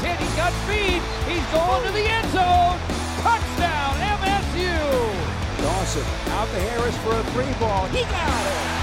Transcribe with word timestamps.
20, 0.00 0.16
the 0.16 0.16
15, 0.16 0.16
the 0.16 0.16
10. 0.16 0.18
He's 0.18 0.36
got 0.36 0.52
speed. 0.64 1.00
He's 1.28 1.46
going 1.52 1.82
to 1.86 1.92
the 1.92 2.04
end 2.04 2.28
zone. 2.32 2.78
Touchdown, 3.22 3.94
MSU. 4.20 4.76
Dawson 5.62 6.04
out 6.36 6.48
to 6.48 6.60
Harris 6.70 6.96
for 6.98 7.14
a 7.14 7.24
three 7.32 7.52
ball. 7.58 7.86
He 7.88 8.02
got 8.04 8.46
it. 8.46 8.76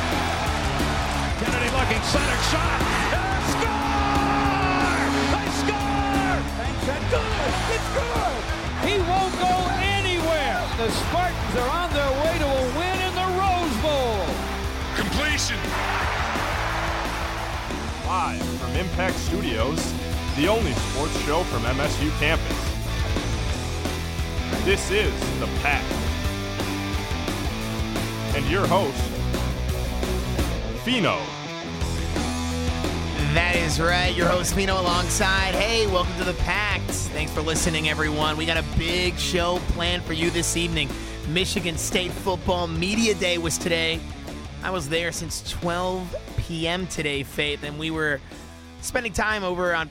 Kennedy 1.40 1.70
looking 1.76 2.02
center 2.08 2.40
shot. 2.50 2.80
Uh, 3.14 3.42
score! 3.54 5.06
They 5.34 5.48
score! 5.64 6.38
Thanks, 6.58 6.88
and 6.88 7.06
good. 7.12 7.52
It's 7.74 7.90
good. 7.94 8.42
He 8.88 8.96
won't 9.10 9.36
go 9.40 9.54
anywhere. 9.80 10.60
The 10.78 10.90
Spartans 10.92 11.56
are 11.56 11.70
on 11.70 11.94
their 11.94 12.12
way 12.24 12.38
to 12.40 12.48
a 12.48 12.64
win 12.78 12.98
in 13.08 13.14
the 13.16 13.28
Rose 13.38 13.78
Bowl. 13.82 14.26
Completion. 14.96 15.60
Live 18.06 18.44
from 18.60 18.76
Impact 18.76 19.16
Studios, 19.18 19.93
the 20.36 20.48
only 20.48 20.74
sports 20.74 21.20
show 21.26 21.44
from 21.44 21.62
MSU 21.62 22.10
campus. 22.20 22.74
This 24.66 24.90
is 24.90 25.14
The 25.40 25.46
Pack. 25.62 25.84
And 28.36 28.44
your 28.50 28.66
host, 28.66 29.00
Fino. 30.84 31.20
That 33.36 33.56
is 33.56 33.80
right. 33.80 34.16
Your 34.16 34.28
host 34.28 34.56
Fino 34.56 34.82
alongside. 34.82 35.54
Hey, 35.54 35.86
welcome 35.86 36.16
to 36.18 36.24
the 36.24 36.34
Pact. 36.34 36.90
Thanks 36.90 37.32
for 37.32 37.42
listening, 37.42 37.88
everyone. 37.88 38.36
We 38.36 38.48
got 38.48 38.58
a 38.58 38.66
big 38.76 39.20
show 39.20 39.60
planned 39.70 40.02
for 40.02 40.14
you 40.14 40.32
this 40.32 40.58
evening. 40.58 40.90
Michigan 41.30 41.78
State 41.78 42.12
Football 42.12 42.66
Media 42.66 43.14
Day 43.14 43.38
was 43.38 43.60
today. 43.60 44.00
I 44.64 44.72
was 44.72 44.90
there 44.90 45.12
since 45.12 45.48
12 45.52 46.16
p.m. 46.38 46.88
today, 46.88 47.22
Faith, 47.22 47.64
and 47.64 47.78
we 47.78 47.92
were 47.92 48.20
spending 48.82 49.14
time 49.14 49.44
over 49.44 49.76
on 49.76 49.90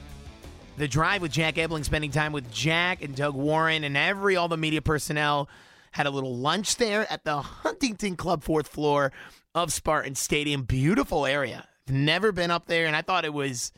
the 0.77 0.87
drive 0.87 1.21
with 1.21 1.31
Jack 1.31 1.57
Ebling, 1.57 1.83
spending 1.83 2.11
time 2.11 2.31
with 2.31 2.51
Jack 2.51 3.03
and 3.03 3.15
Doug 3.15 3.35
Warren 3.35 3.83
and 3.83 3.95
every 3.95 4.35
all 4.35 4.47
the 4.47 4.57
media 4.57 4.81
personnel. 4.81 5.49
Had 5.91 6.07
a 6.07 6.09
little 6.09 6.35
lunch 6.35 6.77
there 6.77 7.11
at 7.11 7.23
the 7.23 7.41
Huntington 7.41 8.15
Club 8.15 8.43
fourth 8.43 8.67
floor 8.67 9.11
of 9.53 9.71
Spartan 9.71 10.15
Stadium. 10.15 10.63
Beautiful 10.63 11.25
area. 11.25 11.67
Never 11.87 12.31
been 12.31 12.49
up 12.49 12.65
there, 12.65 12.87
and 12.87 12.95
I 12.95 13.03
thought 13.03 13.25
it 13.25 13.33
was 13.33 13.71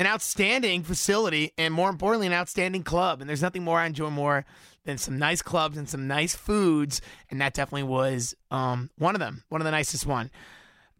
an 0.00 0.06
outstanding 0.06 0.82
facility 0.82 1.52
and 1.58 1.74
more 1.74 1.90
importantly, 1.90 2.26
an 2.26 2.32
outstanding 2.32 2.82
club. 2.82 3.20
And 3.20 3.28
there's 3.28 3.42
nothing 3.42 3.64
more 3.64 3.78
I 3.78 3.86
enjoy 3.86 4.10
more 4.10 4.44
than 4.84 4.98
some 4.98 5.18
nice 5.18 5.42
clubs 5.42 5.76
and 5.76 5.88
some 5.88 6.06
nice 6.06 6.34
foods. 6.34 7.00
And 7.30 7.40
that 7.40 7.54
definitely 7.54 7.84
was 7.84 8.34
um, 8.50 8.90
one 8.96 9.14
of 9.14 9.20
them, 9.20 9.44
one 9.48 9.60
of 9.60 9.64
the 9.64 9.70
nicest 9.70 10.06
one. 10.06 10.30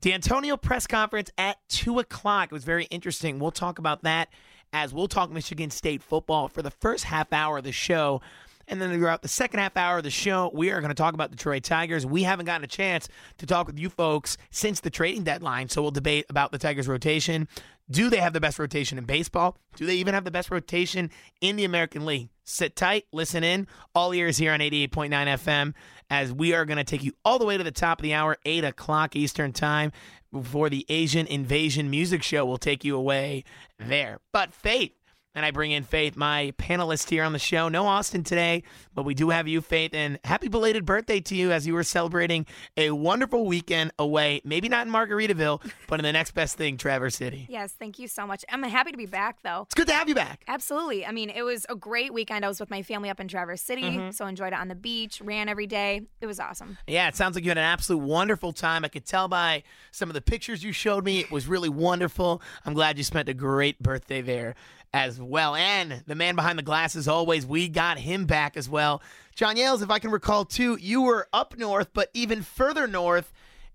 D'Antonio 0.00 0.56
press 0.56 0.86
conference 0.86 1.30
at 1.38 1.58
two 1.68 1.98
o'clock. 1.98 2.46
It 2.46 2.52
was 2.52 2.64
very 2.64 2.84
interesting. 2.86 3.38
We'll 3.38 3.50
talk 3.50 3.78
about 3.78 4.02
that 4.02 4.28
as 4.72 4.92
we'll 4.92 5.08
talk 5.08 5.30
Michigan 5.30 5.70
State 5.70 6.02
football 6.02 6.48
for 6.48 6.62
the 6.62 6.70
first 6.70 7.04
half 7.04 7.32
hour 7.32 7.58
of 7.58 7.64
the 7.64 7.72
show. 7.72 8.20
And 8.68 8.82
then 8.82 8.92
throughout 8.92 9.22
the 9.22 9.28
second 9.28 9.60
half 9.60 9.76
hour 9.76 9.98
of 9.98 10.04
the 10.04 10.10
show, 10.10 10.50
we 10.52 10.70
are 10.70 10.80
going 10.80 10.90
to 10.90 10.94
talk 10.94 11.14
about 11.14 11.30
the 11.30 11.36
Detroit 11.36 11.64
Tigers. 11.64 12.04
We 12.04 12.22
haven't 12.22 12.46
gotten 12.46 12.64
a 12.64 12.68
chance 12.68 13.08
to 13.38 13.46
talk 13.46 13.66
with 13.66 13.78
you 13.78 13.88
folks 13.88 14.36
since 14.50 14.80
the 14.80 14.90
trading 14.90 15.24
deadline, 15.24 15.70
so 15.70 15.80
we'll 15.80 15.90
debate 15.90 16.26
about 16.28 16.52
the 16.52 16.58
Tigers 16.58 16.86
rotation. 16.86 17.48
Do 17.90 18.10
they 18.10 18.18
have 18.18 18.34
the 18.34 18.40
best 18.40 18.58
rotation 18.58 18.98
in 18.98 19.04
baseball? 19.04 19.56
Do 19.76 19.86
they 19.86 19.96
even 19.96 20.12
have 20.12 20.24
the 20.24 20.30
best 20.30 20.50
rotation 20.50 21.10
in 21.40 21.56
the 21.56 21.64
American 21.64 22.04
League? 22.04 22.28
Sit 22.44 22.76
tight, 22.76 23.06
listen 23.12 23.42
in. 23.42 23.66
All 23.94 24.12
ears 24.12 24.36
here 24.36 24.52
on 24.52 24.60
88.9 24.60 25.10
FM 25.10 25.74
as 26.10 26.30
we 26.30 26.52
are 26.52 26.66
going 26.66 26.76
to 26.76 26.84
take 26.84 27.02
you 27.02 27.12
all 27.24 27.38
the 27.38 27.46
way 27.46 27.56
to 27.56 27.64
the 27.64 27.70
top 27.70 27.98
of 27.98 28.02
the 28.02 28.12
hour, 28.12 28.36
8 28.44 28.64
o'clock 28.64 29.16
Eastern 29.16 29.52
Time, 29.52 29.92
before 30.30 30.68
the 30.68 30.84
Asian 30.90 31.26
Invasion 31.26 31.90
Music 31.90 32.22
Show 32.22 32.44
will 32.44 32.58
take 32.58 32.84
you 32.84 32.96
away 32.96 33.44
there. 33.78 34.18
But 34.32 34.52
Faith, 34.52 34.92
and 35.34 35.44
I 35.46 35.50
bring 35.50 35.70
in 35.70 35.84
Faith, 35.84 36.16
my 36.16 36.52
panelist 36.58 37.10
here 37.10 37.22
on 37.22 37.32
the 37.32 37.38
show. 37.38 37.68
No 37.68 37.86
Austin 37.86 38.24
today, 38.24 38.64
but 38.94 39.04
we 39.04 39.14
do 39.14 39.30
have 39.30 39.46
you, 39.46 39.60
Faith, 39.60 39.94
and 39.94 40.18
happy 40.24 40.48
belated 40.48 40.84
birthday 40.84 41.20
to 41.20 41.34
you 41.36 41.52
as 41.52 41.66
you 41.66 41.74
were 41.74 41.84
celebrating 41.84 42.46
a 42.76 42.90
wonderful 42.90 43.46
weekend 43.46 43.92
away. 43.98 44.40
Maybe 44.44 44.68
not 44.68 44.86
in 44.86 44.92
Margaritaville, 44.92 45.62
but 45.86 46.00
in 46.00 46.04
the 46.04 46.12
next 46.12 46.32
best 46.32 46.56
thing, 46.56 46.76
Traverse 46.76 47.16
City. 47.16 47.46
Yes, 47.48 47.72
thank 47.78 47.98
you 47.98 48.08
so 48.08 48.26
much. 48.26 48.44
I'm 48.48 48.62
happy 48.64 48.90
to 48.90 48.96
be 48.96 49.06
back, 49.06 49.38
though. 49.42 49.62
It's 49.62 49.74
good 49.74 49.86
to 49.88 49.92
have 49.94 50.08
you 50.08 50.14
back. 50.14 50.42
Absolutely. 50.48 51.06
I 51.06 51.12
mean, 51.12 51.30
it 51.30 51.42
was 51.42 51.66
a 51.68 51.76
great 51.76 52.12
weekend. 52.12 52.44
I 52.44 52.48
was 52.48 52.58
with 52.58 52.70
my 52.70 52.82
family 52.82 53.10
up 53.10 53.20
in 53.20 53.28
Traverse 53.28 53.62
City, 53.62 53.82
Mm-hmm. 53.82 54.10
so 54.10 54.26
enjoyed 54.26 54.52
it 54.52 54.58
on 54.58 54.68
the 54.68 54.74
beach, 54.74 55.20
ran 55.20 55.48
every 55.48 55.66
day. 55.66 56.02
It 56.20 56.26
was 56.26 56.40
awesome. 56.40 56.78
Yeah, 56.86 57.08
it 57.08 57.16
sounds 57.16 57.34
like 57.36 57.44
you 57.44 57.50
had 57.50 57.58
an 57.58 57.64
absolute 57.64 57.98
wonderful 58.02 58.52
time. 58.52 58.84
I 58.84 58.88
could 58.88 59.06
tell 59.06 59.28
by 59.28 59.62
some 59.92 60.10
of 60.10 60.14
the 60.14 60.20
pictures 60.20 60.64
you 60.64 60.72
showed 60.72 61.04
me. 61.04 61.20
It 61.20 61.30
was 61.30 61.46
really 61.46 61.68
wonderful. 61.68 62.42
I'm 62.66 62.74
glad 62.74 62.98
you 62.98 63.04
spent 63.04 63.28
a 63.28 63.34
great 63.34 63.80
birthday 63.82 64.20
there 64.20 64.54
as 64.92 65.20
well. 65.20 65.54
And 65.54 66.02
the 66.06 66.14
man 66.14 66.34
behind 66.36 66.58
the 66.58 66.62
glass, 66.62 66.96
as 66.96 67.08
always, 67.08 67.44
we 67.46 67.68
got 67.68 67.98
him 67.98 68.24
back 68.26 68.56
as 68.56 68.68
well. 68.68 69.02
John 69.34 69.56
Yales, 69.56 69.82
if 69.82 69.90
I 69.90 69.98
can 69.98 70.10
recall 70.10 70.44
too, 70.44 70.76
you 70.80 71.02
were 71.02 71.28
up 71.32 71.56
north, 71.58 71.88
but 71.92 72.10
even 72.14 72.42
further 72.42 72.86
north. 72.86 73.32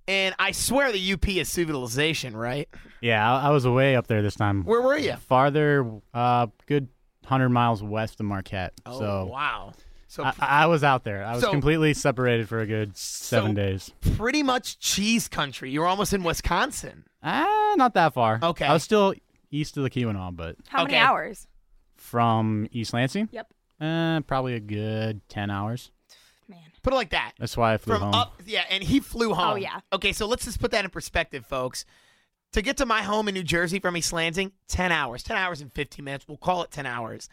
And 0.08 0.36
I 0.38 0.52
swear 0.52 0.92
the 0.92 1.14
UP 1.14 1.28
is 1.30 1.48
civilization, 1.48 2.36
right? 2.36 2.68
Yeah, 3.00 3.32
I, 3.38 3.48
I 3.48 3.50
was 3.52 3.64
away 3.64 3.96
up 3.96 4.08
there 4.08 4.22
this 4.22 4.36
time. 4.36 4.64
Where 4.66 4.82
were 4.82 4.98
you? 4.98 5.14
Farther, 5.16 5.90
uh, 6.14 6.48
good 6.66 6.90
hundred 7.26 7.50
miles 7.50 7.82
west 7.82 8.20
of 8.20 8.26
Marquette. 8.26 8.74
Oh, 8.86 9.00
so 9.00 9.26
wow. 9.32 9.72
So 10.10 10.24
I, 10.26 10.34
I 10.40 10.66
was 10.68 10.84
out 10.84 11.06
there. 11.06 11.24
I 11.24 11.34
was 11.36 11.42
So- 11.44 11.52
completely 11.52 11.94
separated 11.94 12.50
for 12.50 12.60
a 12.60 12.68
good 12.68 12.98
seven 12.98 13.52
So- 13.52 13.56
days. 13.56 13.92
pretty 14.18 14.44
much 14.44 14.78
cheese 14.80 15.30
country. 15.30 15.72
You 15.72 15.80
were 15.80 15.88
almost 15.88 16.12
in 16.14 16.22
Wisconsin. 16.24 17.06
Ah, 17.24 17.74
not 17.78 17.94
that 17.94 18.14
far. 18.14 18.40
Okay. 18.44 18.66
I 18.66 18.74
was 18.74 18.84
still 18.84 19.14
east 19.54 19.78
of 19.78 19.84
the 19.84 19.90
Keweenaw, 19.90 20.36
but 20.36 20.56
How 20.68 20.84
Okay. 20.84 20.94
many 20.94 21.06
hours? 21.06 21.48
from 21.96 22.68
East 22.72 22.94
Lansing, 22.94 23.30
Yep. 23.32 23.54
uh, 23.80 24.22
probably 24.22 24.56
a 24.56 24.60
good 24.60 25.22
ten 25.30 25.50
hours. 25.50 25.92
Man. 26.50 26.60
Put 26.82 26.92
it 26.92 26.96
like 26.98 27.12
that. 27.12 27.32
That's 27.40 27.56
why 27.56 27.74
I 27.74 27.78
flew 27.78 27.94
from 27.96 28.02
home. 28.04 28.14
up 28.16 28.42
yeah 28.46 28.66
and 28.70 28.84
he 28.84 29.00
flew 29.00 29.34
home 29.34 29.54
Oh, 29.54 29.56
yeah. 29.56 29.80
okay 29.94 30.12
so 30.12 30.26
let's 30.28 30.44
just 30.44 30.60
put 30.60 30.72
that 30.72 30.84
in 30.84 30.92
perspective 30.92 31.46
folks 31.46 31.86
to 32.52 32.62
get 32.62 32.76
to 32.78 32.86
my 32.86 33.02
home 33.04 33.30
in 33.30 33.34
new 33.34 33.44
jersey 33.44 33.80
from 33.80 33.96
east 33.96 34.12
lansing 34.12 34.52
10 34.68 34.92
hours 34.92 35.24
10 35.24 35.38
hours 35.38 35.62
and 35.62 35.72
15 35.72 36.04
minutes 36.04 36.28
we'll 36.28 36.38
call 36.38 36.62
it 36.62 36.70
10 36.72 36.86
hours 36.86 37.30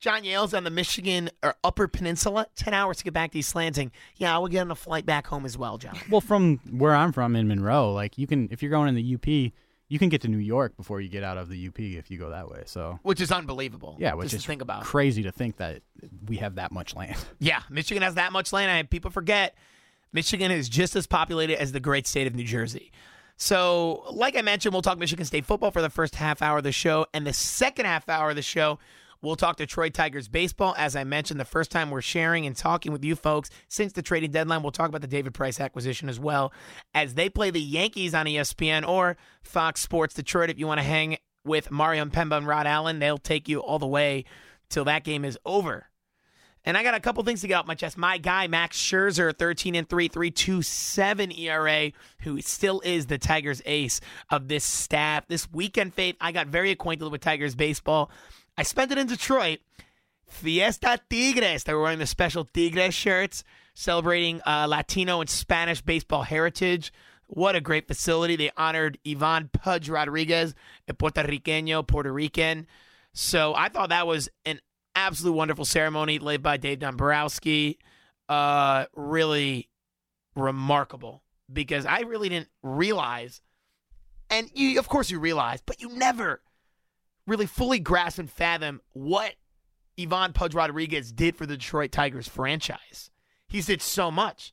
john 0.00 0.24
yale's 0.24 0.54
on 0.54 0.64
the 0.64 0.70
michigan 0.70 1.28
or 1.42 1.54
upper 1.62 1.86
peninsula 1.86 2.46
10 2.56 2.72
hours 2.72 2.96
to 2.96 3.04
get 3.04 3.12
back 3.12 3.32
to 3.32 3.38
east 3.38 3.54
lansing 3.54 3.92
yeah 4.16 4.34
i 4.34 4.38
will 4.38 4.48
get 4.48 4.62
on 4.62 4.70
a 4.70 4.74
flight 4.74 5.04
back 5.04 5.26
home 5.26 5.44
as 5.44 5.58
well 5.58 5.76
john 5.76 5.96
Well, 6.10 6.22
from 6.22 6.56
where 6.70 6.94
I'm 6.94 7.12
from 7.12 7.36
in 7.36 7.46
Monroe, 7.46 7.92
like 7.92 8.16
you 8.16 8.26
can, 8.26 8.48
if 8.50 8.62
you're 8.62 8.70
going 8.70 8.88
in 8.88 8.94
the 8.94 9.14
UP, 9.14 9.52
you 9.88 9.98
can 9.98 10.08
get 10.08 10.22
to 10.22 10.28
New 10.28 10.38
York 10.38 10.76
before 10.76 11.00
you 11.00 11.08
get 11.08 11.22
out 11.22 11.38
of 11.38 11.48
the 11.48 11.68
UP 11.68 11.78
if 11.78 12.10
you 12.10 12.18
go 12.18 12.30
that 12.30 12.50
way. 12.50 12.62
So 12.66 12.98
which 13.02 13.20
is 13.20 13.30
unbelievable 13.30 13.96
yeah, 13.98 14.14
which 14.14 14.30
just 14.30 14.42
is 14.42 14.46
think 14.46 14.62
about 14.62 14.82
crazy 14.84 15.22
to 15.24 15.32
think 15.32 15.56
that 15.58 15.82
we 16.26 16.36
have 16.38 16.56
that 16.56 16.72
much 16.72 16.94
land. 16.96 17.16
yeah 17.38 17.62
michigan 17.70 18.02
has 18.02 18.14
that 18.14 18.32
much 18.32 18.52
land 18.52 18.70
and 18.70 18.90
people 18.90 19.10
forget 19.10 19.54
michigan 20.12 20.50
is 20.50 20.68
just 20.68 20.96
as 20.96 21.06
populated 21.06 21.60
as 21.60 21.72
the 21.72 21.80
great 21.80 22.06
state 22.06 22.26
of 22.26 22.34
new 22.34 22.44
jersey 22.44 22.90
So, 23.38 24.04
like 24.10 24.34
I 24.36 24.42
mentioned, 24.42 24.72
we'll 24.72 24.80
talk 24.82 24.98
Michigan 24.98 25.26
State 25.26 25.44
football 25.44 25.70
for 25.70 25.82
the 25.82 25.90
first 25.90 26.14
half 26.14 26.40
hour 26.40 26.56
of 26.58 26.64
the 26.64 26.72
show. 26.72 27.04
And 27.12 27.26
the 27.26 27.34
second 27.34 27.84
half 27.84 28.08
hour 28.08 28.30
of 28.30 28.36
the 28.36 28.40
show, 28.42 28.78
we'll 29.22 29.36
talk 29.36 29.56
Detroit 29.56 29.94
Tigers 29.94 30.28
baseball. 30.28 30.74
As 30.78 30.96
I 30.96 31.04
mentioned, 31.04 31.40
the 31.40 31.44
first 31.44 31.70
time 31.70 31.90
we're 31.90 32.00
sharing 32.00 32.46
and 32.46 32.56
talking 32.56 32.92
with 32.92 33.04
you 33.04 33.16
folks 33.16 33.50
since 33.68 33.92
the 33.92 34.02
trading 34.02 34.30
deadline. 34.30 34.62
We'll 34.62 34.72
talk 34.72 34.88
about 34.88 35.00
the 35.00 35.06
David 35.06 35.34
Price 35.34 35.60
acquisition 35.60 36.08
as 36.08 36.20
well 36.20 36.52
as 36.94 37.14
they 37.14 37.28
play 37.28 37.50
the 37.50 37.60
Yankees 37.60 38.14
on 38.14 38.26
ESPN 38.26 38.86
or 38.86 39.16
Fox 39.42 39.80
Sports 39.80 40.14
Detroit. 40.14 40.50
If 40.50 40.58
you 40.58 40.66
want 40.66 40.78
to 40.78 40.86
hang 40.86 41.18
with 41.44 41.70
Mario 41.70 42.04
Impemba 42.04 42.38
and 42.38 42.46
Rod 42.46 42.66
Allen, 42.66 42.98
they'll 42.98 43.18
take 43.18 43.48
you 43.48 43.60
all 43.60 43.78
the 43.78 43.86
way 43.86 44.24
till 44.68 44.84
that 44.84 45.04
game 45.04 45.24
is 45.24 45.38
over. 45.44 45.88
And 46.66 46.76
I 46.76 46.82
got 46.82 46.94
a 46.94 47.00
couple 47.00 47.22
things 47.22 47.42
to 47.42 47.46
get 47.46 47.54
off 47.54 47.66
my 47.66 47.76
chest. 47.76 47.96
My 47.96 48.18
guy, 48.18 48.48
Max 48.48 48.76
Scherzer, 48.76 49.32
13 49.38 49.76
and 49.76 49.88
3, 49.88 50.08
327 50.08 51.30
ERA, 51.38 51.92
who 52.22 52.40
still 52.40 52.80
is 52.80 53.06
the 53.06 53.18
Tigers 53.18 53.62
ace 53.64 54.00
of 54.30 54.48
this 54.48 54.64
staff. 54.64 55.28
This 55.28 55.48
weekend, 55.52 55.94
Faith, 55.94 56.16
I 56.20 56.32
got 56.32 56.48
very 56.48 56.72
acquainted 56.72 57.08
with 57.08 57.20
Tigers 57.20 57.54
baseball. 57.54 58.10
I 58.56 58.62
spent 58.62 58.92
it 58.92 58.98
in 58.98 59.06
Detroit. 59.06 59.60
Fiesta 60.26 61.00
Tigres. 61.08 61.64
They 61.64 61.74
were 61.74 61.82
wearing 61.82 61.98
the 61.98 62.06
special 62.06 62.44
Tigres 62.44 62.94
shirts, 62.94 63.44
celebrating 63.74 64.40
uh, 64.46 64.66
Latino 64.68 65.20
and 65.20 65.30
Spanish 65.30 65.80
baseball 65.80 66.22
heritage. 66.22 66.92
What 67.28 67.56
a 67.56 67.60
great 67.60 67.86
facility. 67.86 68.36
They 68.36 68.50
honored 68.56 68.98
Ivan 69.06 69.50
Pudge 69.52 69.88
Rodriguez, 69.88 70.54
a 70.88 70.94
Puerto 70.94 71.22
Riqueño, 71.22 71.86
Puerto 71.86 72.12
Rican. 72.12 72.66
So 73.12 73.54
I 73.54 73.68
thought 73.68 73.88
that 73.88 74.06
was 74.06 74.28
an 74.44 74.60
absolute 74.94 75.32
wonderful 75.32 75.64
ceremony 75.64 76.18
led 76.18 76.42
by 76.42 76.56
Dave 76.56 76.80
Dombrowski. 76.80 77.78
Uh, 78.28 78.86
really 78.94 79.68
remarkable 80.34 81.22
because 81.52 81.86
I 81.86 82.00
really 82.00 82.28
didn't 82.28 82.48
realize, 82.62 83.40
and 84.30 84.50
you, 84.52 84.78
of 84.78 84.88
course, 84.88 85.10
you 85.10 85.20
realize, 85.20 85.60
but 85.64 85.80
you 85.80 85.88
never 85.90 86.40
really 87.26 87.46
fully 87.46 87.78
grasp 87.78 88.18
and 88.18 88.30
fathom 88.30 88.80
what 88.92 89.34
Ivan 90.00 90.32
Pudge 90.32 90.54
Rodriguez 90.54 91.12
did 91.12 91.36
for 91.36 91.46
the 91.46 91.56
Detroit 91.56 91.92
Tigers 91.92 92.28
franchise. 92.28 93.10
He's 93.48 93.66
did 93.66 93.82
so 93.82 94.10
much. 94.10 94.52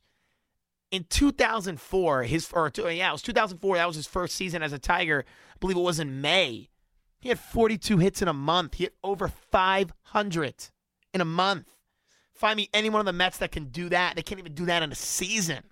In 0.90 1.04
2004, 1.08 2.22
his 2.24 2.50
or 2.52 2.70
yeah, 2.76 3.08
it 3.08 3.12
was 3.12 3.22
2004. 3.22 3.76
That 3.76 3.86
was 3.86 3.96
his 3.96 4.06
first 4.06 4.36
season 4.36 4.62
as 4.62 4.72
a 4.72 4.78
Tiger. 4.78 5.24
I 5.26 5.56
believe 5.58 5.76
it 5.76 5.80
was 5.80 5.98
in 5.98 6.20
May. 6.20 6.68
He 7.20 7.30
had 7.30 7.40
42 7.40 7.98
hits 7.98 8.22
in 8.22 8.28
a 8.28 8.34
month. 8.34 8.74
He 8.74 8.84
hit 8.84 8.94
over 9.02 9.28
500 9.28 10.54
in 11.12 11.20
a 11.20 11.24
month. 11.24 11.68
Find 12.34 12.56
me 12.56 12.68
anyone 12.74 12.98
on 12.98 13.06
the 13.06 13.12
Mets 13.12 13.38
that 13.38 13.50
can 13.50 13.66
do 13.66 13.88
that. 13.88 14.14
They 14.14 14.22
can't 14.22 14.38
even 14.38 14.54
do 14.54 14.66
that 14.66 14.82
in 14.82 14.92
a 14.92 14.96
season. 14.96 15.64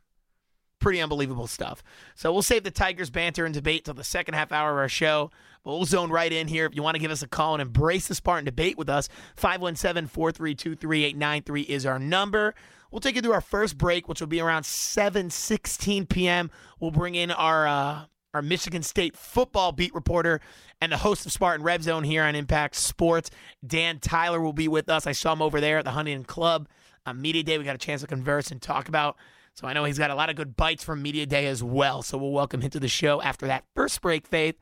Pretty 0.83 1.01
unbelievable 1.01 1.47
stuff. 1.47 1.83
So 2.17 2.33
we'll 2.33 2.43
save 2.43 2.65
the 2.65 2.73
Tigers 2.73 3.09
banter 3.09 3.45
and 3.45 3.55
debate 3.55 3.85
till 3.85 3.95
the 3.95 4.03
second 4.03 4.35
half 4.35 4.51
hour 4.51 4.73
of 4.73 4.79
our 4.79 4.89
show. 4.89 5.31
But 5.65 5.77
we'll 5.77 5.85
zone 5.85 6.11
right 6.11 6.33
in 6.33 6.49
here. 6.49 6.67
If 6.67 6.75
you 6.75 6.83
want 6.83 6.97
to 6.97 7.01
give 7.01 7.13
us 7.13 7.23
a 7.23 7.29
call 7.29 7.55
and 7.55 7.63
embrace 7.63 8.09
the 8.09 8.17
Spartan 8.17 8.45
debate 8.45 8.77
with 8.77 8.89
us, 8.89 9.09
517 9.37 10.09
432 10.09 10.75
3893 10.75 11.63
is 11.63 11.87
our 11.87 12.01
number. 12.01 12.57
We'll 12.91 13.01
take 13.01 13.15
you 13.15 13.23
through 13.23 13.33
our 13.33 13.41
first 13.41 13.79
break, 13.79 14.09
which 14.09 14.21
will 14.21 14.27
be 14.27 14.41
around 14.41 14.67
7 14.67 15.31
16 15.31 16.07
p.m. 16.07 16.51
We'll 16.81 16.91
bring 16.91 17.15
in 17.15 17.31
our. 17.31 17.67
Uh, 17.67 18.01
our 18.35 18.41
Michigan 18.41 18.83
State 18.83 19.15
football 19.15 19.73
beat 19.73 19.95
reporter 19.95 20.41
and 20.81 20.91
the 20.91 20.97
host 20.97 21.27
of 21.27 21.33
Spartan 21.33 21.63
Red 21.63 21.83
Zone 21.83 22.03
here 22.03 22.23
on 22.23 22.35
Impact 22.35 22.75
Sports. 22.75 23.31
Dan 23.67 23.99
Tyler 23.99 24.41
will 24.41 24.55
be 24.55 24.69
with 24.69 24.89
us. 24.89 25.07
I 25.07 25.13
saw 25.13 25.35
him 25.35 25.43
over 25.43 25.61
there 25.61 25.77
at 25.77 25.85
the 25.85 25.91
Huntington 25.91 26.25
Club 26.25 26.67
on 27.05 27.21
Media 27.21 27.43
Day. 27.43 27.59
We 27.59 27.65
got 27.65 27.75
a 27.75 27.79
chance 27.79 28.01
to 28.01 28.07
converse 28.07 28.51
and 28.51 28.63
talk 28.63 28.89
about. 28.89 29.17
So 29.55 29.67
I 29.67 29.73
know 29.73 29.85
he's 29.85 29.99
got 29.99 30.11
a 30.11 30.15
lot 30.15 30.31
of 30.31 30.37
good 30.37 30.57
bites 30.57 30.83
from 30.83 31.03
Media 31.03 31.27
Day 31.27 31.47
as 31.47 31.63
well. 31.63 32.03
So 32.03 32.17
we'll 32.17 32.33
welcome 32.33 32.63
him 32.63 32.71
to 32.71 32.81
the 32.81 32.89
show 32.89 33.21
after 33.21 33.47
that 33.47 33.65
first 33.75 34.01
break, 34.01 34.27
Faith. 34.27 34.57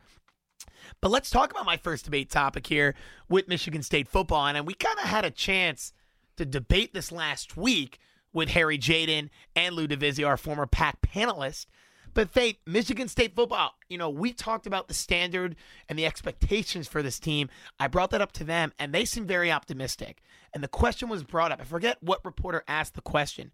But 1.00 1.10
let's 1.10 1.30
talk 1.30 1.52
about 1.52 1.64
my 1.66 1.76
first 1.76 2.04
debate 2.04 2.30
topic 2.30 2.66
here 2.66 2.94
with 3.28 3.48
Michigan 3.48 3.82
State 3.82 4.08
football. 4.08 4.46
And 4.46 4.66
we 4.66 4.74
kind 4.74 4.98
of 4.98 5.04
had 5.04 5.24
a 5.24 5.30
chance 5.30 5.92
to 6.36 6.44
debate 6.44 6.92
this 6.92 7.12
last 7.12 7.56
week 7.56 7.98
with 8.32 8.50
Harry 8.50 8.78
Jaden 8.78 9.30
and 9.54 9.74
Lou 9.74 9.86
DeVizio, 9.86 10.26
our 10.26 10.36
former 10.36 10.66
PAC 10.66 11.00
panelist. 11.02 11.66
But 12.12 12.30
Faith, 12.30 12.56
Michigan 12.66 13.06
State 13.06 13.36
football, 13.36 13.74
you 13.88 13.96
know, 13.96 14.10
we 14.10 14.32
talked 14.32 14.66
about 14.66 14.88
the 14.88 14.94
standard 14.94 15.54
and 15.88 15.98
the 15.98 16.06
expectations 16.06 16.88
for 16.88 17.02
this 17.02 17.20
team. 17.20 17.48
I 17.78 17.86
brought 17.86 18.10
that 18.10 18.20
up 18.20 18.32
to 18.32 18.44
them, 18.44 18.72
and 18.78 18.92
they 18.92 19.04
seem 19.04 19.26
very 19.26 19.52
optimistic. 19.52 20.22
And 20.52 20.62
the 20.62 20.68
question 20.68 21.08
was 21.08 21.22
brought 21.22 21.52
up. 21.52 21.60
I 21.60 21.64
forget 21.64 22.02
what 22.02 22.24
reporter 22.24 22.64
asked 22.66 22.94
the 22.94 23.00
question, 23.00 23.52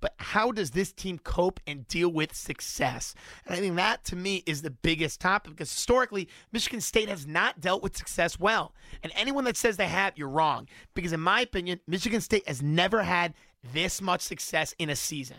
but 0.00 0.14
how 0.18 0.52
does 0.52 0.70
this 0.70 0.92
team 0.92 1.18
cope 1.18 1.60
and 1.66 1.86
deal 1.88 2.08
with 2.08 2.34
success? 2.34 3.14
And 3.46 3.54
I 3.54 3.58
think 3.58 3.76
that 3.76 4.04
to 4.06 4.16
me 4.16 4.42
is 4.46 4.62
the 4.62 4.70
biggest 4.70 5.20
topic 5.20 5.52
because 5.52 5.72
historically, 5.72 6.28
Michigan 6.52 6.80
State 6.80 7.08
has 7.08 7.26
not 7.26 7.60
dealt 7.60 7.82
with 7.82 7.96
success 7.96 8.38
well. 8.38 8.74
And 9.02 9.12
anyone 9.14 9.44
that 9.44 9.56
says 9.56 9.76
they 9.76 9.88
have, 9.88 10.16
you're 10.16 10.28
wrong. 10.28 10.68
Because 10.94 11.12
in 11.12 11.20
my 11.20 11.40
opinion, 11.42 11.80
Michigan 11.86 12.20
State 12.20 12.46
has 12.48 12.62
never 12.62 13.02
had 13.02 13.34
this 13.72 14.00
much 14.00 14.22
success 14.22 14.74
in 14.78 14.90
a 14.90 14.96
season 14.96 15.38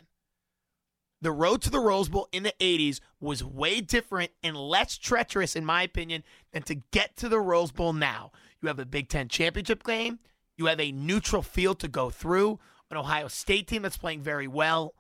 the 1.21 1.31
road 1.31 1.61
to 1.61 1.69
the 1.69 1.79
Rose 1.79 2.09
Bowl 2.09 2.27
in 2.31 2.43
the 2.43 2.53
80s 2.59 2.99
was 3.19 3.43
way 3.43 3.79
different 3.79 4.31
and 4.43 4.57
less 4.57 4.97
treacherous, 4.97 5.55
in 5.55 5.63
my 5.63 5.83
opinion, 5.83 6.23
than 6.51 6.63
to 6.63 6.75
get 6.75 7.15
to 7.17 7.29
the 7.29 7.39
Rose 7.39 7.71
Bowl 7.71 7.93
now. 7.93 8.31
You 8.61 8.67
have 8.67 8.79
a 8.79 8.85
Big 8.85 9.07
Ten 9.07 9.27
championship 9.27 9.83
game, 9.83 10.19
you 10.57 10.65
have 10.65 10.79
a 10.79 10.91
neutral 10.91 11.41
field 11.41 11.79
to 11.79 11.87
go 11.87 12.09
through, 12.09 12.59
an 12.91 12.97
Ohio 12.97 13.27
State 13.27 13.67
team 13.67 13.81
that's 13.81 13.97
playing 13.97 14.21
very 14.21 14.47
well. 14.47 14.93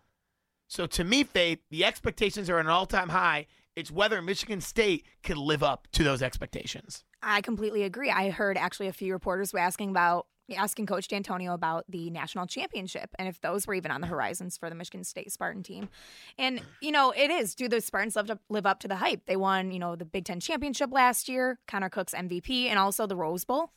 So 0.67 0.87
to 0.87 1.03
me, 1.03 1.23
Faith, 1.23 1.59
the 1.69 1.83
expectations 1.83 2.49
are 2.49 2.57
at 2.57 2.65
an 2.65 2.71
all 2.71 2.85
time 2.85 3.09
high. 3.09 3.47
It's 3.75 3.91
whether 3.91 4.21
Michigan 4.21 4.61
State 4.61 5.05
can 5.23 5.37
live 5.37 5.63
up 5.63 5.87
to 5.93 6.03
those 6.03 6.21
expectations. 6.21 7.03
I 7.21 7.41
completely 7.41 7.83
agree. 7.83 8.09
I 8.09 8.29
heard 8.29 8.57
actually 8.57 8.87
a 8.87 8.93
few 8.93 9.13
reporters 9.13 9.53
were 9.53 9.59
asking 9.59 9.89
about 9.89 10.27
asking 10.57 10.85
Coach 10.85 11.07
D'Antonio 11.07 11.53
about 11.53 11.85
the 11.87 12.09
national 12.09 12.45
championship 12.45 13.09
and 13.17 13.27
if 13.27 13.39
those 13.39 13.67
were 13.67 13.73
even 13.73 13.91
on 13.91 14.01
the 14.01 14.07
horizons 14.07 14.57
for 14.57 14.69
the 14.69 14.75
Michigan 14.75 15.03
State 15.03 15.31
Spartan 15.31 15.63
team. 15.63 15.89
And 16.37 16.61
you 16.81 16.91
know, 16.91 17.11
it 17.11 17.31
is. 17.31 17.55
Do 17.55 17.67
the 17.67 17.81
Spartans 17.81 18.15
live 18.15 18.31
up, 18.31 18.41
live 18.49 18.65
up 18.65 18.79
to 18.81 18.87
the 18.87 18.95
hype? 18.95 19.25
They 19.25 19.35
won, 19.35 19.71
you 19.71 19.79
know, 19.79 19.95
the 19.95 20.05
Big 20.05 20.25
Ten 20.25 20.39
championship 20.39 20.91
last 20.91 21.29
year. 21.29 21.59
Connor 21.67 21.89
Cook's 21.89 22.13
MVP, 22.13 22.65
and 22.65 22.77
also 22.79 23.07
the 23.07 23.15
Rose 23.15 23.45
Bowl. 23.45 23.71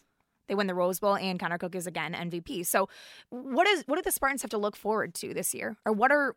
They 0.48 0.54
win 0.54 0.66
the 0.66 0.74
Rose 0.74 1.00
Bowl, 1.00 1.16
and 1.16 1.40
Connor 1.40 1.58
Cook 1.58 1.74
is 1.74 1.86
again 1.86 2.12
MVP. 2.12 2.66
So, 2.66 2.88
what 3.30 3.66
is 3.66 3.84
what 3.86 3.96
do 3.96 4.02
the 4.02 4.12
Spartans 4.12 4.42
have 4.42 4.50
to 4.50 4.58
look 4.58 4.76
forward 4.76 5.14
to 5.14 5.32
this 5.32 5.54
year, 5.54 5.76
or 5.84 5.92
what 5.92 6.12
are 6.12 6.34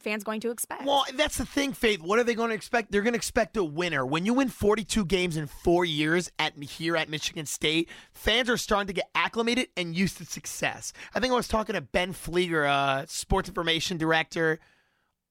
fans 0.00 0.24
going 0.24 0.40
to 0.40 0.50
expect? 0.50 0.86
Well, 0.86 1.04
that's 1.14 1.36
the 1.36 1.44
thing, 1.44 1.72
Faith. 1.72 2.00
What 2.00 2.18
are 2.18 2.24
they 2.24 2.34
going 2.34 2.48
to 2.48 2.54
expect? 2.54 2.90
They're 2.90 3.02
going 3.02 3.12
to 3.12 3.18
expect 3.18 3.56
a 3.56 3.64
winner. 3.64 4.06
When 4.06 4.24
you 4.24 4.34
win 4.34 4.48
42 4.48 5.04
games 5.04 5.36
in 5.36 5.46
four 5.46 5.84
years 5.84 6.30
at 6.38 6.54
here 6.62 6.96
at 6.96 7.08
Michigan 7.08 7.46
State, 7.46 7.88
fans 8.12 8.48
are 8.48 8.56
starting 8.56 8.86
to 8.86 8.92
get 8.94 9.10
acclimated 9.14 9.68
and 9.76 9.94
used 9.94 10.18
to 10.18 10.24
success. 10.24 10.92
I 11.14 11.20
think 11.20 11.32
I 11.32 11.36
was 11.36 11.48
talking 11.48 11.74
to 11.74 11.80
Ben 11.80 12.12
Flieger, 12.12 12.68
uh, 12.68 13.06
sports 13.06 13.48
information 13.48 13.98
director 13.98 14.58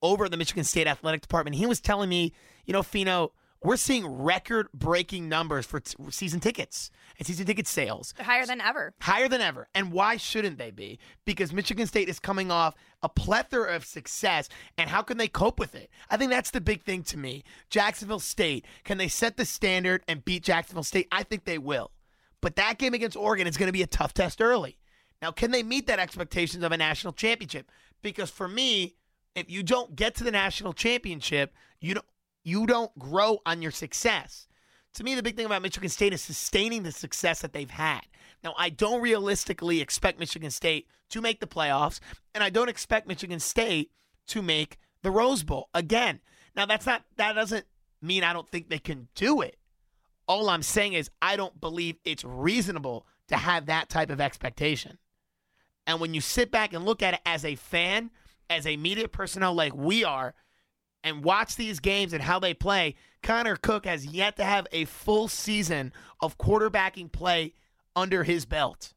over 0.01 0.25
at 0.25 0.31
the 0.31 0.38
Michigan 0.38 0.63
State 0.63 0.88
Athletic 0.88 1.21
Department. 1.21 1.56
He 1.56 1.65
was 1.65 1.79
telling 1.79 2.09
me, 2.09 2.33
you 2.65 2.74
know, 2.74 2.83
Fino 2.83 3.33
we're 3.63 3.78
seeing 3.78 4.08
record 4.08 4.68
breaking 4.74 5.30
numbers 5.30 5.66
for 5.66 5.80
t- 5.80 5.96
season 6.10 6.40
tickets 6.40 6.90
and 7.19 7.28
season 7.28 7.46
ticket 7.46 7.68
sales. 7.68 8.13
Higher 8.19 8.46
than 8.46 8.60
ever. 8.60 8.94
Higher 9.02 9.28
than 9.28 9.42
ever. 9.42 9.68
And 9.75 9.92
why 9.92 10.18
shouldn't 10.18 10.58
they 10.58 10.72
be? 10.72 10.98
Because 11.25 11.54
Michigan 11.54 11.86
State 11.86 12.10
is 12.10 12.19
coming 12.19 12.50
off 12.50 12.74
a 13.04 13.10
plethora 13.10 13.75
of 13.75 13.86
success. 13.86 14.50
And 14.78 14.90
how 14.90 15.04
can 15.04 15.18
they 15.18 15.28
cope 15.28 15.60
with 15.60 15.75
it? 15.75 15.90
I 16.10 16.18
think 16.18 16.31
that's 16.31 16.52
the 16.52 16.62
big 16.62 16.81
thing 16.81 17.04
to 17.04 17.18
me. 17.18 17.44
Jacksonville 17.69 18.19
State, 18.19 18.66
can 18.84 18.98
they 18.98 19.08
set 19.08 19.38
the 19.38 19.46
standard 19.46 20.04
and 20.08 20.25
beat 20.25 20.44
Jacksonville 20.44 20.84
State? 20.84 21.08
I 21.12 21.22
think 21.24 21.46
they 21.46 21.60
will. 21.60 21.92
But 22.42 22.56
that 22.56 22.80
game 22.80 22.96
against 22.96 23.16
Oregon 23.16 23.46
is 23.46 23.58
going 23.58 23.68
to 23.68 23.74
be 23.74 23.84
a 23.84 23.88
tough 23.88 24.13
test 24.16 24.42
early. 24.42 24.80
Now, 25.22 25.31
can 25.31 25.52
they 25.52 25.62
meet 25.62 25.86
that 25.86 26.00
expectations 26.00 26.63
of 26.63 26.72
a 26.72 26.78
national 26.78 27.13
championship? 27.13 27.69
Because 28.02 28.31
for 28.31 28.48
me, 28.48 28.96
if 29.36 29.52
you 29.52 29.62
don't 29.62 29.96
get 29.96 30.16
to 30.16 30.24
the 30.24 30.31
national 30.31 30.74
championship, 30.74 31.54
you 31.80 31.94
don't 31.94 32.06
you 32.43 32.65
don't 32.65 32.97
grow 32.97 33.39
on 33.45 33.61
your 33.61 33.71
success. 33.71 34.47
To 34.95 35.03
me, 35.03 35.15
the 35.15 35.23
big 35.23 35.35
thing 35.38 35.45
about 35.45 35.61
Michigan 35.61 35.89
State 35.89 36.13
is 36.13 36.21
sustaining 36.21 36.83
the 36.83 36.91
success 36.91 37.41
that 37.41 37.53
they've 37.53 37.69
had. 37.69 38.01
Now, 38.43 38.53
I 38.57 38.69
don't 38.69 39.01
realistically 39.01 39.79
expect 39.79 40.19
Michigan 40.19 40.51
State 40.51 40.88
to 41.09 41.21
make 41.21 41.39
the 41.39 41.47
playoffs, 41.47 41.99
and 42.33 42.43
I 42.43 42.49
don't 42.49 42.69
expect 42.69 43.07
Michigan 43.07 43.39
State 43.39 43.91
to 44.27 44.41
make 44.41 44.77
the 45.01 45.11
Rose 45.11 45.43
Bowl 45.43 45.69
again. 45.73 46.19
Now, 46.55 46.65
that's 46.65 46.85
not 46.85 47.03
that 47.17 47.33
doesn't 47.33 47.65
mean 48.01 48.23
I 48.23 48.33
don't 48.33 48.49
think 48.49 48.69
they 48.69 48.79
can 48.79 49.07
do 49.15 49.41
it. 49.41 49.57
All 50.27 50.49
I'm 50.49 50.63
saying 50.63 50.93
is 50.93 51.09
I 51.21 51.35
don't 51.35 51.59
believe 51.61 51.97
it's 52.03 52.23
reasonable 52.23 53.05
to 53.27 53.38
have 53.38 53.67
that 53.67 53.89
type 53.89 54.09
of 54.09 54.19
expectation. 54.19 54.98
And 55.88 56.00
when 56.00 56.13
you 56.13 56.21
sit 56.21 56.51
back 56.51 56.74
and 56.74 56.86
look 56.86 57.01
at 57.01 57.15
it 57.15 57.21
as 57.25 57.45
a 57.45 57.55
fan, 57.55 58.12
as 58.50 58.67
a 58.67 58.77
media 58.77 59.07
personnel 59.07 59.53
like 59.53 59.75
we 59.75 60.03
are, 60.03 60.33
and 61.03 61.24
watch 61.24 61.55
these 61.55 61.79
games 61.79 62.13
and 62.13 62.22
how 62.22 62.39
they 62.39 62.53
play, 62.53 62.96
Connor 63.24 63.55
Cook 63.55 63.86
has 63.86 64.05
yet 64.05 64.36
to 64.38 64.43
have 64.43 64.67
a 64.72 64.86
full 64.86 65.27
season 65.27 65.93
of 66.20 66.38
quarterbacking 66.38 67.12
play 67.12 67.53
under 67.96 68.24
his 68.24 68.46
belt. 68.46 68.93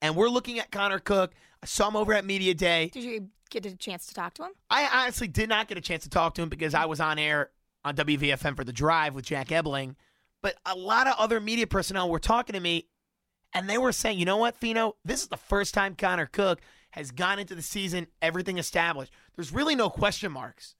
And 0.00 0.16
we're 0.16 0.28
looking 0.28 0.58
at 0.58 0.70
Connor 0.70 0.98
Cook. 0.98 1.32
I 1.62 1.66
saw 1.66 1.88
him 1.88 1.96
over 1.96 2.12
at 2.12 2.24
Media 2.24 2.54
Day. 2.54 2.90
Did 2.92 3.04
you 3.04 3.28
get 3.50 3.64
a 3.66 3.76
chance 3.76 4.06
to 4.06 4.14
talk 4.14 4.34
to 4.34 4.44
him? 4.44 4.52
I 4.68 4.88
honestly 4.92 5.28
did 5.28 5.48
not 5.48 5.68
get 5.68 5.78
a 5.78 5.80
chance 5.80 6.04
to 6.04 6.10
talk 6.10 6.34
to 6.34 6.42
him 6.42 6.48
because 6.48 6.74
I 6.74 6.84
was 6.86 7.00
on 7.00 7.18
air 7.18 7.50
on 7.84 7.96
WVFM 7.96 8.56
for 8.56 8.64
the 8.64 8.72
drive 8.72 9.14
with 9.14 9.24
Jack 9.24 9.52
Ebling. 9.52 9.96
But 10.42 10.56
a 10.66 10.74
lot 10.74 11.06
of 11.06 11.14
other 11.18 11.40
media 11.40 11.66
personnel 11.66 12.10
were 12.10 12.18
talking 12.18 12.52
to 12.52 12.60
me, 12.60 12.88
and 13.54 13.68
they 13.68 13.78
were 13.78 13.92
saying, 13.92 14.18
you 14.18 14.26
know 14.26 14.36
what, 14.36 14.56
Fino? 14.56 14.96
This 15.04 15.22
is 15.22 15.28
the 15.28 15.36
first 15.36 15.72
time 15.72 15.94
Connor 15.94 16.26
Cook 16.26 16.60
has 16.90 17.10
gone 17.10 17.38
into 17.38 17.54
the 17.54 17.62
season, 17.62 18.06
everything 18.20 18.58
established. 18.58 19.12
There's 19.36 19.52
really 19.52 19.74
no 19.74 19.88
question 19.88 20.30
marks. 20.30 20.74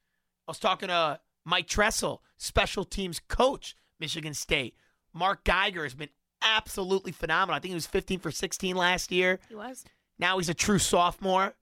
I 0.47 0.51
was 0.51 0.59
talking 0.59 0.89
to 0.89 1.21
Mike 1.45 1.67
Tressel, 1.67 2.23
special 2.37 2.85
teams 2.85 3.21
coach, 3.29 3.77
Michigan 3.99 4.35
State. 4.35 4.77
Mark 5.13 5.45
Geiger 5.45 5.85
has 5.85 5.95
been 5.95 6.11
absolutely 6.43 7.13
phenomenal. 7.13 7.57
I 7.57 7.61
think 7.61 7.71
he 7.71 7.75
was 7.75 7.87
15 7.87 8.19
for 8.19 8.31
16 8.31 8.77
last 8.77 9.11
year. 9.11 9.39
He 9.49 9.55
was. 9.55 9.85
Now 10.19 10.39
he's 10.39 10.49
a 10.49 10.55
true 10.55 10.79
sophomore. 10.79 11.55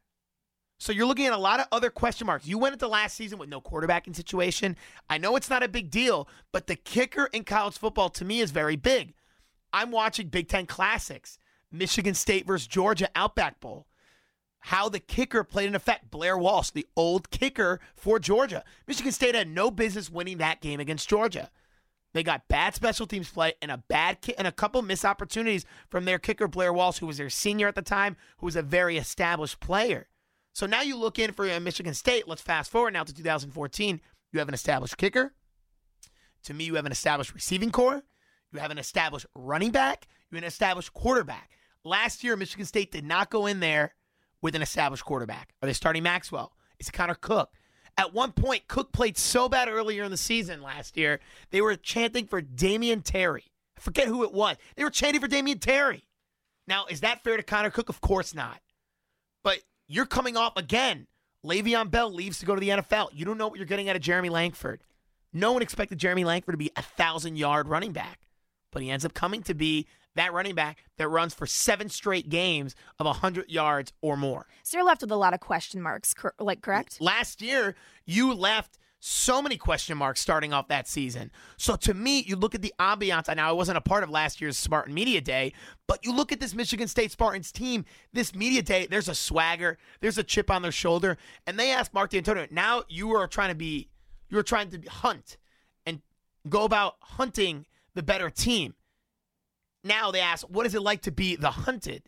So 0.78 0.90
you're 0.90 1.06
looking 1.06 1.26
at 1.26 1.32
a 1.32 1.38
lot 1.38 1.60
of 1.60 1.66
other 1.70 1.90
question 1.90 2.26
marks. 2.26 2.46
You 2.46 2.58
went 2.58 2.72
into 2.72 2.88
last 2.88 3.16
season 3.16 3.38
with 3.38 3.48
no 3.48 3.60
quarterbacking 3.60 4.16
situation. 4.16 4.76
I 5.08 5.18
know 5.18 5.36
it's 5.36 5.48
not 5.48 5.62
a 5.62 5.68
big 5.68 5.90
deal, 5.90 6.28
but 6.50 6.66
the 6.66 6.74
kicker 6.74 7.26
in 7.32 7.44
college 7.44 7.78
football 7.78 8.08
to 8.10 8.24
me 8.24 8.40
is 8.40 8.50
very 8.50 8.74
big. 8.74 9.14
I'm 9.72 9.92
watching 9.92 10.26
Big 10.26 10.48
Ten 10.48 10.66
Classics, 10.66 11.38
Michigan 11.70 12.14
State 12.14 12.46
versus 12.46 12.66
Georgia 12.66 13.08
Outback 13.14 13.60
Bowl 13.60 13.86
how 14.62 14.88
the 14.88 15.00
kicker 15.00 15.42
played 15.42 15.68
an 15.68 15.74
effect. 15.74 16.10
Blair 16.10 16.38
Walsh, 16.38 16.70
the 16.70 16.86
old 16.96 17.30
kicker 17.30 17.80
for 17.96 18.18
Georgia. 18.18 18.62
Michigan 18.86 19.12
State 19.12 19.34
had 19.34 19.48
no 19.48 19.70
business 19.70 20.08
winning 20.08 20.38
that 20.38 20.60
game 20.60 20.78
against 20.78 21.08
Georgia. 21.08 21.50
They 22.14 22.22
got 22.22 22.46
bad 22.46 22.74
special 22.74 23.06
teams 23.06 23.28
play 23.28 23.54
and 23.60 23.70
a 23.70 23.78
bad 23.88 24.20
ki- 24.20 24.36
and 24.38 24.46
a 24.46 24.52
couple 24.52 24.80
missed 24.82 25.04
opportunities 25.04 25.64
from 25.88 26.04
their 26.04 26.18
kicker 26.18 26.46
Blair 26.46 26.72
Walsh, 26.72 26.98
who 26.98 27.06
was 27.06 27.16
their 27.16 27.30
senior 27.30 27.66
at 27.66 27.74
the 27.74 27.82
time, 27.82 28.16
who 28.38 28.46
was 28.46 28.54
a 28.54 28.62
very 28.62 28.96
established 28.98 29.58
player. 29.58 30.06
So 30.52 30.66
now 30.66 30.82
you 30.82 30.96
look 30.96 31.18
in 31.18 31.32
for 31.32 31.50
uh, 31.50 31.58
Michigan 31.58 31.94
State. 31.94 32.28
Let's 32.28 32.42
fast 32.42 32.70
forward 32.70 32.92
now 32.92 33.02
to 33.02 33.12
2014. 33.12 34.00
You 34.32 34.38
have 34.38 34.48
an 34.48 34.54
established 34.54 34.96
kicker. 34.96 35.34
To 36.44 36.54
me, 36.54 36.64
you 36.64 36.76
have 36.76 36.86
an 36.86 36.92
established 36.92 37.34
receiving 37.34 37.72
core. 37.72 38.02
You 38.52 38.60
have 38.60 38.70
an 38.70 38.78
established 38.78 39.26
running 39.34 39.70
back. 39.70 40.06
You 40.30 40.36
have 40.36 40.44
an 40.44 40.48
established 40.48 40.92
quarterback. 40.92 41.50
Last 41.84 42.22
year, 42.22 42.36
Michigan 42.36 42.66
State 42.66 42.92
did 42.92 43.04
not 43.04 43.30
go 43.30 43.46
in 43.46 43.58
there 43.58 43.94
with 44.42 44.54
an 44.54 44.62
established 44.62 45.04
quarterback? 45.04 45.54
Are 45.62 45.66
they 45.66 45.72
starting 45.72 46.02
Maxwell? 46.02 46.52
Is 46.78 46.88
it 46.88 46.92
Connor 46.92 47.14
Cook? 47.14 47.52
At 47.96 48.12
one 48.12 48.32
point, 48.32 48.68
Cook 48.68 48.92
played 48.92 49.16
so 49.16 49.48
bad 49.48 49.68
earlier 49.68 50.02
in 50.04 50.10
the 50.10 50.16
season 50.16 50.62
last 50.62 50.96
year, 50.96 51.20
they 51.50 51.60
were 51.60 51.76
chanting 51.76 52.26
for 52.26 52.40
Damion 52.42 53.02
Terry. 53.04 53.44
I 53.76 53.80
forget 53.80 54.08
who 54.08 54.24
it 54.24 54.32
was. 54.32 54.56
They 54.76 54.84
were 54.84 54.90
chanting 54.90 55.20
for 55.20 55.28
Damion 55.28 55.60
Terry. 55.60 56.04
Now, 56.66 56.86
is 56.86 57.00
that 57.00 57.22
fair 57.22 57.36
to 57.36 57.42
Connor 57.42 57.70
Cook? 57.70 57.88
Of 57.88 58.00
course 58.00 58.34
not. 58.34 58.60
But 59.42 59.60
you're 59.88 60.06
coming 60.06 60.36
off 60.36 60.56
again. 60.56 61.06
Le'Veon 61.44 61.90
Bell 61.90 62.12
leaves 62.12 62.38
to 62.38 62.46
go 62.46 62.54
to 62.54 62.60
the 62.60 62.68
NFL. 62.68 63.08
You 63.12 63.24
don't 63.24 63.36
know 63.36 63.48
what 63.48 63.58
you're 63.58 63.66
getting 63.66 63.88
out 63.88 63.96
of 63.96 64.02
Jeremy 64.02 64.28
Langford. 64.28 64.82
No 65.32 65.52
one 65.52 65.62
expected 65.62 65.98
Jeremy 65.98 66.24
Langford 66.24 66.52
to 66.52 66.58
be 66.58 66.70
a 66.76 66.82
thousand 66.82 67.36
yard 67.36 67.68
running 67.68 67.92
back, 67.92 68.20
but 68.70 68.82
he 68.82 68.90
ends 68.90 69.04
up 69.04 69.14
coming 69.14 69.42
to 69.42 69.54
be 69.54 69.86
that 70.14 70.32
running 70.32 70.54
back 70.54 70.84
that 70.98 71.08
runs 71.08 71.34
for 71.34 71.46
seven 71.46 71.88
straight 71.88 72.28
games 72.28 72.74
of 72.98 73.06
100 73.06 73.50
yards 73.50 73.92
or 74.00 74.16
more. 74.16 74.46
So 74.62 74.76
you're 74.76 74.86
left 74.86 75.00
with 75.02 75.10
a 75.10 75.16
lot 75.16 75.34
of 75.34 75.40
question 75.40 75.80
marks, 75.80 76.14
cor- 76.14 76.34
like 76.38 76.62
correct? 76.62 77.00
Last 77.00 77.40
year, 77.42 77.74
you 78.04 78.34
left 78.34 78.78
so 79.04 79.42
many 79.42 79.56
question 79.56 79.98
marks 79.98 80.20
starting 80.20 80.52
off 80.52 80.68
that 80.68 80.86
season. 80.86 81.32
So 81.56 81.74
to 81.74 81.92
me, 81.92 82.22
you 82.22 82.36
look 82.36 82.54
at 82.54 82.62
the 82.62 82.72
ambiance. 82.78 83.28
I 83.28 83.34
know 83.34 83.42
I 83.42 83.50
wasn't 83.52 83.78
a 83.78 83.80
part 83.80 84.04
of 84.04 84.10
last 84.10 84.40
year's 84.40 84.56
Spartan 84.56 84.94
Media 84.94 85.20
Day, 85.20 85.54
but 85.88 86.06
you 86.06 86.14
look 86.14 86.30
at 86.30 86.38
this 86.38 86.54
Michigan 86.54 86.86
State 86.86 87.10
Spartans 87.10 87.50
team, 87.50 87.84
this 88.12 88.32
Media 88.32 88.62
Day, 88.62 88.86
there's 88.86 89.08
a 89.08 89.14
swagger, 89.14 89.76
there's 90.00 90.18
a 90.18 90.22
chip 90.22 90.52
on 90.52 90.62
their 90.62 90.70
shoulder. 90.70 91.18
And 91.48 91.58
they 91.58 91.72
asked 91.72 91.92
Mark 91.92 92.10
D'Antonio, 92.10 92.46
now 92.52 92.84
you 92.88 93.10
are 93.10 93.26
trying 93.26 93.48
to 93.48 93.56
be, 93.56 93.88
you 94.28 94.38
are 94.38 94.44
trying 94.44 94.70
to 94.70 94.80
hunt 94.88 95.36
and 95.84 96.00
go 96.48 96.62
about 96.62 96.94
hunting 97.00 97.66
the 97.94 98.04
better 98.04 98.30
team. 98.30 98.74
Now 99.84 100.10
they 100.10 100.20
ask, 100.20 100.46
what 100.46 100.66
is 100.66 100.74
it 100.74 100.82
like 100.82 101.02
to 101.02 101.12
be 101.12 101.36
the 101.36 101.50
hunted? 101.50 102.04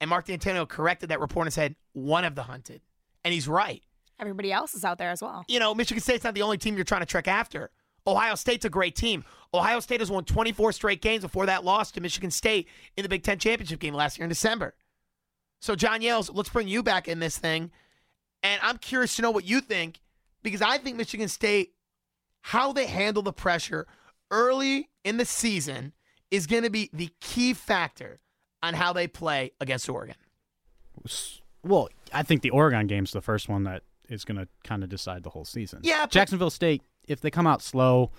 And 0.00 0.08
Mark 0.08 0.26
D'Antonio 0.26 0.66
corrected 0.66 1.10
that 1.10 1.20
report 1.20 1.46
and 1.46 1.52
said, 1.52 1.76
one 1.92 2.24
of 2.24 2.34
the 2.34 2.42
hunted. 2.42 2.80
And 3.24 3.34
he's 3.34 3.48
right. 3.48 3.82
Everybody 4.18 4.52
else 4.52 4.74
is 4.74 4.84
out 4.84 4.98
there 4.98 5.10
as 5.10 5.22
well. 5.22 5.44
You 5.48 5.60
know, 5.60 5.74
Michigan 5.74 6.02
State's 6.02 6.24
not 6.24 6.34
the 6.34 6.42
only 6.42 6.58
team 6.58 6.74
you're 6.76 6.84
trying 6.84 7.00
to 7.00 7.06
trek 7.06 7.28
after. 7.28 7.70
Ohio 8.06 8.34
State's 8.34 8.64
a 8.64 8.70
great 8.70 8.94
team. 8.96 9.24
Ohio 9.52 9.80
State 9.80 10.00
has 10.00 10.10
won 10.10 10.24
24 10.24 10.72
straight 10.72 11.02
games 11.02 11.22
before 11.22 11.46
that 11.46 11.64
loss 11.64 11.90
to 11.92 12.00
Michigan 12.00 12.30
State 12.30 12.68
in 12.96 13.02
the 13.02 13.08
Big 13.08 13.22
Ten 13.22 13.38
championship 13.38 13.78
game 13.80 13.94
last 13.94 14.18
year 14.18 14.24
in 14.24 14.28
December. 14.28 14.74
So, 15.60 15.74
John 15.74 16.00
Yales, 16.00 16.30
let's 16.32 16.48
bring 16.48 16.68
you 16.68 16.82
back 16.82 17.08
in 17.08 17.18
this 17.18 17.36
thing. 17.36 17.70
And 18.42 18.60
I'm 18.62 18.78
curious 18.78 19.16
to 19.16 19.22
know 19.22 19.30
what 19.30 19.44
you 19.44 19.60
think 19.60 20.00
because 20.42 20.62
I 20.62 20.78
think 20.78 20.96
Michigan 20.96 21.28
State, 21.28 21.74
how 22.40 22.72
they 22.72 22.86
handle 22.86 23.22
the 23.22 23.32
pressure 23.32 23.86
early 24.30 24.88
in 25.04 25.18
the 25.18 25.26
season 25.26 25.92
is 26.30 26.46
going 26.46 26.62
to 26.62 26.70
be 26.70 26.90
the 26.92 27.10
key 27.20 27.54
factor 27.54 28.20
on 28.62 28.74
how 28.74 28.92
they 28.92 29.06
play 29.08 29.52
against 29.60 29.88
Oregon. 29.88 30.16
Well, 31.62 31.88
I 32.12 32.22
think 32.22 32.42
the 32.42 32.50
Oregon 32.50 32.86
game's 32.86 33.12
the 33.12 33.20
first 33.20 33.48
one 33.48 33.64
that 33.64 33.82
is 34.08 34.24
going 34.24 34.38
to 34.38 34.48
kind 34.64 34.82
of 34.82 34.88
decide 34.88 35.22
the 35.22 35.30
whole 35.30 35.44
season. 35.44 35.80
Yeah, 35.82 36.02
but- 36.02 36.10
Jacksonville 36.10 36.50
State, 36.50 36.82
if 37.06 37.20
they 37.20 37.30
come 37.30 37.46
out 37.46 37.62
slow, 37.62 38.10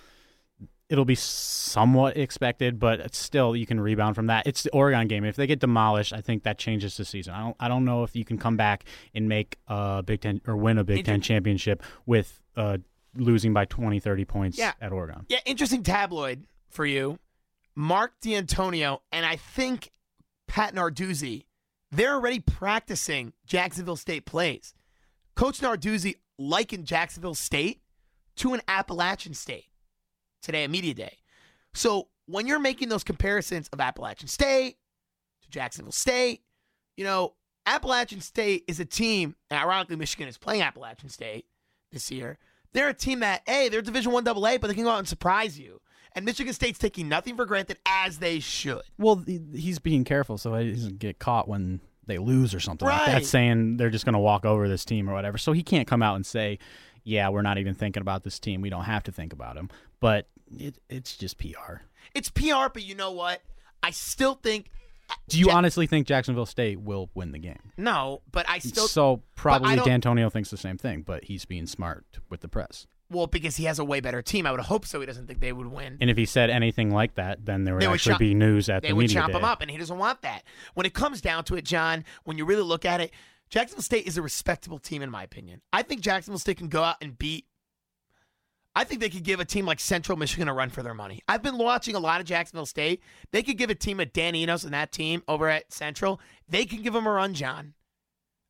it'll 0.88 1.04
be 1.04 1.14
somewhat 1.14 2.16
expected, 2.16 2.78
but 2.78 3.00
it's 3.00 3.18
still 3.18 3.56
you 3.56 3.66
can 3.66 3.80
rebound 3.80 4.14
from 4.14 4.26
that. 4.26 4.46
It's 4.46 4.62
the 4.62 4.70
Oregon 4.70 5.06
game. 5.08 5.24
If 5.24 5.36
they 5.36 5.46
get 5.46 5.60
demolished, 5.60 6.12
I 6.12 6.20
think 6.20 6.42
that 6.44 6.58
changes 6.58 6.96
the 6.96 7.04
season. 7.04 7.34
I 7.34 7.40
don't 7.40 7.56
I 7.60 7.68
don't 7.68 7.84
know 7.84 8.02
if 8.04 8.14
you 8.14 8.24
can 8.24 8.36
come 8.38 8.56
back 8.56 8.84
and 9.14 9.28
make 9.28 9.56
a 9.68 10.02
Big 10.04 10.20
10 10.20 10.42
or 10.46 10.56
win 10.56 10.78
a 10.78 10.84
Big 10.84 11.04
10 11.04 11.20
championship 11.22 11.82
with 12.06 12.40
uh 12.56 12.78
losing 13.16 13.52
by 13.54 13.64
20 13.64 14.00
30 14.00 14.24
points 14.24 14.58
Yeah. 14.58 14.72
at 14.80 14.92
Oregon. 14.92 15.24
Yeah, 15.28 15.38
interesting 15.46 15.82
tabloid 15.82 16.46
for 16.68 16.84
you. 16.86 17.18
Mark 17.74 18.20
D'Antonio 18.20 19.02
and 19.10 19.24
I 19.24 19.36
think 19.36 19.90
Pat 20.46 20.74
Narduzzi, 20.74 21.44
they're 21.90 22.14
already 22.14 22.40
practicing 22.40 23.32
Jacksonville 23.46 23.96
State 23.96 24.26
plays. 24.26 24.74
Coach 25.34 25.60
Narduzzi 25.60 26.16
likened 26.38 26.86
Jacksonville 26.86 27.34
State 27.34 27.80
to 28.36 28.54
an 28.54 28.60
Appalachian 28.68 29.34
State 29.34 29.66
today 30.42 30.64
at 30.64 30.70
Media 30.70 30.94
Day. 30.94 31.18
So 31.74 32.08
when 32.26 32.46
you're 32.46 32.58
making 32.58 32.88
those 32.88 33.04
comparisons 33.04 33.68
of 33.68 33.80
Appalachian 33.80 34.28
State 34.28 34.76
to 35.42 35.50
Jacksonville 35.50 35.92
State, 35.92 36.42
you 36.96 37.04
know, 37.04 37.34
Appalachian 37.66 38.20
State 38.20 38.64
is 38.66 38.80
a 38.80 38.84
team, 38.84 39.36
and 39.50 39.58
ironically, 39.60 39.96
Michigan 39.96 40.28
is 40.28 40.36
playing 40.36 40.62
Appalachian 40.62 41.08
State 41.08 41.46
this 41.92 42.10
year. 42.10 42.38
They're 42.72 42.88
a 42.88 42.94
team 42.94 43.20
that, 43.20 43.42
hey, 43.46 43.68
they're 43.68 43.82
Division 43.82 44.12
One 44.12 44.26
AA, 44.26 44.58
but 44.58 44.62
they 44.62 44.74
can 44.74 44.84
go 44.84 44.90
out 44.90 44.98
and 44.98 45.08
surprise 45.08 45.58
you. 45.58 45.80
And 46.14 46.24
Michigan 46.24 46.52
State's 46.52 46.78
taking 46.78 47.08
nothing 47.08 47.36
for 47.36 47.46
granted 47.46 47.78
as 47.86 48.18
they 48.18 48.38
should. 48.40 48.82
Well, 48.98 49.24
he's 49.26 49.78
being 49.78 50.04
careful 50.04 50.36
so 50.38 50.54
he 50.56 50.72
doesn't 50.72 50.98
get 50.98 51.18
caught 51.18 51.48
when 51.48 51.80
they 52.06 52.18
lose 52.18 52.54
or 52.54 52.60
something 52.60 52.86
like 52.86 53.00
Right. 53.06 53.12
that, 53.12 53.24
saying 53.26 53.76
they're 53.76 53.90
just 53.90 54.04
going 54.04 54.14
to 54.14 54.18
walk 54.18 54.44
over 54.44 54.68
this 54.68 54.84
team 54.84 55.08
or 55.08 55.12
whatever. 55.14 55.38
So 55.38 55.52
he 55.52 55.62
can't 55.62 55.86
come 55.88 56.02
out 56.02 56.16
and 56.16 56.26
say, 56.26 56.58
"Yeah, 57.04 57.28
we're 57.30 57.42
not 57.42 57.58
even 57.58 57.74
thinking 57.74 58.00
about 58.00 58.24
this 58.24 58.38
team. 58.38 58.60
We 58.60 58.70
don't 58.70 58.84
have 58.84 59.04
to 59.04 59.12
think 59.12 59.32
about 59.32 59.56
him." 59.56 59.70
But 60.00 60.26
it, 60.58 60.76
it's 60.90 61.16
just 61.16 61.38
PR. 61.38 61.82
It's 62.14 62.28
PR, 62.28 62.68
but 62.72 62.82
you 62.82 62.94
know 62.94 63.12
what? 63.12 63.40
I 63.82 63.90
still 63.92 64.34
think 64.34 64.70
uh, 65.10 65.14
Do 65.28 65.38
you 65.38 65.50
honestly 65.50 65.86
think 65.86 66.06
Jacksonville 66.06 66.44
State 66.46 66.80
will 66.80 67.08
win 67.14 67.32
the 67.32 67.38
game? 67.38 67.72
no, 67.76 68.22
but 68.30 68.48
I 68.48 68.58
still 68.58 68.88
so 68.88 69.22
probably 69.36 69.76
D'Antonio 69.76 70.28
thinks 70.28 70.50
the 70.50 70.56
same 70.56 70.76
thing, 70.78 71.02
but 71.02 71.24
he's 71.24 71.44
being 71.44 71.66
smart 71.66 72.04
with 72.28 72.40
the 72.40 72.48
press. 72.48 72.86
Well 73.12 73.26
because 73.26 73.56
he 73.56 73.64
has 73.64 73.78
a 73.78 73.84
way 73.84 74.00
better 74.00 74.22
team. 74.22 74.46
I 74.46 74.50
would 74.50 74.60
hope 74.60 74.86
so. 74.86 75.00
He 75.00 75.06
doesn't 75.06 75.26
think 75.26 75.40
they 75.40 75.52
would 75.52 75.68
win. 75.68 75.98
And 76.00 76.10
if 76.10 76.16
he 76.16 76.24
said 76.24 76.50
anything 76.50 76.92
like 76.92 77.14
that, 77.14 77.44
then 77.44 77.64
there 77.64 77.74
would 77.74 77.86
would 77.86 77.94
actually 77.94 78.12
chop- 78.14 78.18
be 78.20 78.34
news 78.34 78.68
at 78.68 78.82
the 78.82 78.88
media. 78.88 78.88
they 78.88 78.92
the 78.92 78.96
would 78.96 79.10
chop 79.10 79.32
day. 79.32 79.38
him 79.38 79.44
up, 79.44 79.60
and 79.62 79.70
he 79.70 79.76
doesn't 79.78 79.98
want 79.98 80.22
that. 80.22 80.42
When 80.74 80.86
it 80.86 80.94
comes 80.94 81.20
down 81.20 81.44
to 81.44 81.54
it, 81.56 81.64
John, 81.64 82.04
when 82.24 82.38
you 82.38 82.44
really 82.44 82.62
look 82.62 82.84
at 82.84 83.00
it, 83.00 83.12
Jacksonville 83.50 83.82
State 83.82 84.06
is 84.06 84.16
a 84.16 84.22
respectable 84.22 84.78
team 84.78 85.02
in 85.02 85.10
my 85.10 85.22
opinion. 85.22 85.60
I 85.72 85.82
think 85.82 86.00
Jacksonville 86.00 86.38
State 86.38 86.56
can 86.56 86.68
go 86.68 86.82
out 86.82 86.96
and 87.02 87.16
beat. 87.18 87.46
I 88.74 88.84
think 88.84 89.02
they 89.02 89.10
could 89.10 89.24
give 89.24 89.38
a 89.38 89.44
team 89.44 89.66
like 89.66 89.80
Central 89.80 90.16
Michigan 90.16 90.48
a 90.48 90.54
run 90.54 90.70
for 90.70 90.82
their 90.82 90.94
money. 90.94 91.20
I've 91.28 91.42
been 91.42 91.58
watching 91.58 91.94
a 91.94 91.98
lot 92.00 92.20
of 92.22 92.26
Jacksonville 92.26 92.64
State. 92.64 93.02
They 93.30 93.42
could 93.42 93.58
give 93.58 93.68
a 93.68 93.74
team 93.74 94.00
of 94.00 94.14
Dan 94.14 94.34
Enos 94.34 94.64
and 94.64 94.72
that 94.72 94.92
team 94.92 95.22
over 95.28 95.50
at 95.50 95.70
Central. 95.70 96.18
They 96.48 96.64
can 96.64 96.80
give 96.80 96.94
them 96.94 97.06
a 97.06 97.10
run, 97.10 97.34
John. 97.34 97.74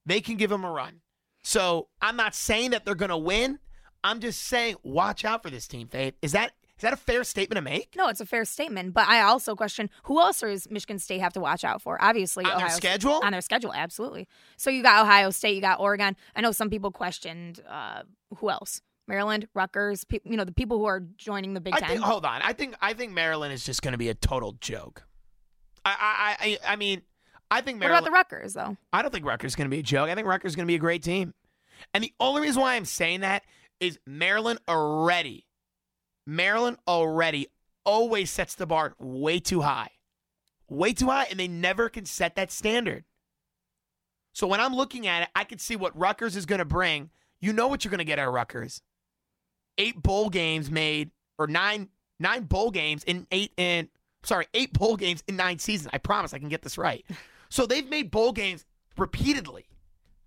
They 0.07 0.21
can 0.21 0.37
give 0.37 0.51
them 0.51 0.63
a 0.63 0.71
run. 0.71 1.01
So 1.43 1.89
I'm 2.01 2.15
not 2.15 2.37
saying 2.37 2.71
that 2.71 2.85
they're 2.85 2.95
going 2.95 3.09
to 3.09 3.17
win. 3.17 3.59
I'm 4.05 4.21
just 4.21 4.43
saying, 4.43 4.77
watch 4.83 5.25
out 5.25 5.43
for 5.43 5.51
this 5.51 5.67
team, 5.69 5.89
Faith. 5.89 6.15
Is 6.23 6.33
that 6.33 6.53
is 6.77 6.83
that 6.83 6.93
a 6.93 6.97
fair 6.97 7.23
statement 7.23 7.57
to 7.59 7.63
make? 7.63 7.95
No, 7.97 8.09
it's 8.09 8.21
a 8.21 8.27
fair 8.27 8.45
statement, 8.45 8.93
but 8.95 9.07
I 9.07 9.21
also 9.23 9.55
question 9.55 9.89
who 10.05 10.21
else 10.21 10.41
does 10.41 10.69
Michigan 10.71 10.99
State 10.99 11.21
have 11.21 11.33
to 11.35 11.41
watch 11.41 11.63
out 11.65 11.81
for? 11.81 12.03
Obviously, 12.03 12.45
On 12.45 12.51
their 12.51 12.57
Ohio 12.57 12.69
State- 12.71 12.83
schedule? 12.83 13.21
on 13.23 13.33
their 13.33 13.41
schedule, 13.41 13.73
absolutely. 13.73 14.27
So 14.57 14.71
you 14.71 14.83
got 14.83 15.03
Ohio 15.05 15.31
State, 15.31 15.55
you 15.55 15.61
got 15.61 15.79
Oregon. 15.79 16.17
I 16.35 16.41
know 16.41 16.51
some 16.53 16.71
people 16.71 16.91
questioned 16.91 17.61
uh, 17.69 18.03
who 18.39 18.51
else? 18.51 18.81
Maryland, 19.07 19.47
Rutgers. 19.55 20.05
Pe- 20.05 20.21
you 20.25 20.37
know 20.37 20.45
the 20.45 20.53
people 20.53 20.79
who 20.79 20.85
are 20.87 21.01
joining 21.17 21.55
the 21.55 21.61
Big 21.61 21.75
I 21.75 21.81
Ten. 21.81 21.89
think, 21.91 22.01
hold 22.01 22.25
on. 22.25 22.41
I 22.43 22.53
think 22.53 22.75
I 22.81 22.95
think 22.95 23.13
Maryland 23.13 23.53
is 23.53 23.65
just 23.65 23.83
going 23.83 23.93
to 23.93 23.99
be 23.99 24.09
a 24.09 24.15
total 24.15 24.53
joke. 24.61 25.05
I 25.85 26.37
I 26.41 26.47
I, 26.69 26.73
I 26.73 26.77
mean, 26.77 27.03
I 27.51 27.61
think 27.61 27.79
Maryland. 27.79 28.05
what 28.05 28.11
about 28.11 28.29
the 28.29 28.37
Rutgers 28.37 28.55
though? 28.55 28.77
I 28.93 29.03
don't 29.03 29.11
think 29.13 29.27
Rutgers 29.27 29.53
is 29.53 29.57
going 29.57 29.67
to 29.69 29.75
be 29.75 29.81
a 29.81 29.83
joke. 29.85 30.09
I 30.09 30.15
think 30.15 30.27
Rutgers 30.27 30.53
is 30.53 30.57
going 30.57 30.67
to 30.67 30.71
be 30.71 30.77
a 30.77 30.81
great 30.81 31.03
team. 31.03 31.35
And 31.95 32.03
the 32.05 32.13
only 32.21 32.43
reason 32.43 32.63
why 32.63 32.75
I'm 32.75 32.85
saying 32.85 33.21
that 33.21 33.43
is 33.83 33.99
Maryland 34.07 34.61
already, 34.69 35.45
Maryland 36.25 36.79
already 36.87 37.49
always 37.85 38.31
sets 38.31 38.55
the 38.55 38.65
bar 38.65 38.95
way 38.99 39.41
too 39.41 39.63
high. 39.63 39.91
Way 40.69 40.93
too 40.93 41.09
high, 41.09 41.27
and 41.29 41.39
they 41.39 41.49
never 41.49 41.89
can 41.89 42.07
set 42.07 42.37
that 42.37 42.53
standard. 42.53 43.05
So 44.33 44.47
when 44.47 44.61
I'm 44.61 44.75
looking 44.75 45.07
at 45.07 45.23
it, 45.25 45.29
I 45.35 45.45
can 45.45 45.59
see 45.59 45.77
what 45.77 45.99
Rutgers 45.99 46.37
is 46.37 46.47
going 46.47 46.61
to 46.61 46.65
bring. 46.65 47.11
You 47.41 47.53
know 47.53 47.67
what 47.67 47.85
you're 47.85 47.91
going 47.91 47.99
to 47.99 48.05
get 48.05 48.21
out 48.21 48.29
of 48.29 48.35
Rutgers. 48.35 48.83
Eight 49.77 50.01
bowl 50.01 50.31
games 50.31 50.71
made, 50.71 51.11
or 51.37 51.49
nine 51.49 51.89
nine 52.21 52.45
bowl 52.45 52.71
games 52.71 53.03
in 53.03 53.27
eight 53.33 53.53
in 53.57 53.89
sorry, 54.23 54.47
eight 54.55 54.73
bowl 54.73 54.97
games 54.97 55.25
in 55.27 55.35
nine 55.35 55.59
seasons. 55.59 55.91
I 55.93 55.99
promise 55.99 56.33
I 56.33 56.39
can 56.39 56.49
get 56.49 56.63
this 56.63 56.79
right. 56.79 57.05
So 57.49 57.67
they've 57.67 57.87
made 57.87 58.11
bowl 58.11 58.33
games 58.33 58.65
repeatedly 58.97 59.67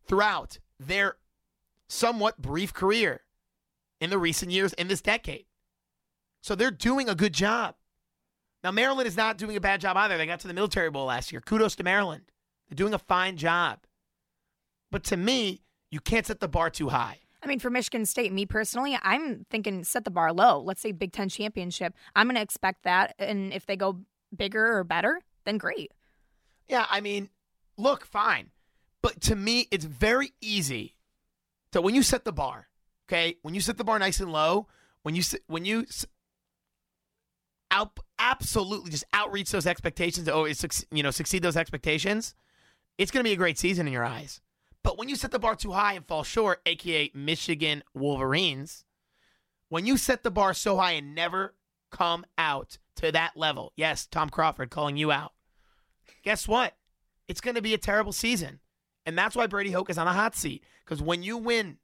throughout 0.06 0.60
their 0.80 1.16
somewhat 1.90 2.40
brief 2.40 2.72
career 2.72 3.22
in 4.06 4.10
the 4.10 4.18
recent 4.18 4.52
years 4.52 4.72
in 4.74 4.88
this 4.88 5.02
decade. 5.02 5.46
So 6.42 6.56
they're 6.56 6.72
doing 6.72 7.10
a 7.10 7.16
good 7.16 7.34
job. 7.34 7.76
Now 8.64 8.72
Maryland 8.72 9.08
is 9.08 9.18
not 9.18 9.38
doing 9.38 9.58
a 9.58 9.62
bad 9.62 9.82
job 9.82 9.98
either. 9.98 10.18
They 10.18 10.26
got 10.26 10.40
to 10.40 10.48
the 10.48 10.54
military 10.54 10.90
bowl 10.90 11.08
last 11.08 11.32
year. 11.32 11.42
Kudos 11.42 11.76
to 11.76 11.84
Maryland. 11.84 12.32
They're 12.70 12.76
doing 12.76 12.94
a 12.94 13.00
fine 13.00 13.36
job. 13.36 13.80
But 14.92 15.04
to 15.06 15.18
me, 15.18 15.62
you 15.92 16.00
can't 16.00 16.26
set 16.26 16.40
the 16.40 16.48
bar 16.48 16.70
too 16.70 16.90
high. 16.90 17.20
I 17.44 17.48
mean, 17.48 17.60
for 17.60 17.70
Michigan 17.70 18.06
State, 18.06 18.34
me 18.34 18.46
personally, 18.46 18.98
I'm 19.04 19.46
thinking 19.52 19.84
set 19.84 20.04
the 20.04 20.12
bar 20.12 20.34
low. 20.34 20.60
Let's 20.60 20.82
say 20.82 20.92
Big 20.92 21.12
Ten 21.12 21.30
championship. 21.30 21.94
I'm 22.16 22.28
going 22.28 22.36
to 22.36 22.42
expect 22.42 22.84
that, 22.84 23.14
and 23.20 23.54
if 23.54 23.66
they 23.68 23.76
go 23.76 24.00
bigger 24.36 24.78
or 24.78 24.84
better, 24.84 25.22
then 25.46 25.58
great. 25.58 25.92
Yeah, 26.68 26.86
I 26.90 27.02
mean, 27.02 27.30
look, 27.78 28.06
fine. 28.06 28.50
But 29.02 29.22
to 29.22 29.36
me, 29.36 29.68
it's 29.70 29.86
very 29.86 30.34
easy 30.42 30.96
So 31.76 31.82
when 31.82 31.94
you 31.94 32.04
set 32.04 32.24
the 32.24 32.32
bar, 32.32 32.70
okay? 33.08 33.38
When 33.42 33.54
you 33.54 33.62
set 33.62 33.78
the 33.78 33.84
bar 33.84 34.00
nice 34.00 34.20
and 34.20 34.32
low, 34.32 34.68
when 35.04 35.16
you 35.16 35.24
when 35.48 35.66
you 35.66 35.86
out 37.72 38.00
absolutely 38.20 38.92
just 38.92 39.06
outreach 39.14 39.52
those 39.52 39.68
expectations, 39.68 40.30
oh, 40.30 40.46
you 40.92 41.04
know, 41.04 41.12
succeed 41.12 41.42
those 41.42 41.58
expectations, 41.58 42.36
it's 42.98 43.12
going 43.12 43.24
to 43.24 43.30
be 43.30 43.34
a 43.34 43.38
great 43.38 43.58
season 43.58 43.88
in 43.88 43.94
your 43.94 44.06
eyes. 44.06 44.42
But 44.84 44.98
when 44.98 45.10
you 45.10 45.16
set 45.16 45.32
the 45.32 45.40
bar 45.40 45.56
too 45.56 45.72
high 45.72 45.94
and 45.94 46.06
fall 46.06 46.24
short, 46.24 46.62
aka 46.66 47.12
Michigan 47.14 47.84
Wolverines, 47.94 48.86
when 49.70 49.86
you 49.86 49.98
set 49.98 50.24
the 50.24 50.32
bar 50.32 50.54
so 50.54 50.78
high 50.78 50.92
and 50.92 51.16
never 51.16 51.56
come 51.92 52.26
out 52.38 52.78
to 52.98 53.12
that 53.12 53.38
level. 53.38 53.72
Yes, 53.76 54.06
Tom 54.06 54.30
Crawford 54.30 54.70
calling 54.70 54.98
you 54.98 55.12
out. 55.12 55.34
Guess 56.24 56.48
what? 56.48 56.76
It's 57.28 57.42
going 57.42 57.56
to 57.56 57.62
be 57.62 57.74
a 57.74 57.80
terrible 57.80 58.12
season. 58.12 58.60
And 59.06 59.18
that's 59.18 59.36
why 59.36 59.48
Brady 59.48 59.72
Hoke 59.72 59.90
is 59.90 59.98
on 59.98 60.06
the 60.06 60.14
hot 60.14 60.36
seat. 60.36 60.64
Because 60.84 61.02
when 61.02 61.24
you 61.24 61.38
win 61.38 61.78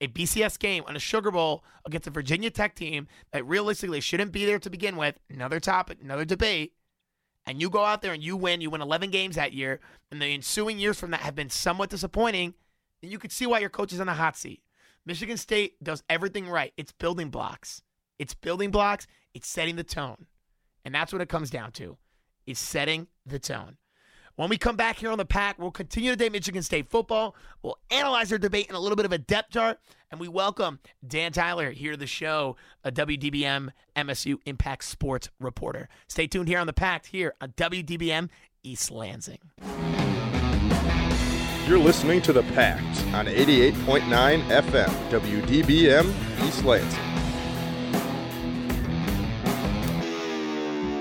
a 0.00 0.08
BCS 0.08 0.58
game 0.58 0.84
on 0.86 0.96
a 0.96 1.00
Sugar 1.00 1.30
Bowl 1.30 1.64
against 1.84 2.06
a 2.06 2.10
Virginia 2.10 2.50
Tech 2.50 2.74
team 2.74 3.08
that 3.32 3.46
realistically 3.46 4.00
shouldn't 4.00 4.32
be 4.32 4.44
there 4.44 4.58
to 4.58 4.70
begin 4.70 4.96
with, 4.96 5.18
another 5.30 5.60
topic, 5.60 5.98
another 6.02 6.24
debate, 6.24 6.74
and 7.46 7.60
you 7.60 7.70
go 7.70 7.84
out 7.84 8.02
there 8.02 8.12
and 8.12 8.22
you 8.22 8.36
win, 8.36 8.60
you 8.60 8.70
win 8.70 8.82
11 8.82 9.10
games 9.10 9.36
that 9.36 9.52
year, 9.52 9.80
and 10.10 10.20
the 10.20 10.26
ensuing 10.26 10.78
years 10.78 10.98
from 10.98 11.12
that 11.12 11.20
have 11.20 11.34
been 11.34 11.50
somewhat 11.50 11.90
disappointing, 11.90 12.54
then 13.00 13.10
you 13.10 13.18
could 13.18 13.32
see 13.32 13.46
why 13.46 13.60
your 13.60 13.70
coach 13.70 13.92
is 13.92 14.00
on 14.00 14.08
the 14.08 14.14
hot 14.14 14.36
seat. 14.36 14.62
Michigan 15.04 15.36
State 15.36 15.82
does 15.82 16.02
everything 16.10 16.48
right. 16.48 16.72
It's 16.76 16.90
building 16.90 17.30
blocks. 17.30 17.82
It's 18.18 18.34
building 18.34 18.72
blocks. 18.72 19.06
It's 19.34 19.48
setting 19.48 19.76
the 19.76 19.84
tone. 19.84 20.26
And 20.84 20.94
that's 20.94 21.12
what 21.12 21.22
it 21.22 21.28
comes 21.28 21.50
down 21.50 21.72
to. 21.72 21.96
Is 22.46 22.58
setting 22.58 23.06
the 23.24 23.38
tone. 23.38 23.76
When 24.36 24.50
we 24.50 24.58
come 24.58 24.76
back 24.76 24.98
here 24.98 25.10
on 25.10 25.16
the 25.16 25.24
pack, 25.24 25.58
we'll 25.58 25.70
continue 25.70 26.10
to 26.10 26.16
debate 26.16 26.32
Michigan 26.32 26.62
State 26.62 26.90
football. 26.90 27.34
We'll 27.62 27.78
analyze 27.90 28.28
their 28.28 28.38
debate 28.38 28.66
in 28.68 28.74
a 28.74 28.78
little 28.78 28.96
bit 28.96 29.06
of 29.06 29.12
a 29.12 29.16
depth 29.18 29.52
chart, 29.52 29.80
and 30.10 30.20
we 30.20 30.28
welcome 30.28 30.78
Dan 31.06 31.32
Tyler 31.32 31.70
here 31.70 31.92
to 31.92 31.96
the 31.96 32.06
show, 32.06 32.56
a 32.84 32.92
WDBM 32.92 33.70
MSU 33.96 34.36
Impact 34.44 34.84
Sports 34.84 35.30
reporter. 35.40 35.88
Stay 36.06 36.26
tuned 36.26 36.48
here 36.48 36.58
on 36.58 36.66
the 36.66 36.74
pack 36.74 37.06
here 37.06 37.32
on 37.40 37.52
WDBM 37.52 38.28
East 38.62 38.90
Lansing. 38.90 39.38
You're 41.66 41.78
listening 41.78 42.20
to 42.22 42.34
The 42.34 42.42
Pact 42.42 42.84
on 43.14 43.26
88.9 43.26 44.42
FM, 44.48 45.10
WDBM 45.10 46.46
East 46.46 46.62
Lansing. 46.62 47.25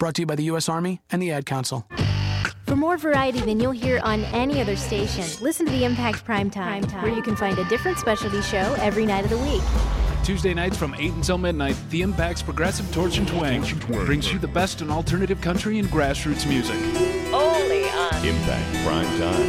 Brought 0.00 0.14
to 0.14 0.22
you 0.22 0.26
by 0.26 0.34
the 0.34 0.44
U.S. 0.44 0.66
Army 0.70 1.02
and 1.10 1.20
the 1.20 1.30
Ad 1.30 1.44
Council. 1.44 1.86
For 2.64 2.74
more 2.74 2.96
variety 2.96 3.40
than 3.40 3.60
you'll 3.60 3.72
hear 3.72 4.00
on 4.02 4.24
any 4.32 4.58
other 4.58 4.74
station, 4.74 5.26
listen 5.44 5.66
to 5.66 5.72
the 5.72 5.84
Impact 5.84 6.24
Prime 6.24 6.48
Time, 6.48 6.84
where 7.02 7.12
you 7.12 7.20
can 7.20 7.36
find 7.36 7.58
a 7.58 7.64
different 7.68 7.98
specialty 7.98 8.40
show 8.40 8.74
every 8.78 9.04
night 9.04 9.24
of 9.24 9.30
the 9.30 9.36
week. 9.36 9.60
Tuesday 10.24 10.54
nights 10.54 10.78
from 10.78 10.94
8 10.94 11.12
until 11.12 11.36
midnight, 11.36 11.76
the 11.90 12.00
Impact's 12.00 12.42
Progressive 12.42 12.90
Torch 12.94 13.18
and 13.18 13.28
Twang 13.28 13.62
brings 14.06 14.32
you 14.32 14.38
the 14.38 14.48
best 14.48 14.80
in 14.80 14.90
alternative 14.90 15.42
country 15.42 15.78
and 15.78 15.86
grassroots 15.88 16.48
music. 16.48 16.76
Only 17.34 17.84
on 17.90 18.24
Impact 18.24 18.86
Prime 18.86 19.18
Time. 19.18 19.48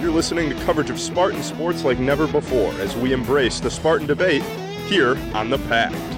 You're 0.00 0.12
listening 0.12 0.48
to 0.48 0.54
coverage 0.64 0.88
of 0.88 0.98
Spartan 0.98 1.42
sports 1.42 1.84
like 1.84 1.98
never 1.98 2.26
before 2.26 2.72
as 2.80 2.96
we 2.96 3.12
embrace 3.12 3.60
the 3.60 3.70
Spartan 3.70 4.06
debate 4.06 4.42
here 4.86 5.18
on 5.34 5.50
The 5.50 5.58
Pact. 5.58 6.13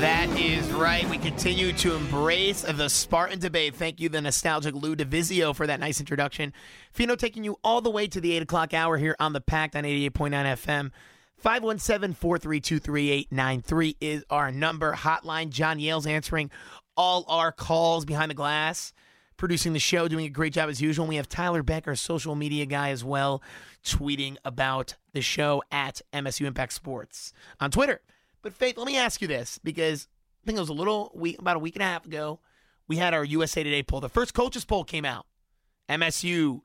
That 0.00 0.28
is 0.38 0.70
right. 0.70 1.08
We 1.10 1.18
continue 1.18 1.72
to 1.72 1.96
embrace 1.96 2.62
the 2.62 2.88
Spartan 2.88 3.40
debate. 3.40 3.74
Thank 3.74 3.98
you, 3.98 4.08
the 4.08 4.20
nostalgic 4.20 4.72
Lou 4.72 4.94
Divizio, 4.94 5.52
for 5.52 5.66
that 5.66 5.80
nice 5.80 5.98
introduction. 5.98 6.52
Fino 6.92 7.16
taking 7.16 7.42
you 7.42 7.58
all 7.64 7.80
the 7.80 7.90
way 7.90 8.06
to 8.06 8.20
the 8.20 8.36
8 8.36 8.42
o'clock 8.42 8.72
hour 8.72 8.96
here 8.96 9.16
on 9.18 9.32
the 9.32 9.40
Pact 9.40 9.74
on 9.74 9.82
88.9 9.82 10.30
FM. 10.30 10.92
517 11.36 12.14
432 12.14 12.78
3893 12.78 13.96
is 14.00 14.24
our 14.30 14.52
number. 14.52 14.92
Hotline. 14.92 15.50
John 15.50 15.80
Yale's 15.80 16.06
answering 16.06 16.52
all 16.96 17.24
our 17.26 17.50
calls 17.50 18.04
behind 18.04 18.30
the 18.30 18.36
glass, 18.36 18.92
producing 19.36 19.72
the 19.72 19.80
show, 19.80 20.06
doing 20.06 20.26
a 20.26 20.30
great 20.30 20.52
job 20.52 20.70
as 20.70 20.80
usual. 20.80 21.08
We 21.08 21.16
have 21.16 21.28
Tyler 21.28 21.64
Beck, 21.64 21.88
our 21.88 21.96
social 21.96 22.36
media 22.36 22.66
guy, 22.66 22.90
as 22.90 23.02
well, 23.02 23.42
tweeting 23.84 24.36
about 24.44 24.94
the 25.12 25.22
show 25.22 25.60
at 25.72 26.02
MSU 26.12 26.46
Impact 26.46 26.72
Sports 26.72 27.32
on 27.60 27.72
Twitter. 27.72 28.00
But 28.48 28.54
Faith, 28.54 28.78
let 28.78 28.86
me 28.86 28.96
ask 28.96 29.20
you 29.20 29.28
this 29.28 29.60
because 29.62 30.08
I 30.42 30.46
think 30.46 30.56
it 30.56 30.60
was 30.60 30.70
a 30.70 30.72
little 30.72 31.12
week, 31.14 31.38
about 31.38 31.56
a 31.56 31.58
week 31.58 31.76
and 31.76 31.82
a 31.82 31.84
half 31.86 32.06
ago, 32.06 32.40
we 32.88 32.96
had 32.96 33.12
our 33.12 33.22
USA 33.22 33.62
Today 33.62 33.82
poll. 33.82 34.00
The 34.00 34.08
first 34.08 34.32
coaches 34.32 34.64
poll 34.64 34.84
came 34.84 35.04
out. 35.04 35.26
MSU, 35.90 36.62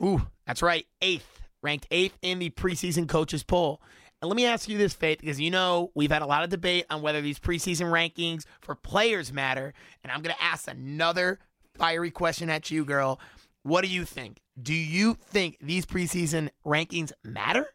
ooh, 0.00 0.28
that's 0.46 0.62
right, 0.62 0.86
eighth, 1.02 1.40
ranked 1.64 1.88
eighth 1.90 2.16
in 2.22 2.38
the 2.38 2.50
preseason 2.50 3.08
coaches 3.08 3.42
poll. 3.42 3.82
And 4.22 4.28
let 4.28 4.36
me 4.36 4.46
ask 4.46 4.68
you 4.68 4.78
this, 4.78 4.94
Faith, 4.94 5.18
because 5.18 5.40
you 5.40 5.50
know 5.50 5.90
we've 5.96 6.12
had 6.12 6.22
a 6.22 6.26
lot 6.26 6.44
of 6.44 6.50
debate 6.50 6.86
on 6.90 7.02
whether 7.02 7.20
these 7.20 7.40
preseason 7.40 7.90
rankings 7.90 8.44
for 8.60 8.76
players 8.76 9.32
matter. 9.32 9.74
And 10.04 10.12
I'm 10.12 10.22
going 10.22 10.36
to 10.36 10.44
ask 10.44 10.70
another 10.70 11.40
fiery 11.74 12.12
question 12.12 12.48
at 12.50 12.70
you, 12.70 12.84
girl. 12.84 13.18
What 13.64 13.80
do 13.80 13.90
you 13.90 14.04
think? 14.04 14.38
Do 14.62 14.74
you 14.74 15.14
think 15.14 15.56
these 15.60 15.86
preseason 15.86 16.50
rankings 16.64 17.10
matter? 17.24 17.66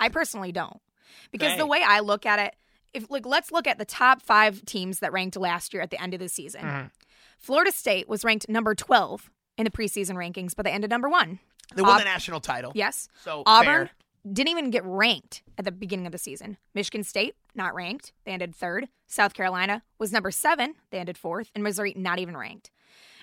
I 0.00 0.08
personally 0.08 0.50
don't. 0.50 0.80
Because 1.30 1.50
Right. 1.50 1.58
the 1.58 1.66
way 1.66 1.82
I 1.86 2.00
look 2.00 2.26
at 2.26 2.38
it, 2.38 2.54
if 2.92 3.10
like 3.10 3.26
let's 3.26 3.50
look 3.52 3.66
at 3.66 3.78
the 3.78 3.84
top 3.84 4.22
five 4.22 4.64
teams 4.64 5.00
that 5.00 5.12
ranked 5.12 5.36
last 5.36 5.72
year 5.74 5.82
at 5.82 5.90
the 5.90 6.00
end 6.00 6.14
of 6.14 6.20
the 6.20 6.28
season. 6.28 6.62
Mm-hmm. 6.62 6.86
Florida 7.38 7.72
State 7.72 8.08
was 8.08 8.24
ranked 8.24 8.48
number 8.48 8.74
twelve 8.74 9.30
in 9.58 9.64
the 9.64 9.70
preseason 9.70 10.14
rankings, 10.16 10.54
but 10.56 10.64
they 10.64 10.70
ended 10.72 10.90
number 10.90 11.08
one. 11.08 11.38
They 11.74 11.82
won 11.82 11.92
Aub- 11.92 11.98
the 11.98 12.04
national 12.04 12.40
title. 12.40 12.72
Yes. 12.74 13.08
So 13.22 13.42
Auburn 13.46 13.86
fair. 13.86 13.90
didn't 14.32 14.50
even 14.50 14.70
get 14.70 14.84
ranked 14.84 15.42
at 15.58 15.64
the 15.64 15.72
beginning 15.72 16.06
of 16.06 16.12
the 16.12 16.18
season. 16.18 16.56
Michigan 16.74 17.02
State 17.04 17.34
not 17.54 17.74
ranked. 17.74 18.12
They 18.24 18.32
ended 18.32 18.54
third. 18.54 18.88
South 19.06 19.34
Carolina 19.34 19.82
was 19.98 20.12
number 20.12 20.30
seven. 20.30 20.74
They 20.90 20.98
ended 20.98 21.16
fourth. 21.18 21.50
And 21.54 21.62
Missouri 21.64 21.94
not 21.96 22.18
even 22.18 22.36
ranked. 22.36 22.70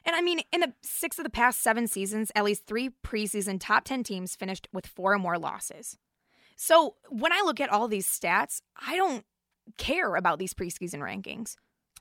And 0.05 0.15
I 0.15 0.21
mean, 0.21 0.41
in 0.51 0.61
the 0.61 0.73
six 0.81 1.19
of 1.19 1.23
the 1.23 1.29
past 1.29 1.61
seven 1.61 1.85
seasons, 1.87 2.31
at 2.35 2.43
least 2.43 2.65
three 2.65 2.89
preseason 3.05 3.59
top 3.59 3.83
10 3.83 4.03
teams 4.03 4.35
finished 4.35 4.67
with 4.73 4.87
four 4.87 5.13
or 5.13 5.19
more 5.19 5.37
losses. 5.37 5.97
So 6.63 6.93
when 7.09 7.33
I 7.33 7.41
look 7.43 7.59
at 7.59 7.71
all 7.71 7.87
these 7.87 8.07
stats, 8.07 8.61
I 8.79 8.95
don't 8.95 9.25
care 9.79 10.15
about 10.15 10.37
these 10.37 10.53
preseason 10.53 10.99
rankings. 10.99 11.55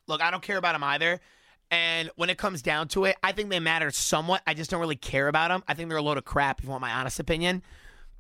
Look, 0.07 0.21
I 0.21 0.31
don't 0.31 0.43
care 0.43 0.59
about 0.59 0.75
them 0.75 0.85
either. 0.85 1.19
And 1.71 2.11
when 2.17 2.29
it 2.29 2.37
comes 2.37 2.61
down 2.61 2.89
to 2.89 3.07
it, 3.07 3.17
I 3.23 3.33
think 3.33 3.49
they 3.49 3.59
matter 3.59 3.91
somewhat. 3.91 4.43
I 4.47 4.53
just 4.53 4.71
don't 4.71 4.81
really 4.81 4.97
care 4.97 5.29
about 5.29 5.49
them. 5.49 5.65
I 5.67 5.73
think 5.73 5.89
they're 5.89 5.97
a 5.97 6.03
load 6.03 6.19
of 6.19 6.27
crap, 6.27 6.59
if 6.59 6.65
you 6.65 6.71
want 6.71 6.83
my 6.83 6.93
honest 6.93 7.19
opinion. 7.19 7.63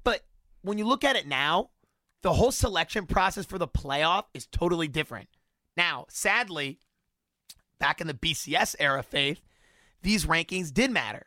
But 0.02 0.24
when 0.62 0.78
you 0.78 0.86
look 0.86 1.04
at 1.04 1.14
it 1.14 1.26
now, 1.26 1.68
the 2.22 2.32
whole 2.32 2.52
selection 2.52 3.04
process 3.04 3.44
for 3.44 3.58
the 3.58 3.68
playoff 3.68 4.24
is 4.32 4.46
totally 4.46 4.88
different. 4.88 5.28
Now, 5.76 6.06
sadly, 6.08 6.78
back 7.78 8.00
in 8.00 8.06
the 8.06 8.14
BCS 8.14 8.76
era, 8.78 9.02
Faith, 9.02 9.42
these 10.00 10.24
rankings 10.24 10.72
did 10.72 10.90
matter 10.90 11.26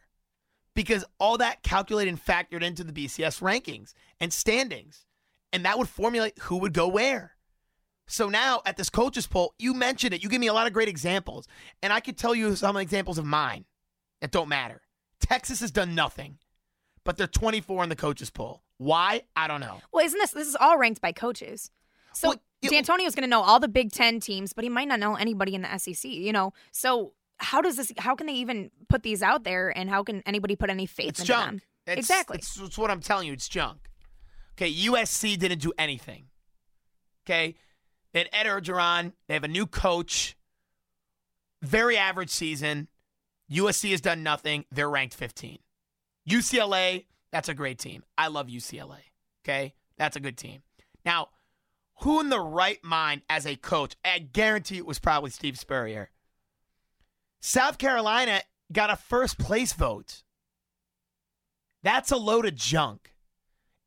because 0.76 1.06
all 1.20 1.38
that 1.38 1.64
calculated 1.64 2.10
and 2.10 2.24
factored 2.24 2.64
into 2.64 2.84
the 2.84 2.94
BCS 2.94 3.42
rankings 3.42 3.94
and 4.20 4.34
standings. 4.34 5.06
And 5.52 5.66
that 5.66 5.78
would 5.78 5.90
formulate 5.90 6.38
who 6.40 6.58
would 6.58 6.74
go 6.74 6.88
where. 6.88 7.34
So 8.08 8.28
now 8.28 8.62
at 8.66 8.76
this 8.76 8.90
coaches 8.90 9.28
poll, 9.28 9.54
you 9.60 9.74
mentioned 9.74 10.14
it. 10.14 10.24
You 10.24 10.30
give 10.30 10.42
me 10.42 10.48
a 10.48 10.54
lot 10.54 10.68
of 10.68 10.74
great 10.74 10.90
examples. 10.90 11.48
And 11.82 11.94
I 11.94 12.00
could 12.00 12.18
tell 12.18 12.36
you 12.36 12.56
some 12.56 12.76
examples 12.78 13.18
of 13.18 13.26
mine 13.26 13.66
that 14.22 14.32
don't 14.32 14.50
matter. 14.50 14.82
Texas 15.20 15.62
has 15.62 15.72
done 15.72 15.96
nothing, 15.96 16.38
but 17.04 17.18
they're 17.18 17.28
24 17.28 17.84
in 17.84 17.90
the 17.90 17.96
coaches 17.96 18.30
poll. 18.30 18.64
Why? 18.78 19.22
I 19.36 19.48
don't 19.48 19.62
know. 19.62 19.80
Well, 19.92 20.06
isn't 20.06 20.20
this 20.20 20.32
this 20.32 20.48
is 20.48 20.58
all 20.60 20.78
ranked 20.78 21.02
by 21.02 21.12
coaches? 21.12 21.72
So 22.14 22.30
Well, 22.30 22.42
D'Antonio's 22.62 23.16
going 23.16 23.24
to 23.24 23.30
know 23.30 23.42
all 23.42 23.60
the 23.60 23.68
Big 23.68 23.92
Ten 23.92 24.20
teams, 24.20 24.54
but 24.54 24.64
he 24.64 24.70
might 24.70 24.88
not 24.88 25.00
know 25.00 25.16
anybody 25.16 25.56
in 25.56 25.62
the 25.62 25.78
SEC. 25.78 26.10
You 26.12 26.34
know, 26.34 26.54
so 26.72 27.14
how 27.44 27.62
does 27.62 27.76
this? 27.76 27.92
How 27.98 28.16
can 28.16 28.28
they 28.28 28.34
even 28.34 28.72
put 28.90 29.04
these 29.04 29.22
out 29.22 29.44
there? 29.44 29.70
And 29.78 29.90
how 29.90 30.04
can 30.04 30.22
anybody 30.26 30.56
put 30.56 30.70
any 30.70 30.86
faith 30.86 31.10
It's 31.10 31.20
into 31.20 31.28
junk. 31.28 31.46
them? 31.46 31.62
It's- 31.86 31.98
exactly. 32.00 32.38
It's, 32.38 32.58
it's 32.60 32.78
what 32.78 32.90
I'm 32.90 33.02
telling 33.02 33.28
you. 33.28 33.34
It's 33.34 33.48
junk. 33.50 33.90
Okay, 34.58 34.72
USC 34.72 35.38
didn't 35.38 35.60
do 35.60 35.74
anything. 35.78 36.26
Okay, 37.26 37.56
had 38.14 38.30
Ed 38.32 38.46
Orgeron. 38.46 39.14
They 39.28 39.34
have 39.34 39.44
a 39.44 39.48
new 39.50 39.66
coach. 39.66 40.36
Very 41.62 41.98
average 41.98 42.30
season. 42.30 42.88
USC 43.52 43.92
has 43.92 44.02
done 44.02 44.24
nothing. 44.24 44.66
They're 44.72 44.90
ranked 44.90 45.14
15. 45.16 45.60
UCLA, 46.30 47.06
that's 47.32 47.50
a 47.50 47.54
great 47.54 47.80
team. 47.80 48.04
I 48.18 48.28
love 48.28 48.48
UCLA. 48.48 48.98
Okay, 49.46 49.74
that's 49.98 50.16
a 50.16 50.20
good 50.20 50.38
team. 50.38 50.62
Now, 51.06 51.30
who 52.02 52.20
in 52.20 52.30
the 52.30 52.40
right 52.40 52.84
mind 52.84 53.22
as 53.30 53.46
a 53.46 53.56
coach? 53.56 53.96
I 54.06 54.20
guarantee 54.20 54.78
it 54.78 54.86
was 54.86 55.00
probably 55.00 55.30
Steve 55.30 55.58
Spurrier. 55.60 56.10
South 57.46 57.78
Carolina 57.78 58.42
got 58.72 58.90
a 58.90 58.96
first 58.96 59.38
place 59.38 59.74
vote. 59.74 60.24
That's 61.84 62.10
a 62.10 62.16
load 62.16 62.46
of 62.46 62.56
junk. 62.56 63.14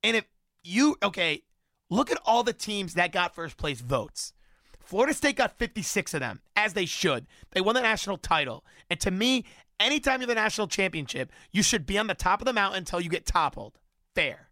And 0.03 0.15
if 0.15 0.27
you, 0.63 0.97
okay, 1.03 1.43
look 1.89 2.11
at 2.11 2.21
all 2.27 2.43
the 2.43 2.53
teams 2.53 2.93
that 2.95 3.13
got 3.13 3.35
first 3.35 3.57
place 3.57 3.81
votes 3.81 4.35
Florida 4.79 5.15
State 5.15 5.37
got 5.37 5.59
56 5.59 6.13
of 6.13 6.21
them, 6.21 6.41
as 6.55 6.75
they 6.75 6.85
should. 6.85 7.27
They 7.53 7.63
won 7.63 7.75
the 7.75 7.81
national 7.81 8.19
title. 8.19 8.63
And 8.91 9.01
to 9.01 9.11
me, 9.11 9.45
anytime 9.81 10.21
you're 10.21 10.29
the 10.29 10.35
national 10.35 10.69
championship, 10.69 11.33
you 11.51 11.63
should 11.63 11.87
be 11.87 11.99
on 11.99 12.07
the 12.07 12.15
top 12.15 12.43
of 12.43 12.45
the 12.45 12.53
mountain 12.53 12.79
until 12.79 13.01
you 13.01 13.09
get 13.09 13.27
toppled. 13.27 13.81
Fair. 14.15 14.51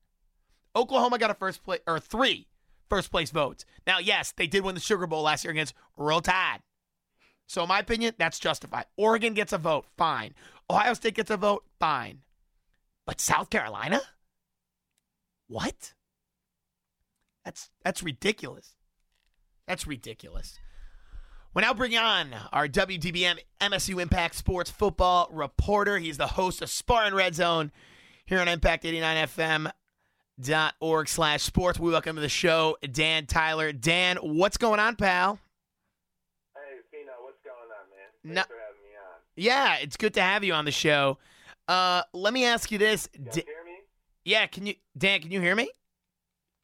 Oklahoma 0.74 1.18
got 1.18 1.30
a 1.30 1.34
first 1.34 1.62
place 1.62 1.80
or 1.86 2.00
three 2.00 2.48
first 2.88 3.10
place 3.10 3.30
votes. 3.30 3.64
Now, 3.86 3.98
yes, 3.98 4.32
they 4.36 4.46
did 4.46 4.64
win 4.64 4.74
the 4.74 4.80
Sugar 4.80 5.06
Bowl 5.06 5.22
last 5.22 5.44
year 5.44 5.52
against 5.52 5.74
Roll 5.96 6.20
Tide. 6.20 6.60
So, 7.46 7.62
in 7.62 7.68
my 7.68 7.78
opinion, 7.78 8.14
that's 8.18 8.38
justified. 8.38 8.86
Oregon 8.96 9.34
gets 9.34 9.52
a 9.52 9.58
vote, 9.58 9.86
fine. 9.96 10.34
Ohio 10.70 10.94
State 10.94 11.14
gets 11.14 11.30
a 11.30 11.36
vote, 11.36 11.64
fine. 11.78 12.20
But 13.06 13.20
South 13.20 13.50
Carolina? 13.50 14.00
What? 15.46 15.92
That's 17.44 17.70
that's 17.84 18.02
ridiculous. 18.02 18.74
That's 19.68 19.86
ridiculous. 19.86 20.58
We're 21.54 21.62
now 21.62 21.74
bring 21.74 21.96
on 21.96 22.34
our 22.52 22.66
WDBM 22.66 23.38
MSU 23.60 24.02
Impact 24.02 24.34
Sports 24.34 24.70
Football 24.70 25.28
reporter. 25.30 25.98
He's 25.98 26.16
the 26.16 26.26
host 26.26 26.62
of 26.62 26.70
Spartan 26.70 27.14
Red 27.14 27.34
Zone 27.34 27.70
here 28.26 28.40
on 28.40 28.48
Impact 28.48 28.84
89 28.84 29.28
FM 29.28 29.70
dot 30.40 30.74
org 30.80 31.08
slash 31.08 31.42
sports. 31.42 31.78
We 31.78 31.92
welcome 31.92 32.16
to 32.16 32.22
the 32.22 32.28
show 32.28 32.76
Dan 32.90 33.26
Tyler. 33.26 33.70
Dan, 33.72 34.16
what's 34.16 34.56
going 34.56 34.80
on, 34.80 34.96
pal? 34.96 35.38
Hey, 36.56 36.78
Fino, 36.90 37.12
what's 37.20 37.40
going 37.44 37.56
on, 37.56 37.90
man? 37.90 38.08
No- 38.24 38.42
for 38.42 38.54
having 38.54 38.82
me 38.82 38.96
on. 38.96 39.20
Yeah, 39.36 39.76
it's 39.80 39.96
good 39.96 40.14
to 40.14 40.22
have 40.22 40.42
you 40.44 40.52
on 40.54 40.64
the 40.64 40.70
show. 40.72 41.18
Uh, 41.68 42.02
let 42.12 42.32
me 42.32 42.44
ask 42.44 42.70
you 42.72 42.78
this. 42.78 43.08
You 43.14 43.24
D- 43.30 43.42
hear 43.46 43.64
me? 43.64 43.72
yeah, 44.24 44.46
can 44.46 44.66
you, 44.66 44.74
Dan? 44.96 45.20
Can 45.20 45.30
you 45.30 45.40
hear 45.40 45.54
me? 45.54 45.70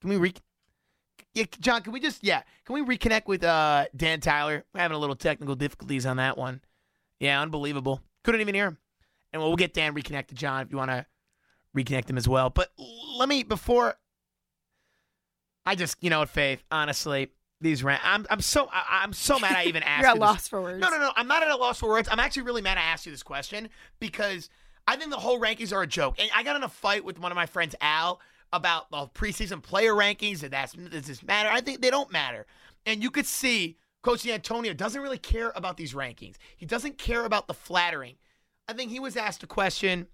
Can 0.01 0.11
we 0.11 0.17
re? 0.17 0.35
Yeah, 1.35 1.45
John, 1.61 1.83
can 1.83 1.93
we 1.93 2.01
just 2.01 2.25
yeah? 2.25 2.43
Can 2.65 2.75
we 2.75 2.97
reconnect 2.97 3.27
with 3.27 3.45
uh 3.45 3.87
Dan 3.97 4.21
Tyler? 4.21 4.65
We're 4.75 4.81
having 4.81 4.97
a 4.97 5.01
little 5.01 5.17
technical 5.17 5.55
difficulties 5.55 6.07
on 6.07 6.17
that 6.17 6.37
one. 6.37 6.61
Yeah, 7.19 7.41
unbelievable. 7.41 8.03
Couldn't 8.25 8.41
even 8.41 8.55
hear 8.55 8.67
him. 8.67 8.79
And 9.33 9.41
we'll 9.41 9.55
get 9.57 9.75
Dan 9.75 9.95
reconnected, 9.95 10.37
John, 10.37 10.63
if 10.63 10.71
you 10.73 10.77
want 10.77 10.91
to 10.91 11.07
reconnect 11.77 12.11
him 12.11 12.17
as 12.19 12.27
well. 12.27 12.51
But 12.51 12.71
let 13.17 13.29
me 13.29 13.43
before. 13.45 13.95
I 15.65 15.75
just, 15.77 15.97
you 16.01 16.11
know 16.11 16.21
what, 16.21 16.31
Faith. 16.31 16.65
Honestly, 16.71 17.31
these 17.61 17.83
rant. 17.85 18.01
I'm, 18.05 18.27
I'm 18.31 18.41
so, 18.41 18.69
I, 18.73 19.01
I'm 19.03 19.13
so 19.13 19.39
mad. 19.39 19.57
I 19.57 19.65
even 19.65 19.83
asked. 19.85 20.03
You're 20.03 20.11
at 20.11 20.19
loss 20.19 20.49
for 20.49 20.63
words. 20.63 20.81
No, 20.81 20.89
no, 20.89 20.99
no. 20.99 21.13
I'm 21.17 21.29
not 21.29 21.43
at 21.43 21.51
a 21.51 21.57
loss 21.57 21.79
for 21.79 21.89
words. 21.89 22.09
I'm 22.11 22.21
actually 22.21 22.43
really 22.43 22.63
mad 22.63 22.79
I 22.79 22.83
asked 22.83 23.07
you 23.07 23.13
this 23.13 23.23
question 23.23 23.69
because 23.99 24.49
I 24.87 24.97
think 24.97 25.11
the 25.11 25.17
whole 25.17 25.41
rankings 25.41 25.73
are 25.73 25.83
a 25.83 25.87
joke. 25.87 26.17
And 26.19 26.31
I 26.35 26.43
got 26.43 26.57
in 26.57 26.63
a 26.63 26.69
fight 26.69 27.05
with 27.05 27.19
one 27.19 27.33
of 27.33 27.37
my 27.37 27.47
friends, 27.47 27.75
Al, 27.81 28.21
about 28.53 28.91
the 28.91 29.07
preseason 29.09 29.63
player 29.63 29.93
rankings. 29.93 30.43
And 30.43 30.53
that's 30.53 30.73
does 30.73 31.07
this 31.07 31.23
matter? 31.23 31.49
I 31.51 31.61
think 31.61 31.81
they 31.81 31.91
don't 31.91 32.11
matter. 32.11 32.47
And 32.87 33.03
you 33.03 33.11
could 33.11 33.27
see 33.27 33.77
Coach 34.03 34.27
Antonio 34.27 34.73
doesn't 34.73 35.01
really 35.01 35.19
care 35.19 35.53
about 35.55 35.77
these 35.77 35.93
rankings. 35.93 36.37
He 36.57 36.67
doesn't 36.67 36.99
care 36.99 37.25
about 37.25 37.47
the 37.47 37.55
flattering. 37.55 38.17
I 38.69 38.73
think 38.73 38.91
he 38.91 39.01
was 39.01 39.17
asked 39.17 39.43
a 39.43 39.47
question 39.47 40.07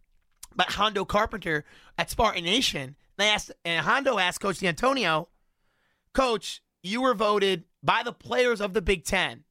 by 0.55 0.65
Hondo 0.69 1.05
Carpenter 1.05 1.65
at 1.97 2.11
Spartan 2.11 2.45
Nation. 2.45 2.97
They 3.17 3.29
asked, 3.29 3.53
and 3.65 3.85
Hondo 3.85 4.19
asked 4.19 4.41
Coach 4.41 4.63
Antonio, 4.63 5.29
Coach, 6.13 6.63
you 6.87 7.03
were 7.03 7.15
voted 7.15 7.65
by 7.83 8.03
the 8.03 8.13
players 8.13 8.61
of 8.61 8.73
the 8.73 8.83
Big 8.83 9.05
Ten 9.05 9.45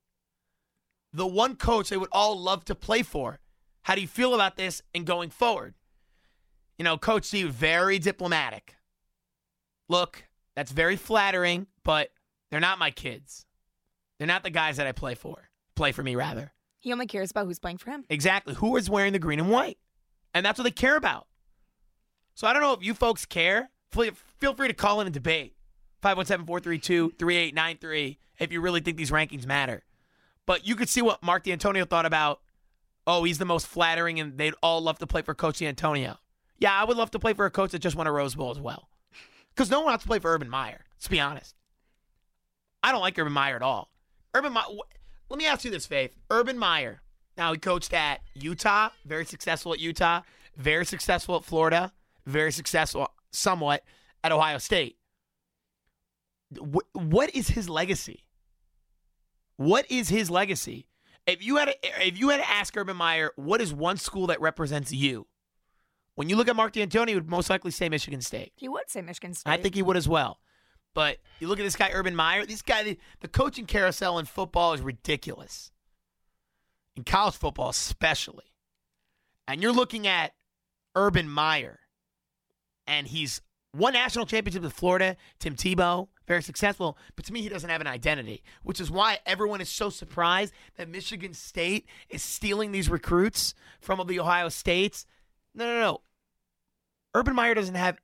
the 1.15 1.25
one 1.25 1.55
coach 1.55 1.89
they 1.89 1.97
would 1.97 2.09
all 2.11 2.37
love 2.37 2.65
to 2.65 2.75
play 2.75 3.01
for. 3.01 3.39
How 3.83 3.95
do 3.95 4.01
you 4.01 4.07
feel 4.07 4.35
about 4.35 4.57
this 4.57 4.81
and 4.93 5.05
going 5.05 5.29
forward? 5.29 5.73
You 6.77 6.83
know, 6.83 6.97
Coach 6.97 7.23
Steve, 7.23 7.51
very 7.51 7.99
diplomatic. 7.99 8.75
Look, 9.87 10.25
that's 10.55 10.71
very 10.71 10.97
flattering, 10.97 11.67
but 11.83 12.09
they're 12.51 12.59
not 12.59 12.79
my 12.79 12.91
kids. 12.91 13.45
They're 14.17 14.27
not 14.27 14.43
the 14.43 14.49
guys 14.49 14.77
that 14.77 14.87
I 14.87 14.91
play 14.91 15.15
for. 15.15 15.49
Play 15.75 15.93
for 15.93 16.03
me, 16.03 16.15
rather. 16.15 16.51
He 16.79 16.91
only 16.91 17.05
cares 17.05 17.31
about 17.31 17.45
who's 17.45 17.59
playing 17.59 17.77
for 17.77 17.91
him. 17.91 18.03
Exactly. 18.09 18.53
Who 18.55 18.75
is 18.75 18.89
wearing 18.89 19.13
the 19.13 19.19
green 19.19 19.39
and 19.39 19.49
white? 19.49 19.77
And 20.33 20.45
that's 20.45 20.59
what 20.59 20.65
they 20.65 20.71
care 20.71 20.97
about. 20.97 21.27
So 22.33 22.45
I 22.45 22.53
don't 22.53 22.61
know 22.61 22.73
if 22.73 22.83
you 22.83 22.93
folks 22.93 23.25
care. 23.25 23.69
Feel 23.91 24.53
free 24.53 24.67
to 24.67 24.73
call 24.73 24.99
in 24.99 25.07
and 25.07 25.13
debate. 25.13 25.55
517 26.05 26.45
432 26.45 27.15
3893 27.17 28.19
if 28.37 28.51
you 28.51 28.61
really 28.61 28.79
think 28.79 28.95
these 28.95 29.09
rankings 29.09 29.47
matter. 29.47 29.81
But 30.45 30.67
you 30.67 30.75
could 30.75 30.87
see 30.87 31.01
what 31.01 31.23
Mark 31.23 31.45
D'Antonio 31.45 31.83
thought 31.83 32.05
about, 32.05 32.41
oh, 33.07 33.23
he's 33.23 33.39
the 33.39 33.45
most 33.45 33.65
flattering 33.65 34.19
and 34.19 34.37
they'd 34.37 34.53
all 34.61 34.81
love 34.81 34.99
to 34.99 35.07
play 35.07 35.23
for 35.23 35.33
Coach 35.33 35.57
D'Antonio. 35.57 36.19
Yeah, 36.59 36.79
I 36.79 36.83
would 36.83 36.95
love 36.95 37.09
to 37.11 37.19
play 37.19 37.33
for 37.33 37.47
a 37.47 37.49
coach 37.49 37.71
that 37.71 37.79
just 37.79 37.95
won 37.95 38.05
a 38.05 38.11
Rose 38.11 38.35
Bowl 38.35 38.51
as 38.51 38.59
well. 38.59 38.87
Because 39.49 39.71
no 39.71 39.79
one 39.79 39.87
wants 39.87 40.03
to 40.03 40.07
play 40.07 40.19
for 40.19 40.31
Urban 40.31 40.47
Meyer. 40.47 40.85
Let's 40.95 41.07
be 41.07 41.19
honest. 41.19 41.55
I 42.83 42.91
don't 42.91 43.01
like 43.01 43.17
Urban 43.17 43.33
Meyer 43.33 43.55
at 43.55 43.63
all. 43.63 43.89
Urban 44.35 44.53
Meyer, 44.53 44.65
let 45.29 45.39
me 45.39 45.47
ask 45.47 45.65
you 45.65 45.71
this, 45.71 45.87
Faith. 45.87 46.15
Urban 46.29 46.59
Meyer, 46.59 47.01
now 47.35 47.51
he 47.51 47.57
coached 47.57 47.93
at 47.93 48.21
Utah, 48.35 48.89
very 49.05 49.25
successful 49.25 49.73
at 49.73 49.79
Utah, 49.79 50.21
very 50.55 50.85
successful 50.85 51.37
at 51.37 51.45
Florida, 51.45 51.93
very 52.27 52.51
successful 52.51 53.09
somewhat 53.31 53.83
at 54.23 54.31
Ohio 54.31 54.59
State. 54.59 54.97
Wh- 56.53 56.95
what 56.95 57.33
is 57.35 57.49
his 57.49 57.69
legacy? 57.69 58.25
What 59.57 59.89
is 59.89 60.09
his 60.09 60.29
legacy? 60.29 60.87
If 61.25 61.43
you 61.43 61.57
had 61.57 61.65
to, 61.65 61.75
if 62.05 62.19
you 62.19 62.29
had 62.29 62.37
to 62.37 62.49
ask 62.49 62.75
Urban 62.77 62.97
Meyer, 62.97 63.31
what 63.35 63.61
is 63.61 63.73
one 63.73 63.97
school 63.97 64.27
that 64.27 64.41
represents 64.41 64.91
you? 64.91 65.27
When 66.15 66.29
you 66.29 66.35
look 66.35 66.47
at 66.47 66.55
Mark 66.55 66.73
D'Antoni, 66.73 67.09
he 67.09 67.15
would 67.15 67.29
most 67.29 67.49
likely 67.49 67.71
say 67.71 67.89
Michigan 67.89 68.21
State. 68.21 68.53
He 68.55 68.69
would 68.69 68.89
say 68.89 69.01
Michigan 69.01 69.33
State. 69.33 69.51
I 69.51 69.57
think 69.57 69.75
he 69.75 69.81
would 69.81 69.97
as 69.97 70.07
well. 70.07 70.39
But 70.93 71.17
you 71.39 71.47
look 71.47 71.59
at 71.59 71.63
this 71.63 71.75
guy, 71.75 71.89
Urban 71.91 72.15
Meyer. 72.15 72.45
This 72.45 72.61
guy, 72.61 72.83
the, 72.83 72.97
the 73.19 73.27
coaching 73.27 73.65
carousel 73.65 74.17
in 74.17 74.25
football 74.25 74.73
is 74.73 74.81
ridiculous. 74.81 75.71
In 76.95 77.03
college 77.03 77.35
football, 77.35 77.69
especially. 77.69 78.45
And 79.47 79.61
you're 79.61 79.73
looking 79.73 80.07
at 80.07 80.33
Urban 80.95 81.29
Meyer, 81.29 81.79
and 82.87 83.07
he's 83.07 83.41
won 83.75 83.93
national 83.93 84.25
championship 84.25 84.63
with 84.63 84.73
Florida. 84.73 85.17
Tim 85.39 85.55
Tebow, 85.55 86.07
very 86.27 86.43
successful. 86.43 86.97
But 87.15 87.25
to 87.25 87.33
me, 87.33 87.41
he 87.41 87.49
doesn't 87.49 87.69
have 87.69 87.81
an 87.81 87.87
identity, 87.87 88.43
which 88.63 88.79
is 88.79 88.91
why 88.91 89.19
everyone 89.25 89.61
is 89.61 89.69
so 89.69 89.89
surprised 89.89 90.53
that 90.77 90.89
Michigan 90.89 91.33
State 91.33 91.85
is 92.09 92.21
stealing 92.21 92.71
these 92.71 92.89
recruits 92.89 93.53
from 93.79 94.05
the 94.07 94.19
Ohio 94.19 94.49
States. 94.49 95.05
No, 95.53 95.65
no, 95.65 95.79
no. 95.79 96.01
Urban 97.13 97.35
Meyer 97.35 97.53
doesn't 97.53 97.75
have 97.75 97.97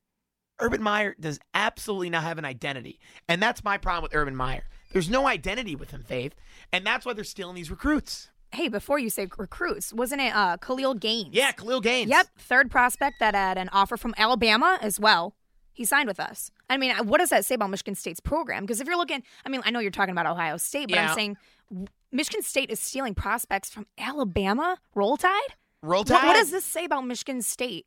Urban 0.60 0.82
Meyer 0.82 1.16
does 1.20 1.40
absolutely 1.54 2.10
not 2.10 2.24
have 2.24 2.38
an 2.38 2.46
identity. 2.46 3.00
And 3.28 3.42
that's 3.42 3.64
my 3.64 3.78
problem 3.78 4.04
with 4.04 4.16
Urban 4.16 4.36
Meyer. 4.36 4.64
There's 4.94 5.10
no 5.10 5.28
identity 5.28 5.76
with 5.76 5.92
him, 5.92 6.04
Faith. 6.04 6.36
And 6.72 6.86
that's 6.86 7.06
why 7.06 7.14
they're 7.14 7.24
stealing 7.24 7.56
these 7.56 7.72
recruits. 7.72 8.30
Hey, 8.54 8.68
before 8.68 9.00
you 9.00 9.10
say 9.10 9.28
recruits, 9.38 9.94
wasn't 9.94 10.22
it 10.22 10.36
uh, 10.36 10.58
Khalil 10.58 10.94
Gaines? 10.94 11.30
Yeah, 11.32 11.52
Khalil 11.54 11.80
Gaines. 11.80 12.10
Yep, 12.10 12.28
third 12.38 12.70
prospect 12.70 13.16
that 13.20 13.34
had 13.34 13.58
an 13.58 13.70
offer 13.70 13.96
from 13.96 14.14
Alabama 14.18 14.78
as 14.82 15.00
well. 15.00 15.36
He 15.72 15.86
signed 15.86 16.08
with 16.08 16.20
us. 16.20 16.52
I 16.72 16.78
mean, 16.78 16.96
what 17.06 17.20
does 17.20 17.30
that 17.30 17.44
say 17.46 17.56
about 17.56 17.70
Michigan 17.70 17.96
State's 17.96 18.22
program? 18.22 18.64
Because 18.64 18.80
if 18.80 18.88
you're 18.88 18.98
looking, 18.98 19.22
I 19.46 19.50
mean, 19.50 19.62
I 19.66 19.72
know 19.72 19.80
you're 19.80 19.92
talking 19.92 20.14
about 20.14 20.26
Ohio 20.26 20.56
State, 20.58 20.88
but 20.88 20.96
Yeah. 20.96 21.10
I'm 21.10 21.16
saying 21.16 21.38
Michigan 22.12 22.42
State 22.42 22.70
is 22.72 22.80
stealing 22.80 23.14
prospects 23.14 23.70
from 23.70 23.86
Alabama. 23.98 24.78
Roll 24.96 25.18
Tide. 25.18 25.32
Roll 25.84 26.00
What, 26.02 26.08
Tide? 26.08 26.26
what 26.28 26.34
does 26.36 26.50
this 26.52 26.64
say 26.66 26.86
about 26.86 27.06
Michigan 27.06 27.42
State 27.42 27.86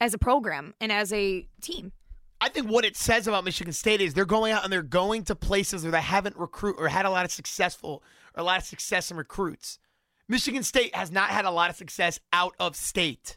as 0.00 0.14
a 0.14 0.18
program 0.18 0.74
and 0.80 0.90
as 0.90 1.12
a 1.12 1.46
team? 1.60 1.92
I 2.40 2.48
think 2.48 2.70
what 2.70 2.84
it 2.84 2.96
says 2.96 3.26
about 3.28 3.44
Michigan 3.44 3.72
State 3.72 4.00
is 4.00 4.14
they're 4.14 4.24
going 4.24 4.52
out 4.52 4.64
and 4.64 4.72
they're 4.72 4.82
going 4.82 5.24
to 5.24 5.34
places 5.34 5.82
where 5.82 5.92
they 5.92 6.00
haven't 6.00 6.36
recruit 6.36 6.76
or 6.78 6.88
had 6.88 7.04
a 7.06 7.10
lot 7.10 7.24
of 7.24 7.30
successful 7.30 8.02
or 8.34 8.40
a 8.40 8.44
lot 8.44 8.58
of 8.58 8.64
success 8.64 9.10
in 9.10 9.16
recruits. 9.16 9.78
Michigan 10.28 10.62
State 10.62 10.94
has 10.94 11.10
not 11.12 11.28
had 11.30 11.44
a 11.44 11.50
lot 11.50 11.68
of 11.70 11.76
success 11.76 12.20
out 12.32 12.54
of 12.58 12.74
state 12.74 13.36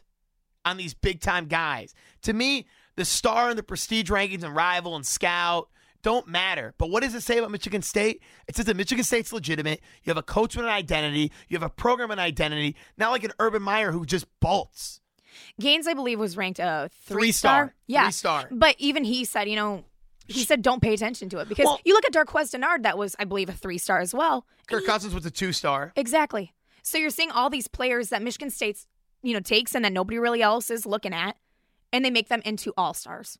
on 0.64 0.76
these 0.76 0.94
big 0.94 1.20
time 1.20 1.46
guys. 1.46 1.94
To 2.22 2.32
me, 2.32 2.66
the 2.98 3.04
star 3.04 3.48
and 3.48 3.56
the 3.58 3.62
prestige 3.62 4.10
rankings 4.10 4.42
and 4.42 4.54
rival 4.54 4.96
and 4.96 5.06
scout 5.06 5.68
don't 6.02 6.26
matter. 6.28 6.74
But 6.78 6.90
what 6.90 7.02
does 7.02 7.14
it 7.14 7.22
say 7.22 7.38
about 7.38 7.50
Michigan 7.50 7.80
State? 7.82 8.22
It 8.48 8.56
says 8.56 8.66
that 8.66 8.76
Michigan 8.76 9.04
State's 9.04 9.32
legitimate. 9.32 9.80
You 10.04 10.10
have 10.10 10.16
a 10.16 10.22
coach 10.22 10.56
with 10.56 10.64
an 10.64 10.70
identity. 10.70 11.32
You 11.48 11.56
have 11.56 11.62
a 11.62 11.68
program 11.70 12.08
with 12.08 12.18
an 12.18 12.24
identity. 12.24 12.76
Not 12.96 13.10
like 13.12 13.24
an 13.24 13.32
Urban 13.38 13.62
Meyer 13.62 13.92
who 13.92 14.04
just 14.04 14.26
bolts. 14.40 15.00
Gaines, 15.60 15.86
I 15.86 15.94
believe, 15.94 16.18
was 16.18 16.36
ranked 16.36 16.58
a 16.58 16.90
three, 17.04 17.14
Three 17.22 17.32
star. 17.32 17.74
Yeah, 17.86 18.04
Three 18.04 18.12
star. 18.12 18.48
But 18.50 18.76
even 18.78 19.04
he 19.04 19.24
said, 19.24 19.48
you 19.48 19.56
know, 19.56 19.84
he 20.26 20.44
said 20.44 20.62
don't 20.62 20.82
pay 20.82 20.92
attention 20.94 21.28
to 21.30 21.38
it 21.38 21.48
because 21.48 21.64
Well- 21.66 21.80
you 21.84 21.94
look 21.94 22.04
at 22.04 22.12
Darqueze 22.12 22.50
Dennard, 22.54 22.82
that 22.82 22.98
was, 22.98 23.14
I 23.18 23.24
believe, 23.24 23.48
a 23.48 23.52
three 23.52 23.78
star 23.78 23.98
as 24.00 24.12
well. 24.14 24.46
Kirk 24.66 24.84
Cousins 24.86 25.14
was 25.14 25.24
a 25.24 25.30
two 25.30 25.52
star. 25.52 25.92
Exactly. 25.96 26.52
So 26.82 26.98
you're 26.98 27.10
seeing 27.10 27.30
all 27.30 27.48
these 27.50 27.68
players 27.68 28.08
that 28.10 28.22
Michigan 28.22 28.50
State's, 28.50 28.86
you 29.22 29.34
know, 29.34 29.40
takes 29.40 29.74
and 29.74 29.84
that 29.84 29.92
nobody 29.92 30.18
really 30.18 30.42
else 30.42 30.70
is 30.70 30.86
looking 30.86 31.12
at, 31.14 31.36
and 31.92 32.04
they 32.04 32.10
make 32.10 32.28
them 32.28 32.42
into 32.44 32.72
all 32.76 32.94
stars. 32.94 33.38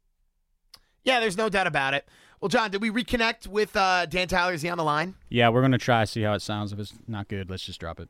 Yeah, 1.05 1.21
there's 1.21 1.37
no 1.37 1.49
doubt 1.49 1.67
about 1.67 1.95
it. 1.95 2.07
Well, 2.41 2.49
John, 2.49 2.71
did 2.71 2.83
we 2.83 2.91
reconnect 2.91 3.47
with 3.47 3.77
uh, 3.77 4.07
Dan 4.07 4.29
Tyler? 4.29 4.53
Is 4.53 4.63
he 4.63 4.69
on 4.69 4.79
the 4.79 4.85
line? 4.85 5.15
Yeah, 5.29 5.49
we're 5.49 5.63
gonna 5.63 5.79
try 5.79 6.03
to 6.03 6.07
see 6.07 6.23
how 6.23 6.35
it 6.35 6.43
sounds. 6.43 6.73
If 6.73 6.79
it's 6.79 6.93
not 7.07 7.29
good, 7.29 7.51
let's 7.51 7.65
just 7.65 7.81
drop 7.81 7.99
it. 8.01 8.09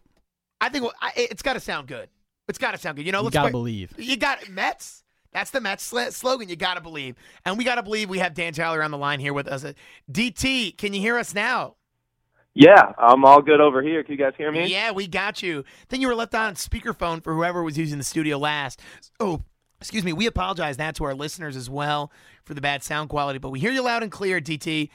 I 0.61 0.69
think 0.69 0.87
I, 1.01 1.13
it's 1.17 1.43
got 1.43 1.53
to 1.55 1.61
sound 1.61 1.87
good. 1.87 2.09
It's 2.49 2.59
got 2.59 2.73
to 2.73 2.79
sound 2.79 2.97
good. 2.97 3.07
You 3.07 3.13
know, 3.13 3.19
You 3.21 3.25
let's 3.25 3.35
gotta 3.35 3.47
play- 3.47 3.53
believe. 3.53 3.93
You 3.99 4.17
got 4.17 4.49
Mets. 4.51 5.05
That's 5.33 5.51
the 5.51 5.61
Mets 5.61 5.85
sl- 5.85 6.11
slogan. 6.11 6.49
You 6.49 6.57
got 6.57 6.75
to 6.75 6.81
believe, 6.81 7.15
and 7.45 7.57
we 7.59 7.65
got 7.65 7.77
to 7.77 7.83
believe 7.83 8.09
we 8.11 8.19
have 8.19 8.35
Dan 8.35 8.53
Tyler 8.55 8.83
on 8.83 8.91
the 8.91 8.99
line 8.99 9.21
here 9.21 9.33
with 9.35 9.47
us. 9.47 9.65
DT, 10.11 10.77
can 10.77 10.95
you 10.95 11.01
hear 11.01 11.19
us 11.19 11.35
now? 11.35 11.77
Yeah, 12.55 12.93
I'm 12.99 13.25
all 13.25 13.41
good 13.41 13.61
over 13.61 13.83
here. 13.83 14.03
Can 14.03 14.13
you 14.13 14.19
guys 14.19 14.33
hear 14.37 14.51
me? 14.51 14.67
Yeah, 14.67 14.91
we 14.91 15.07
got 15.07 15.43
you. 15.43 15.65
Then 15.91 16.01
you 16.01 16.09
were 16.09 16.15
left 16.15 16.35
on 16.35 16.55
speakerphone 16.55 17.23
for 17.23 17.35
whoever 17.35 17.63
was 17.63 17.79
using 17.79 17.99
the 17.99 18.05
studio 18.05 18.37
last. 18.39 18.81
Oh, 19.21 19.45
excuse 19.81 20.05
me. 20.05 20.13
We 20.13 20.27
apologize 20.27 20.77
that 20.79 20.95
to 20.97 21.05
our 21.05 21.15
listeners 21.15 21.57
as 21.57 21.71
well 21.71 22.13
for 22.45 22.55
the 22.55 22.61
bad 22.61 22.83
sound 22.83 23.09
quality, 23.09 23.39
but 23.39 23.51
we 23.51 23.61
hear 23.61 23.73
you 23.73 23.83
loud 23.83 24.03
and 24.03 24.13
clear, 24.13 24.41
DT. 24.41 24.91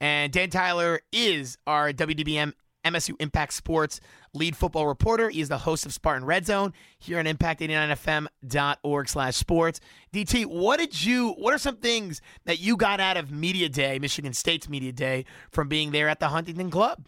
And 0.00 0.32
Dan 0.32 0.50
Tyler 0.50 1.00
is 1.12 1.58
our 1.66 1.92
WDBM 1.92 2.52
MSU 2.84 3.14
Impact 3.20 3.52
Sports 3.52 4.00
lead 4.34 4.56
football 4.56 4.86
reporter. 4.86 5.28
He 5.28 5.40
is 5.40 5.48
the 5.48 5.58
host 5.58 5.86
of 5.86 5.92
Spartan 5.92 6.24
Red 6.24 6.46
Zone 6.46 6.72
here 6.98 7.18
on 7.18 7.26
impact89fm.org 7.26 9.08
slash 9.08 9.36
sports. 9.36 9.80
DT, 10.12 10.46
what 10.46 10.78
did 10.78 11.04
you, 11.04 11.32
what 11.32 11.54
are 11.54 11.58
some 11.58 11.76
things 11.76 12.20
that 12.44 12.58
you 12.60 12.76
got 12.76 13.00
out 13.00 13.16
of 13.16 13.30
Media 13.30 13.68
Day, 13.68 13.98
Michigan 13.98 14.32
State's 14.32 14.68
Media 14.68 14.92
Day, 14.92 15.24
from 15.50 15.68
being 15.68 15.92
there 15.92 16.08
at 16.08 16.20
the 16.20 16.28
Huntington 16.28 16.70
Club? 16.70 17.06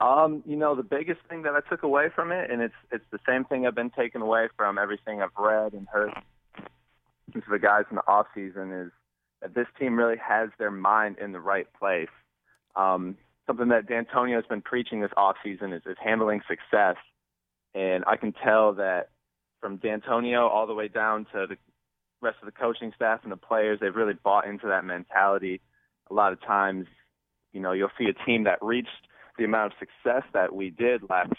Um, 0.00 0.42
you 0.46 0.56
know, 0.56 0.74
the 0.74 0.82
biggest 0.82 1.20
thing 1.28 1.42
that 1.42 1.54
I 1.54 1.60
took 1.68 1.82
away 1.82 2.08
from 2.14 2.30
it, 2.30 2.50
and 2.50 2.60
it's 2.60 2.74
it's 2.92 3.04
the 3.10 3.18
same 3.26 3.44
thing 3.44 3.66
I've 3.66 3.74
been 3.74 3.90
taking 3.90 4.20
away 4.20 4.48
from 4.56 4.76
everything 4.78 5.22
I've 5.22 5.30
read 5.38 5.72
and 5.72 5.86
heard 5.88 6.12
from 7.32 7.42
the 7.50 7.58
guys 7.58 7.84
in 7.90 7.96
the 7.96 8.06
off 8.06 8.26
season 8.34 8.72
is 8.72 8.92
that 9.40 9.54
this 9.54 9.66
team 9.78 9.98
really 9.98 10.16
has 10.16 10.50
their 10.58 10.70
mind 10.70 11.16
in 11.18 11.32
the 11.32 11.40
right 11.40 11.66
place. 11.78 12.08
Um, 12.74 13.16
something 13.46 13.68
that 13.68 13.88
Dantonio 13.88 14.36
has 14.36 14.44
been 14.46 14.60
preaching 14.60 15.00
this 15.00 15.10
off 15.16 15.36
season 15.42 15.72
is, 15.72 15.82
is 15.86 15.96
handling 16.02 16.42
success, 16.46 16.96
and 17.74 18.04
I 18.06 18.16
can 18.16 18.32
tell 18.32 18.74
that 18.74 19.08
from 19.60 19.78
Dantonio 19.78 20.48
all 20.48 20.66
the 20.66 20.74
way 20.74 20.88
down 20.88 21.24
to 21.32 21.46
the 21.48 21.56
rest 22.20 22.36
of 22.42 22.46
the 22.46 22.52
coaching 22.52 22.92
staff 22.94 23.20
and 23.22 23.32
the 23.32 23.36
players, 23.36 23.78
they've 23.80 23.94
really 23.94 24.14
bought 24.14 24.46
into 24.46 24.66
that 24.66 24.84
mentality. 24.84 25.60
A 26.10 26.14
lot 26.14 26.32
of 26.32 26.40
times, 26.42 26.86
you 27.52 27.60
know, 27.60 27.72
you'll 27.72 27.90
see 27.98 28.06
a 28.06 28.26
team 28.26 28.44
that 28.44 28.58
reached 28.62 28.88
the 29.38 29.44
amount 29.44 29.72
of 29.72 29.78
success 29.78 30.22
that 30.32 30.54
we 30.54 30.70
did 30.70 31.02
last 31.08 31.32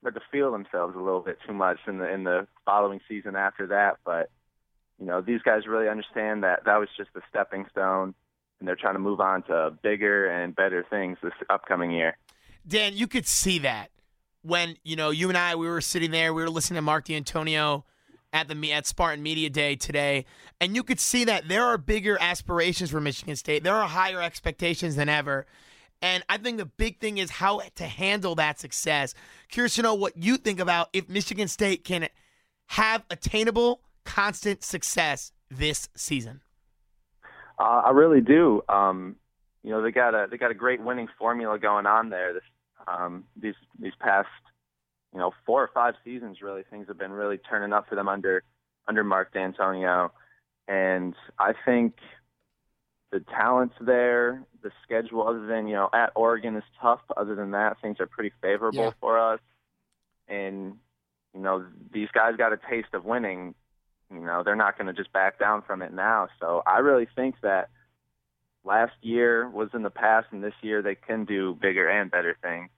start 0.00 0.14
to 0.14 0.20
feel 0.30 0.52
themselves 0.52 0.94
a 0.94 1.00
little 1.00 1.20
bit 1.20 1.38
too 1.46 1.52
much 1.52 1.78
in 1.86 1.98
the 1.98 2.12
in 2.12 2.24
the 2.24 2.46
following 2.64 3.00
season 3.08 3.36
after 3.36 3.66
that. 3.68 3.96
But 4.04 4.30
you 5.00 5.06
know, 5.06 5.20
these 5.20 5.42
guys 5.42 5.66
really 5.66 5.88
understand 5.88 6.44
that 6.44 6.64
that 6.64 6.78
was 6.78 6.88
just 6.96 7.10
a 7.16 7.20
stepping 7.28 7.66
stone, 7.70 8.14
and 8.58 8.68
they're 8.68 8.76
trying 8.76 8.94
to 8.94 9.00
move 9.00 9.20
on 9.20 9.42
to 9.44 9.76
bigger 9.82 10.28
and 10.28 10.54
better 10.54 10.84
things 10.88 11.18
this 11.22 11.32
upcoming 11.50 11.90
year. 11.90 12.16
Dan, 12.66 12.96
you 12.96 13.06
could 13.06 13.26
see 13.26 13.58
that 13.60 13.90
when 14.42 14.76
you 14.84 14.96
know 14.96 15.10
you 15.10 15.28
and 15.28 15.36
I 15.36 15.56
we 15.56 15.68
were 15.68 15.80
sitting 15.80 16.10
there, 16.10 16.32
we 16.32 16.42
were 16.42 16.50
listening 16.50 16.76
to 16.76 16.82
Mark 16.82 17.06
D'Antonio 17.06 17.84
at 18.32 18.48
the 18.48 18.72
at 18.72 18.86
Spartan 18.86 19.22
Media 19.22 19.50
Day 19.50 19.76
today, 19.76 20.24
and 20.60 20.74
you 20.74 20.82
could 20.82 21.00
see 21.00 21.24
that 21.24 21.48
there 21.48 21.64
are 21.64 21.78
bigger 21.78 22.16
aspirations 22.20 22.90
for 22.90 23.00
Michigan 23.00 23.36
State. 23.36 23.64
There 23.64 23.74
are 23.74 23.88
higher 23.88 24.22
expectations 24.22 24.96
than 24.96 25.08
ever. 25.08 25.46
And 26.02 26.22
I 26.28 26.36
think 26.38 26.58
the 26.58 26.66
big 26.66 27.00
thing 27.00 27.18
is 27.18 27.30
how 27.30 27.60
to 27.76 27.84
handle 27.84 28.34
that 28.36 28.60
success. 28.60 29.14
Curious 29.48 29.74
to 29.76 29.82
know 29.82 29.94
what 29.94 30.16
you 30.16 30.36
think 30.36 30.60
about 30.60 30.88
if 30.92 31.08
Michigan 31.08 31.48
State 31.48 31.84
can 31.84 32.08
have 32.66 33.04
attainable, 33.10 33.80
constant 34.04 34.62
success 34.62 35.32
this 35.50 35.88
season. 35.96 36.40
Uh, 37.58 37.82
I 37.86 37.90
really 37.90 38.20
do. 38.20 38.62
Um, 38.68 39.16
you 39.62 39.70
know, 39.70 39.82
they 39.82 39.90
got 39.90 40.14
a 40.14 40.26
they 40.30 40.36
got 40.36 40.50
a 40.50 40.54
great 40.54 40.80
winning 40.82 41.08
formula 41.18 41.58
going 41.58 41.86
on 41.86 42.10
there. 42.10 42.34
This 42.34 42.42
um, 42.86 43.24
these 43.36 43.54
these 43.78 43.94
past 43.98 44.28
you 45.12 45.18
know 45.18 45.32
four 45.44 45.62
or 45.62 45.70
five 45.72 45.94
seasons, 46.04 46.42
really 46.42 46.62
things 46.70 46.88
have 46.88 46.98
been 46.98 47.12
really 47.12 47.38
turning 47.38 47.72
up 47.72 47.88
for 47.88 47.94
them 47.94 48.08
under 48.08 48.42
under 48.86 49.02
Mark 49.02 49.32
D'Antonio, 49.32 50.12
and 50.68 51.14
I 51.38 51.54
think 51.64 51.94
the 53.18 53.24
talent's 53.32 53.74
there. 53.80 54.42
The 54.62 54.70
schedule, 54.82 55.26
other 55.26 55.46
than 55.46 55.68
you 55.68 55.74
know, 55.74 55.88
at 55.94 56.12
Oregon 56.14 56.54
is 56.56 56.64
tough. 56.82 57.00
But 57.08 57.16
other 57.16 57.34
than 57.34 57.52
that, 57.52 57.80
things 57.80 57.98
are 57.98 58.06
pretty 58.06 58.32
favorable 58.42 58.78
Yeah. 58.84 58.90
for 59.00 59.18
us. 59.18 59.40
And 60.28 60.76
you 61.32 61.40
know, 61.40 61.64
these 61.92 62.08
guys 62.12 62.36
got 62.36 62.52
a 62.52 62.58
taste 62.70 62.92
of 62.92 63.04
winning. 63.04 63.54
You 64.12 64.20
know, 64.20 64.42
they're 64.44 64.54
not 64.56 64.76
going 64.76 64.86
to 64.86 64.92
just 64.92 65.12
back 65.12 65.38
down 65.38 65.62
from 65.62 65.80
it 65.82 65.92
now. 65.92 66.28
So 66.40 66.62
I 66.66 66.78
really 66.78 67.08
think 67.16 67.36
that 67.42 67.70
last 68.64 68.94
year 69.00 69.48
was 69.48 69.70
in 69.72 69.82
the 69.82 69.90
past, 69.90 70.28
and 70.30 70.42
this 70.44 70.54
year 70.60 70.82
they 70.82 70.94
can 70.94 71.24
do 71.24 71.54
bigger 71.60 71.88
and 71.88 72.10
better 72.10 72.36
things. 72.42 72.70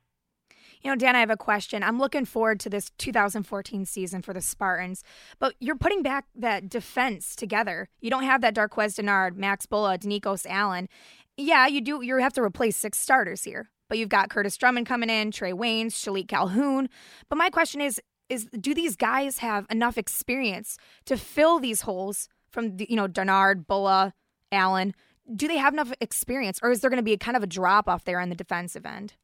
You 0.83 0.91
know, 0.91 0.97
Dan, 0.97 1.17
I 1.17 1.21
have 1.21 1.31
a 1.31 1.37
question. 1.37 1.83
I'm 1.83 1.99
looking 1.99 2.25
forward 2.25 2.61
to 2.61 2.71
this 2.71 2.91
2014 2.99 3.85
season 3.85 4.23
for 4.23 4.33
the 4.33 4.41
Spartans, 4.41 5.03
but 5.39 5.55
you're 5.61 5.77
putting 5.77 6.03
back 6.03 6.27
that 6.35 6.69
defense 6.69 7.35
together. 7.35 7.89
You 8.01 8.11
don't 8.11 8.25
have 8.25 8.41
that 8.43 8.55
Darqueze 8.55 8.97
Dennard, 8.97 9.37
Max 9.37 9.67
Bullough, 9.67 9.99
Denicos 9.99 10.47
Allen. 10.49 10.89
Yeah, 11.37 11.67
you 11.67 11.81
do. 11.81 12.03
You 12.03 12.17
have 12.19 12.33
to 12.35 12.43
replace 12.43 12.77
six 12.77 12.99
starters 12.99 13.45
here, 13.45 13.71
but 13.89 13.99
you've 13.99 14.09
got 14.09 14.31
Curtis 14.31 14.57
Drummond 14.57 14.87
coming 14.87 15.11
in, 15.11 15.31
Trae 15.31 15.53
Waynes, 15.53 15.93
Shilique 15.93 16.29
Calhoun. 16.29 16.89
But 17.29 17.37
my 17.37 17.51
question 17.51 17.81
is, 17.81 18.01
is 18.29 18.47
do 18.47 18.75
these 18.75 18.97
guys 18.97 19.39
have 19.39 19.67
enough 19.71 19.97
experience 19.97 20.77
to 21.07 21.17
fill 21.17 21.59
these 21.59 21.83
holes 21.83 22.29
from 22.51 22.77
the, 22.77 22.87
you 22.89 22.97
know 22.97 23.09
Dennard, 23.09 23.67
Bullough, 23.67 24.13
Allen? 24.53 24.95
Do 25.35 25.47
they 25.47 25.59
have 25.59 25.75
enough 25.75 25.93
experience, 26.01 26.59
or 26.63 26.71
is 26.71 26.81
there 26.81 26.91
going 26.91 26.99
to 26.99 27.05
be 27.05 27.13
a 27.13 27.19
kind 27.19 27.37
of 27.37 27.43
a 27.43 27.47
drop 27.47 27.89
off 27.89 28.05
there 28.05 28.19
on 28.19 28.31
the 28.31 28.35
defensive 28.35 28.87
end? 28.87 29.15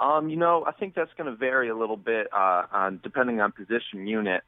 Um, 0.00 0.28
you 0.28 0.36
know, 0.36 0.64
I 0.66 0.72
think 0.72 0.94
that's 0.94 1.12
going 1.16 1.30
to 1.30 1.36
vary 1.36 1.68
a 1.68 1.76
little 1.76 1.96
bit 1.96 2.26
uh, 2.32 2.64
on 2.72 3.00
depending 3.02 3.40
on 3.40 3.52
position 3.52 4.06
unit. 4.06 4.42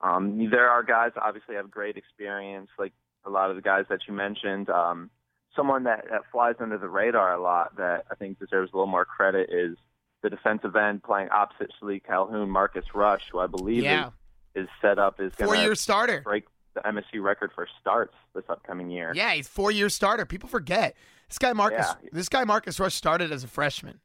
Um, 0.00 0.48
there 0.50 0.68
are 0.70 0.82
guys 0.82 1.12
obviously 1.20 1.56
have 1.56 1.70
great 1.70 1.96
experience, 1.96 2.70
like 2.78 2.92
a 3.24 3.30
lot 3.30 3.50
of 3.50 3.56
the 3.56 3.62
guys 3.62 3.84
that 3.90 4.00
you 4.06 4.14
mentioned. 4.14 4.70
Um, 4.70 5.10
someone 5.56 5.84
that, 5.84 6.04
that 6.10 6.22
flies 6.30 6.54
under 6.60 6.78
the 6.78 6.88
radar 6.88 7.34
a 7.34 7.40
lot 7.42 7.76
that 7.76 8.04
I 8.10 8.14
think 8.14 8.38
deserves 8.38 8.72
a 8.72 8.76
little 8.76 8.86
more 8.90 9.04
credit 9.04 9.50
is 9.52 9.76
the 10.22 10.30
defensive 10.30 10.74
end 10.76 11.02
playing 11.02 11.28
opposite 11.30 11.70
Shilique 11.80 12.04
Calhoun, 12.04 12.48
Marcus 12.48 12.84
Rush, 12.94 13.22
who 13.30 13.38
I 13.40 13.46
believe 13.46 13.82
Yeah. 13.82 14.10
is, 14.54 14.64
is 14.64 14.68
set 14.80 14.98
up 14.98 15.20
is 15.20 15.32
going 15.34 15.48
Four-year 15.48 15.70
to 15.70 15.76
starter. 15.76 16.20
break 16.22 16.44
the 16.74 16.80
MSU 16.80 17.22
record 17.22 17.50
for 17.54 17.66
starts 17.80 18.14
this 18.34 18.44
upcoming 18.48 18.90
year. 18.90 19.12
Yeah, 19.14 19.32
he's 19.34 19.48
four 19.48 19.70
year 19.72 19.88
starter. 19.88 20.24
People 20.24 20.48
forget 20.48 20.94
this 21.28 21.38
guy 21.38 21.52
Marcus. 21.52 21.86
Yeah. 22.02 22.08
This 22.12 22.28
guy 22.28 22.44
Marcus 22.44 22.78
Rush 22.78 22.94
started 22.94 23.32
as 23.32 23.42
a 23.42 23.48
freshman. 23.48 24.00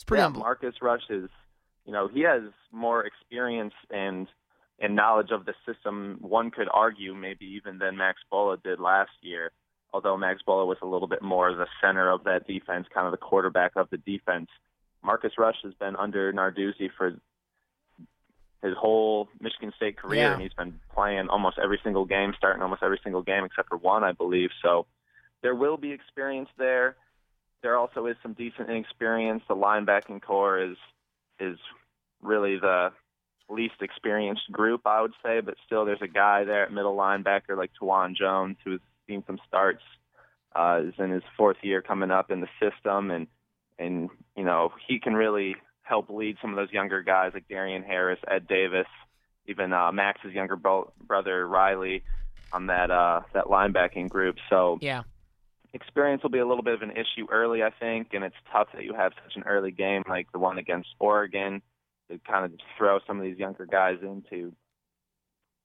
It's 0.00 0.04
pretty 0.06 0.22
yeah. 0.22 0.28
Marcus 0.30 0.76
Rush 0.80 1.02
is, 1.10 1.28
you 1.84 1.92
know, 1.92 2.08
he 2.08 2.22
has 2.22 2.40
more 2.72 3.04
experience 3.04 3.74
and 3.90 4.26
and 4.78 4.96
knowledge 4.96 5.30
of 5.30 5.44
the 5.44 5.52
system. 5.66 6.16
One 6.22 6.50
could 6.50 6.68
argue 6.72 7.14
maybe 7.14 7.44
even 7.44 7.76
than 7.76 7.98
Max 7.98 8.18
Bullough 8.32 8.62
did 8.62 8.80
last 8.80 9.10
year. 9.20 9.50
Although 9.92 10.16
Max 10.16 10.40
Bullough 10.48 10.66
was 10.66 10.78
a 10.80 10.86
little 10.86 11.06
bit 11.06 11.20
more 11.20 11.54
the 11.54 11.66
center 11.82 12.10
of 12.10 12.24
that 12.24 12.46
defense, 12.46 12.86
kind 12.94 13.06
of 13.06 13.10
the 13.10 13.18
quarterback 13.18 13.72
of 13.76 13.90
the 13.90 13.98
defense. 13.98 14.48
Marcus 15.04 15.32
Rush 15.36 15.56
has 15.64 15.74
been 15.74 15.96
under 15.96 16.32
Narduzzi 16.32 16.88
for 16.96 17.12
his 18.62 18.74
whole 18.78 19.28
Michigan 19.38 19.72
State 19.76 19.98
career, 19.98 20.22
Yeah. 20.22 20.32
and 20.32 20.40
he's 20.42 20.54
been 20.54 20.80
playing 20.94 21.28
almost 21.28 21.58
every 21.58 21.78
single 21.84 22.06
game, 22.06 22.32
starting 22.38 22.62
almost 22.62 22.82
every 22.82 23.00
single 23.02 23.22
game 23.22 23.44
except 23.44 23.68
for 23.68 23.76
one, 23.76 24.02
I 24.02 24.12
believe. 24.12 24.48
So 24.62 24.86
there 25.42 25.54
will 25.54 25.76
be 25.76 25.92
experience 25.92 26.48
there. 26.56 26.96
There 27.62 27.76
also 27.76 28.06
is 28.06 28.16
some 28.22 28.32
decent 28.32 28.70
inexperience. 28.70 29.42
The 29.48 29.56
linebacking 29.56 30.22
core 30.22 30.60
is 30.60 30.76
is 31.38 31.58
really 32.22 32.58
the 32.58 32.92
least 33.48 33.74
experienced 33.80 34.50
group, 34.52 34.82
I 34.86 35.02
would 35.02 35.14
say, 35.24 35.40
but 35.40 35.54
still 35.66 35.84
there's 35.84 36.02
a 36.02 36.08
guy 36.08 36.44
there 36.44 36.64
at 36.64 36.72
middle 36.72 36.96
linebacker 36.96 37.56
like 37.56 37.70
Taiwan 37.78 38.14
Jones 38.14 38.56
who's 38.64 38.80
seen 39.08 39.24
some 39.26 39.38
starts, 39.48 39.82
uh, 40.54 40.82
is 40.84 40.94
in 40.98 41.10
his 41.10 41.22
fourth 41.36 41.56
year 41.62 41.82
coming 41.82 42.10
up 42.10 42.30
in 42.30 42.40
the 42.40 42.48
system 42.60 43.10
and 43.10 43.26
and 43.78 44.10
you 44.36 44.44
know, 44.44 44.72
he 44.86 44.98
can 44.98 45.14
really 45.14 45.56
help 45.82 46.08
lead 46.10 46.36
some 46.40 46.50
of 46.50 46.56
those 46.56 46.70
younger 46.70 47.02
guys 47.02 47.32
like 47.34 47.48
Darien 47.48 47.82
Harris, 47.82 48.20
Ed 48.28 48.46
Davis, 48.46 48.86
even 49.46 49.72
uh, 49.72 49.90
Max's 49.90 50.32
younger 50.32 50.56
bro- 50.56 50.92
brother 51.02 51.46
Riley 51.46 52.04
on 52.52 52.66
that 52.66 52.90
uh, 52.90 53.22
that 53.32 53.46
linebacking 53.46 54.08
group. 54.08 54.36
So 54.48 54.78
Yeah. 54.80 55.02
Experience 55.72 56.22
will 56.22 56.30
be 56.30 56.38
a 56.38 56.46
little 56.46 56.62
bit 56.62 56.74
of 56.74 56.82
an 56.82 56.90
issue 56.90 57.26
early, 57.30 57.62
I 57.62 57.70
think, 57.70 58.08
and 58.12 58.24
it's 58.24 58.36
tough 58.52 58.68
that 58.74 58.84
you 58.84 58.94
have 58.94 59.12
such 59.24 59.36
an 59.36 59.44
early 59.44 59.70
game 59.70 60.02
like 60.08 60.30
the 60.32 60.38
one 60.38 60.58
against 60.58 60.88
Oregon 60.98 61.62
to 62.10 62.18
kind 62.26 62.44
of 62.44 62.52
throw 62.76 62.98
some 63.06 63.18
of 63.18 63.24
these 63.24 63.38
younger 63.38 63.66
guys 63.66 63.98
into. 64.02 64.52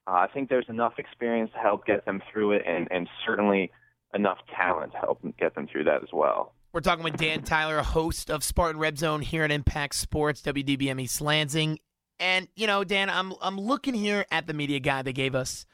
Uh, 0.07 0.11
I 0.11 0.27
think 0.33 0.49
there's 0.49 0.69
enough 0.69 0.93
experience 0.97 1.51
to 1.53 1.59
help 1.59 1.85
get 1.85 2.05
them 2.05 2.21
through 2.31 2.53
it, 2.53 2.63
and, 2.65 2.87
and 2.91 3.09
certainly 3.25 3.71
enough 4.13 4.37
talent 4.55 4.91
to 4.93 4.97
help 4.99 5.19
get 5.39 5.55
them 5.55 5.67
through 5.71 5.85
that 5.85 6.03
as 6.03 6.09
well. 6.13 6.53
We're 6.71 6.81
talking 6.81 7.03
with 7.03 7.17
Dan 7.17 7.41
Tyler, 7.43 7.81
host 7.81 8.29
of 8.29 8.43
Spartan 8.43 8.79
Red 8.79 8.99
Zone 8.99 9.21
here 9.21 9.43
at 9.43 9.51
Impact 9.51 9.95
Sports, 9.95 10.41
WDBM 10.41 11.01
East 11.01 11.21
Lansing. 11.21 11.79
And 12.19 12.47
you 12.55 12.67
know, 12.67 12.83
Dan, 12.83 13.09
I'm 13.09 13.33
I'm 13.41 13.57
looking 13.57 13.93
here 13.93 14.25
at 14.31 14.45
the 14.45 14.53
media 14.53 14.79
guide 14.79 15.05
they 15.05 15.13
gave 15.13 15.35
us 15.35 15.65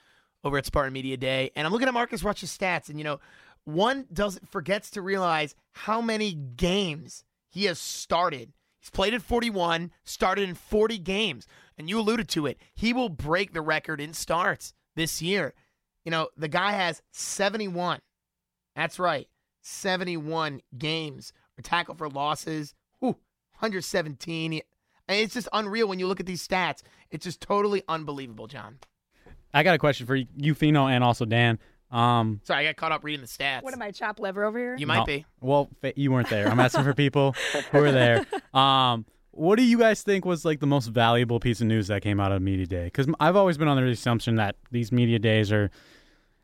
over 0.44 0.58
at 0.58 0.66
Spartan 0.66 0.94
Media 0.94 1.18
Day, 1.18 1.52
and 1.56 1.66
I'm 1.66 1.74
looking 1.74 1.88
at 1.88 1.94
Marcus 1.94 2.24
Rush's 2.24 2.56
stats, 2.56 2.90
and 2.90 3.00
you 3.00 3.04
know, 3.04 3.20
one 3.66 4.08
doesn't 4.12 4.50
forgets 4.50 4.90
to 4.92 5.02
realize 5.02 5.56
how 5.72 6.02
many 6.02 6.34
games 6.34 7.24
he 7.50 7.66
has 7.66 7.80
started. 7.80 8.54
He's 8.80 8.90
played 8.90 9.14
at 9.14 9.22
41, 9.22 9.92
started 10.04 10.50
in 10.50 10.56
40 10.56 10.98
games, 10.98 11.48
and 11.78 11.90
you 11.90 12.00
alluded 12.00 12.28
to 12.30 12.48
it. 12.48 12.58
He 12.74 12.94
will 12.94 13.10
break 13.10 13.54
the 13.54 13.62
record 13.62 14.02
in 14.02 14.14
starts 14.14 14.74
this 14.96 15.22
year. 15.22 15.54
You 16.04 16.12
know, 16.12 16.30
the 16.36 16.48
guy 16.48 16.72
has 16.72 17.02
71. 17.12 18.00
That's 18.76 18.98
right. 18.98 19.28
71 19.62 20.62
games 20.78 21.34
or 21.58 21.62
tackle 21.62 21.94
for 21.96 22.10
losses. 22.10 22.74
Whew, 23.00 23.18
117. 23.60 24.54
And 24.54 25.20
it's 25.20 25.34
just 25.34 25.50
unreal 25.54 25.88
when 25.88 26.00
you 26.00 26.08
look 26.08 26.20
at 26.20 26.26
these 26.26 26.48
stats. 26.48 26.82
It's 27.12 27.26
just 27.26 27.42
totally 27.42 27.84
unbelievable, 27.88 28.48
John. 28.48 28.80
I 29.54 29.64
got 29.64 29.76
a 29.76 29.80
question 29.80 30.08
for 30.08 30.16
you, 30.16 30.56
Fino, 30.56 30.88
and 30.88 31.04
also 31.04 31.26
Dan. 31.26 31.60
Um, 31.92 32.42
Sorry, 32.44 32.62
I 32.62 32.70
got 32.70 32.78
caught 32.78 32.92
up 32.92 33.04
reading 33.04 33.22
the 33.22 33.28
stats. 33.28 33.64
What 33.64 33.74
am 33.74 33.82
I, 33.82 33.92
chop 33.92 34.20
liver 34.20 34.44
over 34.44 34.58
here? 34.58 34.76
You 34.78 34.88
might 34.88 35.00
no, 35.00 35.06
be. 35.06 35.26
Well, 35.42 35.70
fa- 35.82 35.94
you 35.96 36.12
weren't 36.12 36.30
there. 36.30 36.48
I'm 36.48 36.60
asking 36.60 36.84
for 36.84 36.94
people 36.94 37.36
who 37.72 37.80
were 37.80 37.92
there. 37.92 38.26
Um, 38.54 39.06
what 39.32 39.56
do 39.56 39.64
you 39.64 39.78
guys 39.78 40.04
think 40.04 40.26
was 40.26 40.44
like 40.44 40.60
the 40.60 40.68
most 40.68 40.88
valuable 40.88 41.40
piece 41.40 41.62
of 41.62 41.68
news 41.68 41.88
that 41.88 42.02
came 42.02 42.20
out 42.20 42.34
of 42.34 42.42
media 42.42 42.66
day? 42.66 42.86
Because 42.86 43.08
I've 43.18 43.38
always 43.38 43.58
been 43.58 43.70
under 43.70 43.86
the 43.86 43.92
assumption 43.92 44.36
that 44.36 44.58
these 44.72 44.92
media 44.92 45.20
days 45.20 45.54
are, 45.54 45.72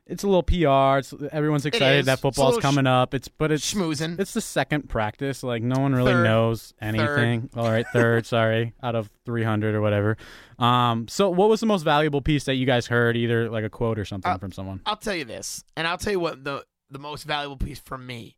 it's 0.10 0.24
a 0.24 0.28
little 0.28 0.44
PR. 0.44 1.00
It's 1.00 1.14
everyone's 1.32 1.66
excited 1.66 2.00
is. 2.00 2.06
that 2.08 2.14
It's 2.14 2.20
a 2.20 2.22
football's 2.22 2.56
little 2.56 2.62
coming 2.62 2.88
up. 2.88 3.14
It's 3.14 3.28
but 3.28 3.52
it's 3.52 3.74
schmoozing. 3.74 4.20
It's 4.20 4.34
the 4.34 4.42
second 4.42 4.90
practice. 4.90 5.44
Like 5.44 5.62
no 5.64 5.80
one 5.82 5.94
really 5.94 6.14
Third. 6.14 6.24
knows 6.24 6.74
anything. 6.82 7.50
All 7.56 7.70
right, 7.70 7.86
third. 7.94 8.26
sorry, 8.26 8.74
out 8.82 8.96
of 8.96 9.10
300 9.26 9.76
or 9.76 9.82
whatever. 9.82 10.18
Um, 10.60 11.08
so 11.08 11.30
what 11.30 11.50
was 11.50 11.60
the 11.60 11.66
most 11.66 11.84
valuable 11.84 12.22
piece 12.22 12.46
that 12.46 12.56
you 12.56 12.66
guys 12.66 12.88
heard? 12.88 13.16
Either 13.18 13.50
like 13.50 13.64
a 13.64 13.70
quote 13.70 14.00
or 14.00 14.06
something 14.06 14.32
Uh, 14.32 14.38
from 14.38 14.52
someone. 14.52 14.82
I'll 14.86 14.96
tell 14.98 15.16
you 15.16 15.26
this, 15.26 15.64
and 15.76 15.88
I'll 15.88 15.98
tell 15.98 16.12
you 16.14 16.20
what 16.20 16.44
the 16.44 16.66
the 16.90 17.00
most 17.00 17.24
valuable 17.24 17.58
piece 17.58 17.80
for 17.80 17.98
me. 17.98 18.38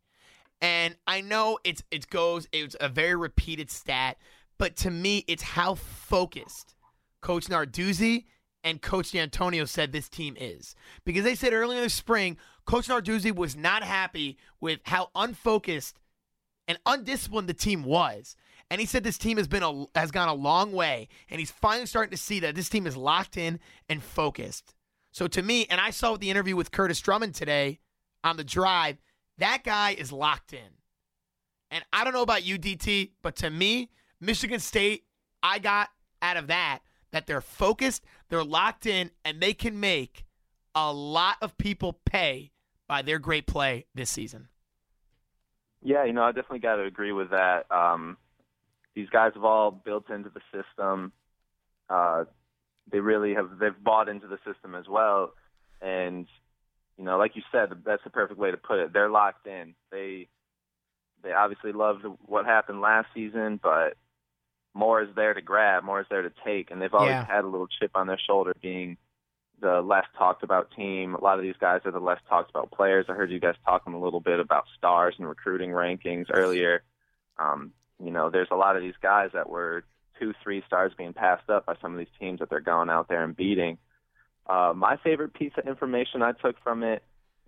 And 0.60 0.96
I 1.06 1.20
know 1.22 1.58
it's 1.64 1.82
it 1.90 2.08
goes 2.10 2.46
it's 2.52 2.76
a 2.80 2.88
very 2.88 3.14
repeated 3.16 3.70
stat, 3.70 4.18
but 4.58 4.76
to 4.76 4.90
me 4.90 5.24
it's 5.26 5.42
how 5.42 5.76
focused 5.76 6.74
Coach 7.22 7.46
Narduzzi 7.46 8.24
and 8.62 8.82
Coach 8.82 9.12
D'Antonio 9.12 9.64
said 9.64 9.92
this 9.92 10.08
team 10.08 10.36
is. 10.38 10.74
Because 11.04 11.24
they 11.24 11.34
said 11.34 11.52
earlier 11.52 11.80
this 11.80 11.94
spring, 11.94 12.36
Coach 12.64 12.88
Narduzzi 12.88 13.34
was 13.34 13.56
not 13.56 13.82
happy 13.82 14.38
with 14.60 14.80
how 14.84 15.10
unfocused 15.14 15.98
and 16.68 16.78
undisciplined 16.86 17.48
the 17.48 17.54
team 17.54 17.82
was. 17.82 18.36
And 18.70 18.80
he 18.80 18.86
said 18.86 19.02
this 19.02 19.18
team 19.18 19.38
has 19.38 19.48
been 19.48 19.62
a, 19.62 19.86
has 19.96 20.12
gone 20.12 20.28
a 20.28 20.34
long 20.34 20.70
way, 20.72 21.08
and 21.28 21.40
he's 21.40 21.50
finally 21.50 21.86
starting 21.86 22.12
to 22.12 22.16
see 22.16 22.38
that 22.40 22.54
this 22.54 22.68
team 22.68 22.86
is 22.86 22.96
locked 22.96 23.36
in 23.36 23.58
and 23.88 24.02
focused. 24.02 24.74
So 25.10 25.26
to 25.26 25.42
me, 25.42 25.66
and 25.68 25.80
I 25.80 25.90
saw 25.90 26.16
the 26.16 26.30
interview 26.30 26.54
with 26.54 26.70
Kurtis 26.70 27.02
Drummond 27.02 27.34
today 27.34 27.80
on 28.22 28.36
the 28.36 28.44
drive, 28.44 28.98
that 29.38 29.64
guy 29.64 29.96
is 29.98 30.12
locked 30.12 30.52
in. 30.52 30.60
And 31.72 31.84
I 31.92 32.04
don't 32.04 32.12
know 32.12 32.22
about 32.22 32.44
you, 32.44 32.58
DT, 32.58 33.10
but 33.22 33.36
to 33.36 33.50
me, 33.50 33.90
Michigan 34.20 34.60
State, 34.60 35.04
I 35.42 35.58
got 35.58 35.88
out 36.22 36.36
of 36.36 36.48
that 36.48 36.80
that 37.12 37.26
they're 37.26 37.40
focused, 37.40 38.04
they're 38.28 38.44
locked 38.44 38.86
in, 38.86 39.10
and 39.24 39.40
they 39.40 39.54
can 39.54 39.78
make 39.78 40.24
a 40.74 40.92
lot 40.92 41.36
of 41.42 41.56
people 41.58 41.98
pay 42.04 42.52
by 42.86 43.02
their 43.02 43.18
great 43.18 43.46
play 43.46 43.86
this 43.94 44.10
season. 44.10 44.48
Yeah, 45.82 46.04
you 46.04 46.12
know, 46.12 46.22
I 46.22 46.32
definitely 46.32 46.58
got 46.60 46.76
to 46.76 46.84
agree 46.84 47.12
with 47.12 47.30
that. 47.30 47.70
Um, 47.70 48.16
these 48.94 49.08
guys 49.08 49.32
have 49.34 49.44
all 49.44 49.70
built 49.70 50.10
into 50.10 50.30
the 50.30 50.40
system. 50.52 51.12
Uh, 51.88 52.24
they 52.90 53.00
really 53.00 53.34
have. 53.34 53.58
They've 53.58 53.82
bought 53.82 54.08
into 54.08 54.26
the 54.26 54.38
system 54.44 54.74
as 54.74 54.86
well, 54.88 55.32
and 55.80 56.26
you 56.98 57.04
know, 57.04 57.16
like 57.16 57.34
you 57.34 57.42
said, 57.50 57.70
that's 57.84 58.04
the 58.04 58.10
perfect 58.10 58.38
way 58.38 58.50
to 58.50 58.56
put 58.56 58.78
it. 58.78 58.92
They're 58.92 59.08
locked 59.08 59.46
in. 59.46 59.74
They 59.90 60.28
they 61.22 61.32
obviously 61.32 61.72
loved 61.72 62.04
what 62.26 62.44
happened 62.46 62.80
last 62.80 63.08
season, 63.14 63.58
but 63.62 63.94
more 64.74 65.02
is 65.02 65.08
there 65.14 65.34
to 65.34 65.40
grab, 65.42 65.84
more 65.84 66.00
is 66.00 66.06
there 66.10 66.22
to 66.22 66.32
take, 66.44 66.70
and 66.70 66.80
they've 66.80 66.94
always 66.94 67.14
Yeah. 67.14 67.24
had 67.26 67.44
a 67.44 67.48
little 67.48 67.66
chip 67.66 67.90
on 67.94 68.06
their 68.06 68.18
shoulder, 68.18 68.54
being 68.60 68.96
the 69.60 69.82
less 69.82 70.06
talked 70.16 70.42
about 70.42 70.70
team. 70.70 71.14
A 71.14 71.20
lot 71.20 71.38
of 71.38 71.42
these 71.42 71.56
guys 71.58 71.82
are 71.84 71.90
the 71.90 72.00
less 72.00 72.20
talked 72.28 72.50
about 72.50 72.70
players. 72.70 73.06
I 73.08 73.12
heard 73.14 73.30
you 73.30 73.40
guys 73.40 73.56
talking 73.64 73.92
a 73.92 74.00
little 74.00 74.20
bit 74.20 74.40
about 74.40 74.64
stars 74.76 75.14
and 75.18 75.28
recruiting 75.28 75.70
rankings 75.70 76.26
earlier. 76.32 76.82
Um, 77.38 77.72
you 78.02 78.10
know, 78.10 78.30
there's 78.30 78.48
a 78.50 78.56
lot 78.56 78.76
of 78.76 78.82
these 78.82 78.96
guys 79.02 79.30
that 79.34 79.50
were 79.50 79.84
two, 80.18 80.32
three 80.42 80.62
stars 80.66 80.92
being 80.96 81.12
passed 81.12 81.50
up 81.50 81.66
by 81.66 81.74
some 81.82 81.92
of 81.92 81.98
these 81.98 82.08
teams 82.18 82.38
that 82.40 82.48
they're 82.48 82.60
going 82.60 82.88
out 82.88 83.08
there 83.08 83.22
and 83.22 83.36
beating. 83.36 83.76
Uh, 84.46 84.72
my 84.74 84.96
favorite 84.98 85.34
piece 85.34 85.52
of 85.58 85.66
information 85.66 86.22
I 86.22 86.32
took 86.32 86.56
from 86.62 86.82
it, 86.82 87.02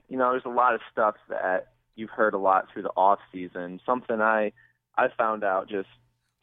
you 0.08 0.18
know, 0.18 0.30
there's 0.32 0.44
a 0.44 0.50
lot 0.50 0.74
of 0.74 0.80
stuff 0.90 1.14
that 1.28 1.72
you've 1.96 2.10
heard 2.10 2.34
a 2.34 2.38
lot 2.38 2.68
through 2.72 2.82
the 2.82 2.92
off 2.96 3.18
season. 3.32 3.80
Something 3.86 4.20
I 4.20 4.52
I 4.96 5.08
found 5.16 5.44
out 5.44 5.68
just 5.68 5.88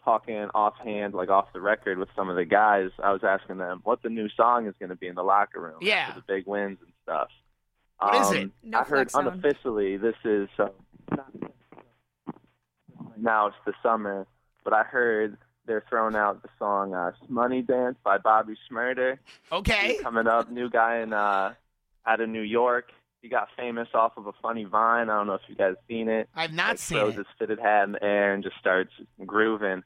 talking 0.10 0.48
offhand, 0.56 1.14
like 1.14 1.30
off 1.30 1.54
the 1.54 1.62
record 1.62 2.00
with 2.00 2.10
some 2.16 2.30
of 2.30 2.36
the 2.36 2.46
guys. 2.46 2.90
I 3.04 3.12
was 3.12 3.22
asking 3.24 3.58
them 3.58 3.82
what 3.84 4.02
the 4.02 4.10
new 4.10 4.28
song 4.30 4.66
is 4.68 4.74
going 4.80 4.90
to 4.90 4.96
be 4.96 5.08
in 5.08 5.16
the 5.16 5.24
locker 5.24 5.62
room 5.62 5.78
Yeah. 5.82 6.08
after 6.10 6.22
the 6.22 6.34
big 6.36 6.48
wins 6.48 6.80
and 6.82 6.92
stuff. 7.04 7.30
What 8.00 8.16
is 8.22 8.28
um, 8.30 8.36
it? 8.36 8.52
No 8.64 8.80
I 8.80 8.84
heard 8.84 9.12
flex 9.12 9.14
zone. 9.14 9.28
unofficially 9.28 9.98
this 9.98 10.16
is 10.24 10.50
uh, 10.58 10.70
now 13.18 13.48
it's 13.48 13.58
the 13.66 13.74
summer, 13.84 14.26
but 14.64 14.74
I 14.74 14.84
heard 14.84 15.38
they're 15.66 15.84
throwing 15.90 16.16
out 16.16 16.42
the 16.42 16.50
song 16.58 16.94
uh, 16.94 17.12
"Money 17.28 17.62
Dance" 17.62 17.98
by 18.04 18.18
Bobby 18.18 18.56
Shmurda. 18.72 19.18
Okay. 19.52 19.94
He's 19.94 20.02
coming 20.02 20.28
up, 20.28 20.50
new 20.50 20.70
guy 20.70 21.00
in 21.00 21.14
uh, 21.14 21.54
out 22.06 22.22
of 22.22 22.30
New 22.30 22.42
York. 22.42 22.92
He 23.22 23.28
got 23.28 23.50
famous 23.58 23.90
off 23.94 24.14
of 24.16 24.28
a 24.28 24.32
funny 24.42 24.64
vine. 24.64 25.10
I 25.10 25.18
don't 25.18 25.28
know 25.28 25.34
if 25.34 25.42
you 25.48 25.56
guys 25.56 25.76
seen 25.90 26.08
it. 26.08 26.30
I've 26.34 26.54
not 26.54 26.70
like, 26.70 26.80
seen 26.80 26.98
throws 27.00 27.14
it. 27.16 27.18
his 27.18 27.26
fitted 27.38 27.60
hat 27.60 27.84
in 27.84 27.92
the 27.92 28.04
air 28.04 28.34
and 28.34 28.42
just 28.42 28.56
starts 28.58 28.92
grooving. 29.26 29.84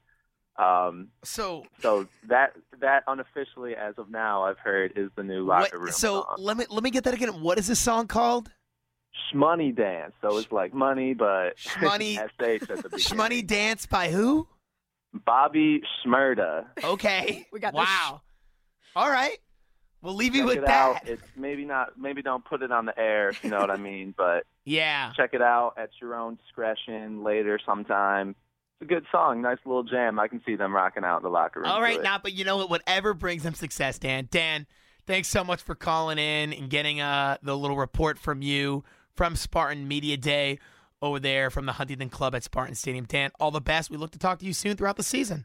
Um, 0.56 1.08
So 1.24 1.64
so 1.80 2.06
that 2.28 2.54
that 2.80 3.02
unofficially, 3.08 3.74
as 3.76 3.94
of 3.98 4.08
now, 4.10 4.44
I've 4.44 4.58
heard 4.58 4.92
is 4.96 5.10
the 5.16 5.22
new 5.24 5.44
locker 5.44 5.76
room 5.78 5.86
What, 5.86 5.94
so 5.94 6.22
song. 6.22 6.36
let 6.38 6.56
me 6.56 6.64
let 6.70 6.82
me 6.84 6.90
get 6.90 7.04
that 7.04 7.14
again. 7.14 7.40
What 7.42 7.58
is 7.58 7.66
this 7.66 7.80
song 7.80 8.06
called? 8.06 8.50
Shmoney 9.32 9.74
Dance. 9.74 10.12
So 10.22 10.38
it's 10.38 10.50
like 10.52 10.72
money, 10.74 11.14
but 11.14 11.56
Shmoney- 11.58 12.14
sh 12.16 12.18
at 12.18 12.30
the 12.38 12.58
beginning. 12.66 12.98
Shmoney 12.98 13.46
Dance 13.46 13.86
by 13.86 14.10
who? 14.10 14.46
Bobby 15.12 15.82
Shmurda. 16.04 16.66
Okay. 16.82 17.46
We 17.52 17.60
got 17.60 17.72
this. 17.72 17.78
wow. 17.78 18.20
All 18.96 19.10
right. 19.10 19.38
We'll 20.02 20.14
leave 20.14 20.34
you 20.34 20.44
with 20.44 20.58
it 20.58 20.66
that. 20.66 20.70
out. 20.70 21.08
It's 21.08 21.22
maybe 21.36 21.64
not. 21.64 21.98
Maybe 21.98 22.20
don't 22.22 22.44
put 22.44 22.62
it 22.62 22.70
on 22.70 22.84
the 22.84 22.98
air. 22.98 23.30
If 23.30 23.42
you 23.42 23.50
know 23.50 23.58
what 23.60 23.70
I 23.70 23.76
mean. 23.76 24.14
But 24.16 24.44
Yeah. 24.64 25.12
check 25.16 25.30
it 25.32 25.40
out 25.42 25.74
at 25.78 25.90
your 26.00 26.14
own 26.14 26.36
discretion 26.36 27.22
later 27.24 27.58
sometime. 27.64 28.34
It's 28.80 28.90
a 28.90 28.94
good 28.94 29.04
song, 29.12 29.40
nice 29.42 29.58
little 29.64 29.84
jam. 29.84 30.18
I 30.18 30.28
can 30.28 30.42
see 30.44 30.56
them 30.56 30.74
rocking 30.74 31.04
out 31.04 31.18
in 31.18 31.22
the 31.22 31.30
locker 31.30 31.60
room. 31.60 31.68
All 31.68 31.80
right, 31.80 31.92
to 31.92 31.96
right, 31.96 32.00
it. 32.00 32.04
now, 32.04 32.18
but 32.18 32.32
you 32.32 32.44
know 32.44 32.56
what? 32.56 32.70
Whatever 32.70 33.14
brings 33.14 33.42
them 33.42 33.54
success, 33.54 33.98
Dan. 33.98 34.28
Dan, 34.30 34.66
thanks 35.06 35.28
so 35.28 35.44
much 35.44 35.62
for 35.62 35.74
calling 35.74 36.18
in 36.18 36.52
and 36.52 36.68
getting 36.68 37.00
uh, 37.00 37.38
the 37.42 37.56
little 37.56 37.76
report 37.76 38.18
from 38.18 38.42
you 38.42 38.84
from 39.14 39.36
Spartan 39.36 39.86
Media 39.86 40.16
Day 40.16 40.58
over 41.00 41.20
there 41.20 41.50
from 41.50 41.66
the 41.66 41.72
Huntington 41.72 42.08
Club 42.08 42.34
at 42.34 42.42
Spartan 42.42 42.74
Stadium. 42.74 43.04
Dan, 43.04 43.30
all 43.38 43.50
the 43.50 43.60
best. 43.60 43.90
We 43.90 43.96
look 43.96 44.10
to 44.12 44.18
talk 44.18 44.38
to 44.40 44.46
you 44.46 44.52
soon 44.52 44.76
throughout 44.76 44.96
the 44.96 45.02
season. 45.02 45.44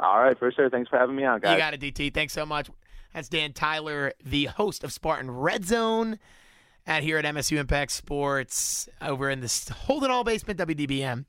All 0.00 0.20
right, 0.20 0.38
for 0.38 0.52
sure. 0.52 0.68
Thanks 0.68 0.90
for 0.90 0.98
having 0.98 1.16
me 1.16 1.24
on, 1.24 1.40
guys. 1.40 1.52
You 1.52 1.58
got 1.58 1.74
it, 1.74 1.80
DT. 1.80 2.12
Thanks 2.12 2.32
so 2.32 2.44
much. 2.44 2.68
That's 3.14 3.28
Dan 3.28 3.52
Tyler, 3.52 4.12
the 4.24 4.46
host 4.46 4.84
of 4.84 4.92
Spartan 4.92 5.30
Red 5.30 5.64
Zone 5.64 6.18
at 6.86 7.02
here 7.02 7.18
at 7.18 7.24
MSU 7.24 7.56
Impact 7.56 7.90
Sports 7.90 8.88
over 9.00 9.30
in 9.30 9.40
the 9.40 9.74
Holden 9.86 10.10
Hall 10.10 10.24
Basement 10.24 10.58
WDBM. 10.58 11.24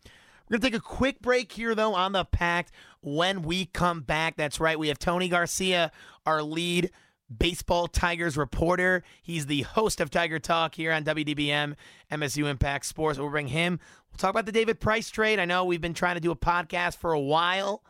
We're 0.50 0.58
going 0.58 0.62
to 0.62 0.68
take 0.72 0.80
a 0.80 0.96
quick 0.96 1.22
break 1.22 1.52
here, 1.52 1.76
though, 1.76 1.94
on 1.94 2.12
the 2.12 2.26
Pact. 2.26 2.72
When 3.02 3.44
we 3.44 3.66
come 3.66 4.02
back, 4.02 4.36
that's 4.36 4.60
right, 4.60 4.80
we 4.80 4.88
have 4.88 4.98
Tony 4.98 5.30
Garcia, 5.30 5.92
our 6.26 6.42
lead 6.42 6.92
baseball 7.36 7.88
Tigers 7.88 8.36
reporter. 8.36 9.04
He's 9.22 9.46
the 9.46 9.62
host 9.62 10.02
of 10.02 10.10
Tiger 10.10 10.40
Talk 10.40 10.74
here 10.74 10.92
on 10.92 11.04
WDBM, 11.04 11.76
MSU 12.12 12.50
Impact 12.50 12.86
Sports. 12.86 13.20
We'll 13.20 13.30
bring 13.30 13.50
him. 13.50 13.80
We'll 14.12 14.18
talk 14.18 14.32
about 14.32 14.48
the 14.48 14.52
David 14.52 14.80
Price 14.80 15.12
trade. 15.12 15.38
I 15.40 15.46
know 15.46 15.66
we've 15.66 15.82
been 15.82 15.94
trying 15.94 16.16
to 16.16 16.22
do 16.22 16.32
a 16.32 16.36
podcast 16.36 16.98
for 16.98 17.14
a 17.14 17.20
while. 17.20 17.84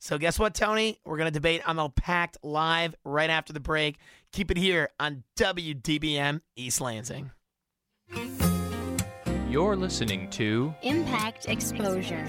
So 0.00 0.18
guess 0.18 0.38
what, 0.38 0.54
Tony? 0.54 0.98
We're 1.04 1.18
going 1.18 1.28
to 1.28 1.32
debate 1.32 1.62
on 1.68 1.76
the 1.76 1.88
Pact 1.90 2.38
live 2.42 2.96
right 3.04 3.30
after 3.30 3.52
the 3.52 3.60
break. 3.60 3.98
Keep 4.32 4.50
it 4.50 4.56
here 4.56 4.88
on 4.98 5.22
WDBM 5.36 6.40
East 6.56 6.80
Lansing. 6.80 7.30
You're 9.50 9.74
listening 9.74 10.30
to 10.30 10.72
Impact 10.82 11.48
Exposure. 11.48 12.28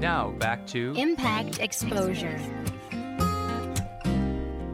Now 0.00 0.30
back 0.38 0.64
to 0.68 0.94
Impact 0.96 1.58
Exposure. 1.58 2.38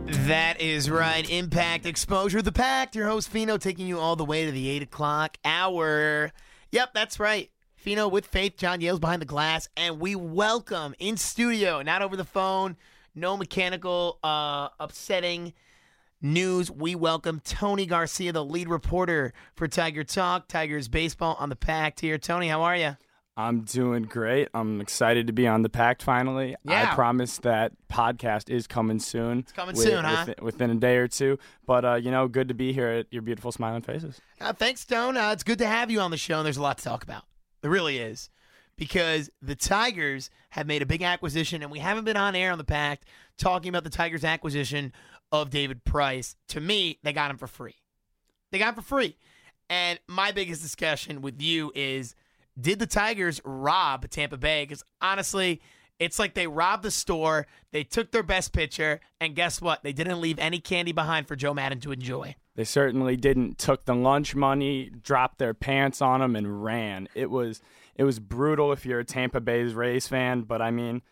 That 0.06 0.60
is 0.60 0.90
right. 0.90 1.28
Impact 1.30 1.86
Exposure. 1.86 2.42
The 2.42 2.52
Pact. 2.52 2.94
Your 2.94 3.08
host, 3.08 3.30
Fino, 3.30 3.56
taking 3.56 3.86
you 3.86 3.98
all 3.98 4.16
the 4.16 4.24
way 4.24 4.44
to 4.44 4.52
the 4.52 4.68
8 4.68 4.82
o'clock 4.82 5.38
hour. 5.42 6.30
Yep, 6.72 6.90
that's 6.92 7.18
right. 7.18 7.50
Fino 7.74 8.06
with 8.06 8.26
Faith. 8.26 8.58
John 8.58 8.82
Yale's 8.82 9.00
behind 9.00 9.22
the 9.22 9.26
glass. 9.26 9.66
And 9.78 9.98
we 9.98 10.14
welcome 10.14 10.94
in 10.98 11.16
studio, 11.16 11.80
not 11.80 12.02
over 12.02 12.16
the 12.16 12.24
phone, 12.24 12.76
no 13.14 13.38
mechanical, 13.38 14.18
uh, 14.22 14.68
upsetting 14.78 15.54
news. 16.20 16.70
We 16.70 16.94
welcome 16.94 17.40
Tony 17.42 17.86
Garcia, 17.86 18.32
the 18.32 18.44
lead 18.44 18.68
reporter 18.68 19.32
for 19.54 19.68
Tiger 19.68 20.04
Talk, 20.04 20.48
Tigers 20.48 20.88
Baseball 20.88 21.34
on 21.38 21.48
the 21.48 21.56
Pact 21.56 22.00
here. 22.00 22.18
Tony, 22.18 22.48
how 22.48 22.60
are 22.60 22.76
you? 22.76 22.98
I'm 23.36 23.62
doing 23.62 24.04
great. 24.04 24.48
I'm 24.54 24.80
excited 24.80 25.26
to 25.26 25.32
be 25.32 25.46
on 25.48 25.62
the 25.62 25.68
Pact 25.68 26.02
finally. 26.02 26.54
Yeah. 26.64 26.90
I 26.90 26.94
promise 26.94 27.38
that 27.38 27.72
podcast 27.90 28.48
is 28.48 28.66
coming 28.66 29.00
soon. 29.00 29.40
It's 29.40 29.52
coming 29.52 29.74
soon, 29.74 30.04
huh? 30.04 30.24
Within, 30.26 30.44
within 30.44 30.70
a 30.70 30.74
day 30.76 30.96
or 30.98 31.08
two. 31.08 31.38
But, 31.66 31.84
uh, 31.84 31.94
you 31.94 32.12
know, 32.12 32.28
good 32.28 32.48
to 32.48 32.54
be 32.54 32.72
here 32.72 32.88
at 32.88 33.06
your 33.10 33.22
beautiful 33.22 33.50
smiling 33.50 33.82
faces. 33.82 34.20
Uh, 34.40 34.52
thanks, 34.52 34.82
Stone. 34.82 35.16
Uh, 35.16 35.32
it's 35.32 35.42
good 35.42 35.58
to 35.58 35.66
have 35.66 35.90
you 35.90 36.00
on 36.00 36.12
the 36.12 36.16
show, 36.16 36.36
and 36.36 36.46
there's 36.46 36.56
a 36.56 36.62
lot 36.62 36.78
to 36.78 36.84
talk 36.84 37.02
about. 37.02 37.24
It 37.62 37.68
really 37.68 37.98
is. 37.98 38.30
Because 38.76 39.30
the 39.42 39.54
Tigers 39.54 40.30
have 40.50 40.66
made 40.66 40.82
a 40.82 40.86
big 40.86 41.02
acquisition, 41.02 41.62
and 41.62 41.70
we 41.70 41.78
haven't 41.78 42.04
been 42.04 42.16
on 42.16 42.34
air 42.36 42.52
on 42.52 42.58
the 42.58 42.64
Pact 42.64 43.04
talking 43.36 43.68
about 43.68 43.84
the 43.84 43.90
Tigers' 43.90 44.24
acquisition 44.24 44.92
of 45.32 45.50
David 45.50 45.84
Price. 45.84 46.36
To 46.48 46.60
me, 46.60 46.98
they 47.02 47.12
got 47.12 47.30
him 47.30 47.36
for 47.36 47.46
free. 47.46 47.76
They 48.52 48.58
got 48.58 48.70
him 48.70 48.74
for 48.76 48.82
free. 48.82 49.16
And 49.68 49.98
my 50.06 50.30
biggest 50.30 50.62
discussion 50.62 51.20
with 51.22 51.40
you 51.40 51.72
is 51.74 52.14
did 52.58 52.78
the 52.78 52.86
Tigers 52.86 53.40
rob 53.44 54.08
Tampa 54.10 54.36
Bay? 54.36 54.64
Because 54.64 54.84
honestly, 55.00 55.60
it's 55.98 56.18
like 56.18 56.34
they 56.34 56.46
robbed 56.46 56.82
the 56.82 56.90
store, 56.90 57.46
they 57.70 57.84
took 57.84 58.10
their 58.10 58.22
best 58.22 58.52
pitcher, 58.52 59.00
and 59.20 59.34
guess 59.34 59.60
what? 59.60 59.82
They 59.82 59.92
didn't 59.92 60.20
leave 60.20 60.38
any 60.38 60.58
candy 60.58 60.92
behind 60.92 61.28
for 61.28 61.36
Joe 61.36 61.54
Maddon 61.54 61.80
to 61.80 61.92
enjoy. 61.92 62.34
They 62.56 62.64
certainly 62.64 63.16
didn't 63.16 63.58
took 63.58 63.84
the 63.84 63.94
lunch 63.94 64.34
money, 64.34 64.90
dropped 65.02 65.38
their 65.38 65.54
pants 65.54 66.00
on 66.00 66.20
them, 66.20 66.36
and 66.36 66.62
ran. 66.62 67.08
It 67.14 67.30
was 67.30 67.60
it 67.96 68.04
was 68.04 68.18
brutal 68.18 68.72
if 68.72 68.84
you're 68.84 69.00
a 69.00 69.04
Tampa 69.04 69.40
Bay's 69.40 69.74
Rays 69.74 70.08
fan, 70.08 70.42
but 70.42 70.60
I 70.60 70.70
mean, 70.70 71.02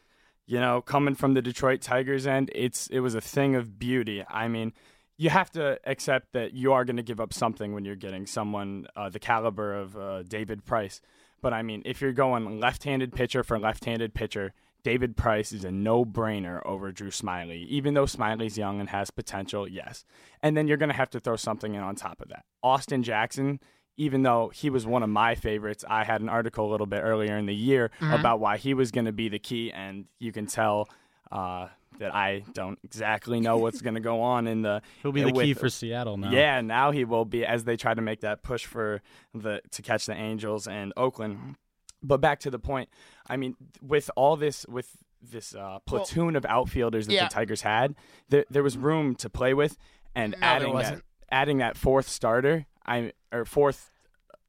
you 0.47 0.61
know, 0.61 0.81
coming 0.81 1.15
from 1.15 1.35
the 1.35 1.43
Detroit 1.43 1.81
Tigers 1.81 2.27
end, 2.27 2.51
it's 2.55 2.87
it 2.89 3.01
was 3.01 3.15
a 3.15 3.21
thing 3.21 3.55
of 3.55 3.79
beauty. 3.79 4.25
I 4.29 4.49
mean, 4.49 4.73
you 5.17 5.31
have 5.31 5.51
to 5.53 5.79
accept 5.85 6.33
that 6.33 6.53
you 6.53 6.73
are 6.73 6.85
going 6.85 6.97
to 6.97 7.03
give 7.03 7.21
up 7.21 7.33
something 7.33 7.73
when 7.73 7.85
you're 7.85 7.97
getting 7.97 8.27
someone 8.27 8.87
uh, 8.97 9.09
the 9.09 9.21
caliber 9.21 9.75
of 9.75 9.97
uh, 9.97 10.23
David 10.25 10.65
Price. 10.65 11.01
But 11.43 11.53
I 11.53 11.63
mean, 11.63 11.83
if 11.85 12.01
you're 12.01 12.13
going 12.13 12.59
left-handed 12.61 13.13
pitcher 13.13 13.43
for 13.43 13.59
left-handed 13.59 14.15
pitcher, 14.15 14.55
David 14.85 15.17
Price 15.17 15.53
is 15.53 15.65
a 15.65 15.71
no-brainer 15.71 16.65
over 16.65 16.91
Drew 16.91 17.11
Smyly. 17.11 17.67
Even 17.67 17.95
though 17.95 18.05
Smyly's 18.07 18.57
young 18.57 18.81
and 18.81 18.89
has 18.89 19.11
potential, 19.11 19.69
yes. 19.69 20.05
And 20.43 20.57
then 20.57 20.67
you're 20.67 20.77
going 20.77 20.89
to 20.91 20.97
have 20.97 21.11
to 21.11 21.21
throw 21.21 21.37
something 21.37 21.75
in 21.75 21.83
on 21.83 21.95
top 21.97 22.21
of 22.21 22.29
that. 22.31 22.45
Austin 22.63 23.03
Jackson, 23.03 23.61
even 23.97 24.23
though 24.23 24.51
he 24.55 24.71
was 24.71 24.87
one 24.87 25.03
of 25.03 25.09
my 25.11 25.35
favorites, 25.35 25.85
I 25.89 26.05
had 26.05 26.21
an 26.21 26.29
article 26.29 26.69
a 26.69 26.71
little 26.71 26.87
bit 26.87 27.03
earlier 27.03 27.37
in 27.37 27.47
the 27.47 27.55
year 27.55 27.91
Mhm. 28.01 28.19
about 28.19 28.41
why 28.41 28.57
he 28.57 28.73
was 28.75 28.91
going 28.91 29.05
to 29.05 29.13
be 29.13 29.29
the 29.29 29.39
key, 29.39 29.71
and 29.73 30.07
you 30.19 30.33
can 30.33 30.47
tell 30.47 30.89
uh, 31.33 31.69
that 31.99 32.15
I 32.15 32.45
don't 32.53 32.79
exactly 32.85 33.41
know 33.41 33.57
what's 33.59 33.81
going 33.81 33.95
to 33.95 34.01
go 34.01 34.21
on 34.21 34.47
in 34.47 34.63
the. 34.63 34.83
He'll 35.03 35.13
be 35.13 35.23
the 35.23 35.33
with- 35.33 35.45
key 35.45 35.55
for 35.55 35.69
Seattle 35.69 36.17
now. 36.17 36.31
Yeah, 36.31 36.61
now 36.61 36.91
he 36.91 37.05
will 37.05 37.25
be 37.25 37.45
as 37.45 37.65
they 37.65 37.77
try 37.77 37.95
to 37.95 38.03
make 38.03 38.21
that 38.21 38.43
push 38.43 38.67
for 38.67 39.03
the 39.35 39.61
to 39.73 39.83
catch 39.83 40.07
the 40.07 40.15
Angels 40.15 40.67
and 40.69 40.93
Oakland. 40.97 41.57
But 42.03 42.21
back 42.21 42.41
to 42.41 42.51
the 42.51 42.59
point, 42.59 42.89
I 43.29 43.37
mean, 43.37 43.55
with 43.81 44.11
all 44.17 44.37
this, 44.37 44.67
with 44.69 44.91
this 45.23 45.55
uh, 45.55 45.79
platoon 45.87 46.35
of 46.35 46.45
outfielders 46.45 47.07
that 47.07 47.13
yeah. 47.13 47.29
the 47.29 47.35
Tigers 47.35 47.63
had, 47.63 47.95
there, 48.29 48.45
there 48.51 48.65
was 48.65 48.77
room 48.77 49.15
to 49.17 49.31
play 49.31 49.55
with, 49.55 49.79
and 50.15 50.35
No, 50.41 50.45
adding 50.47 50.69
that, 50.69 50.75
wasn't. 50.75 51.05
adding 51.31 51.59
that 51.59 51.77
fourth 51.77 52.09
starter, 52.09 52.67
I 52.85 53.13
or 53.31 53.45
fourth 53.45 53.93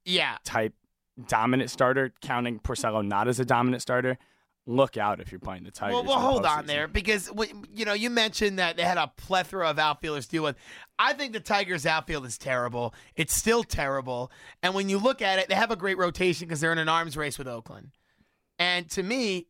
Yeah. 0.04 0.38
type 0.44 0.74
dominant 1.28 1.70
starter, 1.70 2.12
counting 2.22 2.58
Porcello 2.60 3.06
not 3.06 3.28
as 3.28 3.40
a 3.40 3.46
dominant 3.46 3.84
starter. 3.84 4.18
Look 4.66 4.96
out 4.96 5.20
if 5.20 5.30
you're 5.32 5.40
playing 5.40 5.66
the 5.66 5.72
Tigers. 5.72 5.96
Well, 5.96 6.06
well, 6.06 6.20
hold 6.20 6.46
on 6.46 6.68
there 6.68 6.88
because 6.88 7.30
you 7.74 7.84
know 7.84 7.92
you 7.94 8.10
mentioned 8.10 8.60
that 8.60 8.78
they 8.78 8.84
had 8.84 8.98
a 8.98 9.12
plethora 9.18 9.70
of 9.70 9.78
outfielders 9.78 10.26
to 10.28 10.32
deal 10.32 10.44
with. 10.44 10.56
I 10.98 11.12
think 11.12 11.34
the 11.34 11.42
Tigers' 11.42 11.86
outfield 11.86 12.26
is 12.26 12.38
terrible. 12.38 12.94
It's 13.18 13.36
still 13.36 13.66
terrible, 13.66 14.32
and 14.62 14.74
when 14.74 14.88
you 14.88 15.00
look 15.00 15.22
at 15.22 15.38
it, 15.38 15.50
they 15.50 15.56
have 15.56 15.72
a 15.72 15.76
great 15.76 15.98
rotation 15.98 16.48
because 16.48 16.62
they're 16.62 16.72
in 16.72 16.78
an 16.78 16.88
arms 16.88 17.18
race 17.18 17.38
with 17.38 17.48
Oakland. 17.48 17.92
And 18.58 18.90
to 18.92 19.04
me, 19.04 19.48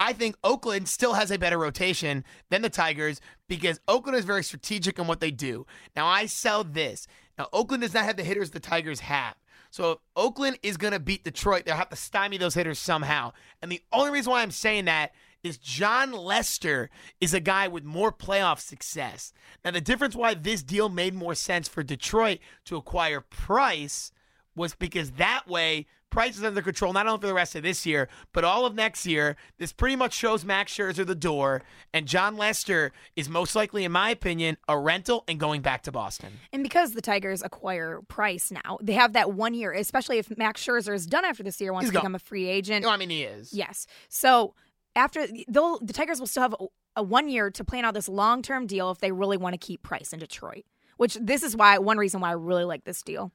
I 0.00 0.12
think 0.12 0.36
Oakland 0.42 0.88
still 0.88 1.14
has 1.14 1.30
a 1.30 1.38
better 1.38 1.58
rotation 1.58 2.24
than 2.50 2.62
the 2.62 2.70
Tigers 2.70 3.20
because 3.48 3.80
Oakland 3.86 4.18
is 4.18 4.24
very 4.24 4.42
strategic 4.42 4.98
in 4.98 5.06
what 5.06 5.20
they 5.20 5.30
do. 5.30 5.66
Now, 5.96 6.06
I 6.06 6.26
sell 6.26 6.64
this. 6.64 7.06
Now, 7.36 7.48
Oakland 7.52 7.82
does 7.82 7.94
not 7.94 8.04
have 8.04 8.16
the 8.16 8.24
hitters 8.24 8.50
the 8.50 8.60
Tigers 8.60 9.00
have. 9.00 9.34
So 9.70 9.92
if 9.92 9.98
Oakland 10.16 10.58
is 10.62 10.76
going 10.76 10.92
to 10.92 11.00
beat 11.00 11.24
Detroit, 11.24 11.64
they'll 11.64 11.76
have 11.76 11.90
to 11.90 11.96
stymie 11.96 12.38
those 12.38 12.54
hitters 12.54 12.78
somehow. 12.78 13.32
And 13.62 13.70
the 13.70 13.82
only 13.92 14.10
reason 14.10 14.30
why 14.30 14.42
I'm 14.42 14.50
saying 14.50 14.86
that 14.86 15.12
is 15.42 15.58
Jon 15.58 16.12
Lester 16.12 16.90
is 17.20 17.34
a 17.34 17.40
guy 17.40 17.68
with 17.68 17.84
more 17.84 18.12
playoff 18.12 18.60
success. 18.60 19.32
Now, 19.64 19.70
the 19.70 19.80
difference 19.80 20.16
why 20.16 20.34
this 20.34 20.62
deal 20.62 20.88
made 20.88 21.14
more 21.14 21.34
sense 21.34 21.68
for 21.68 21.82
Detroit 21.82 22.38
to 22.64 22.76
acquire 22.76 23.20
Price 23.20 24.10
was 24.56 24.74
because 24.74 25.12
that 25.12 25.46
way 25.46 25.86
Price 26.10 26.36
is 26.38 26.44
under 26.44 26.62
control 26.62 26.92
not 26.92 27.06
only 27.06 27.20
for 27.20 27.26
the 27.26 27.34
rest 27.34 27.54
of 27.54 27.62
this 27.62 27.84
year, 27.84 28.08
but 28.32 28.42
all 28.42 28.64
of 28.64 28.74
next 28.74 29.04
year. 29.06 29.36
This 29.58 29.72
pretty 29.72 29.94
much 29.96 30.14
shows 30.14 30.44
Max 30.44 30.74
Scherzer 30.74 31.06
the 31.06 31.14
door, 31.14 31.62
and 31.92 32.06
Jon 32.06 32.36
Lester 32.36 32.92
is 33.14 33.28
most 33.28 33.54
likely, 33.54 33.84
in 33.84 33.92
my 33.92 34.10
opinion, 34.10 34.56
a 34.68 34.78
rental 34.78 35.24
and 35.28 35.38
going 35.38 35.60
back 35.60 35.82
to 35.82 35.92
Boston. 35.92 36.32
And 36.52 36.62
because 36.62 36.92
the 36.92 37.02
Tigers 37.02 37.42
acquire 37.42 38.00
Price 38.08 38.50
now, 38.50 38.78
they 38.80 38.94
have 38.94 39.12
that 39.12 39.32
one 39.32 39.54
year, 39.54 39.72
especially 39.72 40.18
if 40.18 40.36
Max 40.36 40.64
Scherzer 40.64 40.94
is 40.94 41.06
done 41.06 41.24
after 41.24 41.42
this 41.42 41.60
year, 41.60 41.72
wants 41.72 41.86
He's 41.86 41.90
to 41.90 41.94
gone. 41.94 42.02
become 42.02 42.14
a 42.14 42.18
free 42.20 42.48
agent. 42.48 42.84
No, 42.84 42.90
I 42.90 42.96
mean 42.96 43.10
he 43.10 43.22
is. 43.24 43.52
Yes. 43.52 43.86
So 44.08 44.54
after 44.96 45.26
they'll 45.48 45.78
the 45.80 45.92
Tigers 45.92 46.18
will 46.20 46.26
still 46.26 46.42
have 46.42 46.54
a, 46.58 46.66
a 46.96 47.02
one 47.02 47.28
year 47.28 47.50
to 47.50 47.64
plan 47.64 47.84
out 47.84 47.94
this 47.94 48.08
long 48.08 48.42
term 48.42 48.66
deal 48.66 48.90
if 48.90 48.98
they 48.98 49.12
really 49.12 49.36
want 49.36 49.52
to 49.52 49.58
keep 49.58 49.82
Price 49.82 50.12
in 50.12 50.18
Detroit. 50.18 50.64
Which 50.96 51.14
this 51.20 51.44
is 51.44 51.54
why 51.54 51.78
one 51.78 51.96
reason 51.96 52.20
why 52.20 52.30
I 52.30 52.32
really 52.32 52.64
like 52.64 52.82
this 52.82 53.02
deal. 53.02 53.30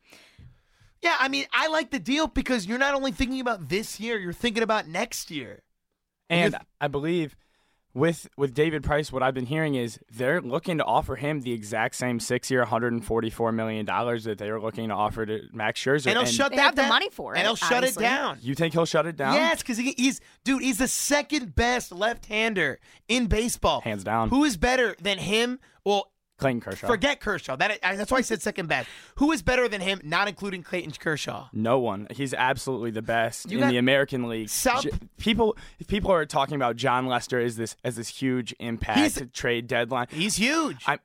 Yeah, 1.04 1.16
I 1.20 1.28
mean, 1.28 1.45
I 1.51 1.68
like 1.68 1.91
the 1.91 1.99
deal 1.99 2.28
because 2.28 2.66
you're 2.66 2.78
not 2.78 2.95
only 2.95 3.12
thinking 3.12 3.41
about 3.41 3.68
this 3.68 3.99
year, 3.99 4.18
you're 4.18 4.32
thinking 4.32 4.64
about 4.64 4.88
next 4.88 5.30
year. 5.30 5.62
And 6.30 6.56
I 6.80 6.88
believe 6.88 7.36
with 7.93 8.28
with 8.38 8.54
David 8.54 8.84
Price, 8.84 9.12
what 9.12 9.22
I've 9.22 9.34
been 9.34 9.45
hearing 9.45 9.76
is 9.76 9.99
they're 10.10 10.41
looking 10.41 10.78
to 10.80 10.84
offer 10.84 11.16
him 11.16 11.41
the 11.41 11.51
exact 11.51 11.95
same 11.95 12.20
six 12.20 12.49
year, 12.49 12.62
144 12.62 13.51
million 13.51 13.86
dollars 13.86 14.24
that 14.24 14.38
they 14.38 14.49
were 14.49 14.62
looking 14.62 14.88
to 14.89 14.95
offer 14.95 15.26
to 15.26 15.41
Max 15.51 15.80
Scherzer. 15.80 16.08
And 16.08 16.18
he'll 16.18 16.26
shut 16.26 16.51
They 16.51 16.56
that 16.58 16.64
have 16.64 16.76
the 16.76 16.88
money 16.88 17.10
for 17.10 17.36
it, 17.36 17.39
And 17.39 17.47
he'll 17.47 17.56
shut 17.56 17.84
it 17.84 17.95
down. 17.95 18.39
You 18.41 18.56
think 18.56 18.74
he'll 18.74 18.86
shut 18.86 19.06
it 19.06 19.16
down? 19.16 19.36
Yes, 19.36 19.62
because 19.62 19.78
he, 19.78 19.93
he's 19.97 20.22
dude. 20.43 20.64
He's 20.64 20.78
the 20.78 20.88
second 20.88 21.54
best 21.54 21.91
left-hander 21.91 22.80
in 23.08 23.28
baseball, 23.28 23.82
hands 23.82 24.04
down. 24.04 24.30
Who 24.30 24.43
is 24.43 24.58
better 24.58 24.95
than 25.01 25.18
him? 25.20 25.60
Well, 25.86 26.12
Clayton 26.44 26.62
Kershaw. 26.62 26.88
forget 26.88 27.20
Kershaw. 27.20 27.56
That 27.56 27.80
I, 27.84 27.96
that's 27.96 28.12
why 28.12 28.20
I 28.20 28.22
said 28.22 28.41
second 28.41 28.68
best. 28.70 28.88
Who 29.16 29.32
is 29.32 29.41
better 29.41 29.68
than 29.68 29.82
him? 29.82 30.00
Not 30.04 30.28
including 30.28 30.64
Clayton 30.64 30.91
Kershaw. 31.00 31.48
No 31.54 31.80
one. 31.80 32.08
He's 32.12 32.34
absolutely 32.34 32.91
the 32.91 33.02
best 33.02 33.50
You 33.52 33.62
in 33.62 33.70
the 33.70 33.78
American 33.78 34.28
League. 34.30 34.50
South- 34.50 34.86
people 35.18 35.58
people 35.88 36.12
are 36.12 36.26
talking 36.26 36.56
about 36.56 36.76
Jon 36.76 37.08
Lester 37.08 37.39
as 37.39 37.56
this 37.56 37.76
as 37.84 37.96
this 37.96 38.10
huge 38.10 38.54
impact 38.60 39.00
He's- 39.00 39.22
trade 39.34 39.68
deadline. 39.68 40.08
He's 40.12 40.36
huge. 40.36 40.84
I, 40.88 41.00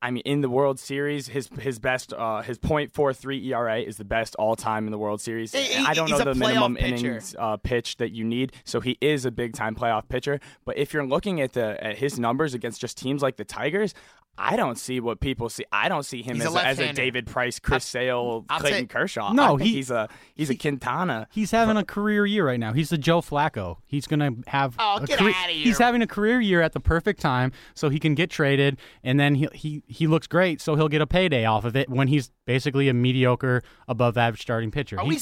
I 0.00 0.12
mean, 0.12 0.22
in 0.24 0.42
the 0.42 0.48
World 0.48 0.78
Series, 0.78 1.26
his 1.26 1.48
his 1.58 1.78
best 1.80 2.12
uh, 2.12 2.42
his 2.42 2.58
.43 2.58 3.46
ERA 3.46 3.80
is 3.80 3.96
the 3.96 4.04
best 4.04 4.36
all 4.36 4.54
time 4.54 4.86
in 4.86 4.92
the 4.92 4.98
World 4.98 5.20
Series. 5.20 5.52
He- 5.52 5.74
I 5.76 5.92
don't 5.94 6.08
know 6.08 6.18
the 6.18 6.34
minimum 6.36 6.76
pitcher. 6.76 6.94
innings 7.08 7.34
uh, 7.36 7.56
pitch 7.56 7.96
that 7.96 8.12
you 8.12 8.24
need, 8.24 8.52
so 8.64 8.80
he 8.80 8.96
is 9.00 9.24
a 9.24 9.30
big 9.32 9.54
time 9.54 9.74
playoff 9.74 10.08
pitcher. 10.08 10.38
But 10.64 10.78
if 10.78 10.92
you're 10.94 11.04
looking 11.06 11.40
at 11.40 11.52
the 11.54 11.82
at 11.84 11.98
his 11.98 12.18
numbers 12.18 12.54
against 12.54 12.80
just 12.80 12.96
teams 12.96 13.22
like 13.22 13.36
the 13.36 13.44
Tigers, 13.44 13.92
I 14.40 14.56
don't 14.56 14.78
see 14.78 15.00
what 15.00 15.20
people 15.20 15.48
see. 15.48 15.64
I 15.72 15.88
don't 15.88 16.04
see 16.04 16.22
him 16.22 16.36
He's 16.36 16.46
as 16.46 16.54
a, 16.54 16.64
as 16.66 16.78
a. 16.78 16.92
David 16.92 17.26
Price, 17.26 17.58
Chris 17.58 17.84
Sale, 17.84 18.44
I'll 18.48 18.60
Clayton 18.60 18.80
take- 18.82 18.88
Kershaw. 18.90 19.32
No, 19.32 19.56
he- 19.56 19.74
he's 19.74 19.90
a 19.90 20.08
he's 20.34 20.48
a 20.48 20.54
Quintana. 20.54 21.26
He's 21.30 21.50
having 21.50 21.76
a 21.76 21.84
career 21.84 22.24
year 22.24 22.46
right 22.46 22.60
now. 22.60 22.72
He's 22.72 22.90
the 22.90 22.98
Joe 22.98 23.20
Flacco. 23.20 23.78
He's 23.86 24.06
gonna 24.06 24.30
have. 24.46 24.76
Oh, 24.78 24.98
a 25.02 25.06
get 25.06 25.18
career- 25.18 25.34
outta 25.36 25.52
here. 25.52 25.64
He's 25.64 25.78
having 25.78 26.02
a 26.02 26.06
career 26.06 26.40
year 26.40 26.62
at 26.62 26.72
the 26.72 26.80
perfect 26.80 27.20
time, 27.20 27.52
so 27.74 27.88
he 27.88 27.98
can 27.98 28.14
get 28.14 28.30
traded, 28.30 28.78
and 29.02 29.18
then 29.18 29.34
he 29.34 29.48
he 29.52 29.82
he 29.88 30.06
looks 30.06 30.26
great, 30.26 30.60
so 30.60 30.76
he'll 30.76 30.88
get 30.88 31.02
a 31.02 31.06
payday 31.06 31.44
off 31.44 31.64
of 31.64 31.74
it 31.76 31.88
when 31.90 32.08
he's 32.08 32.30
basically 32.46 32.88
a 32.88 32.94
mediocre, 32.94 33.62
above 33.88 34.16
average 34.16 34.42
starting 34.42 34.70
pitcher. 34.70 34.98
Are 34.98 35.04
He- 35.04 35.10
we 35.10 35.18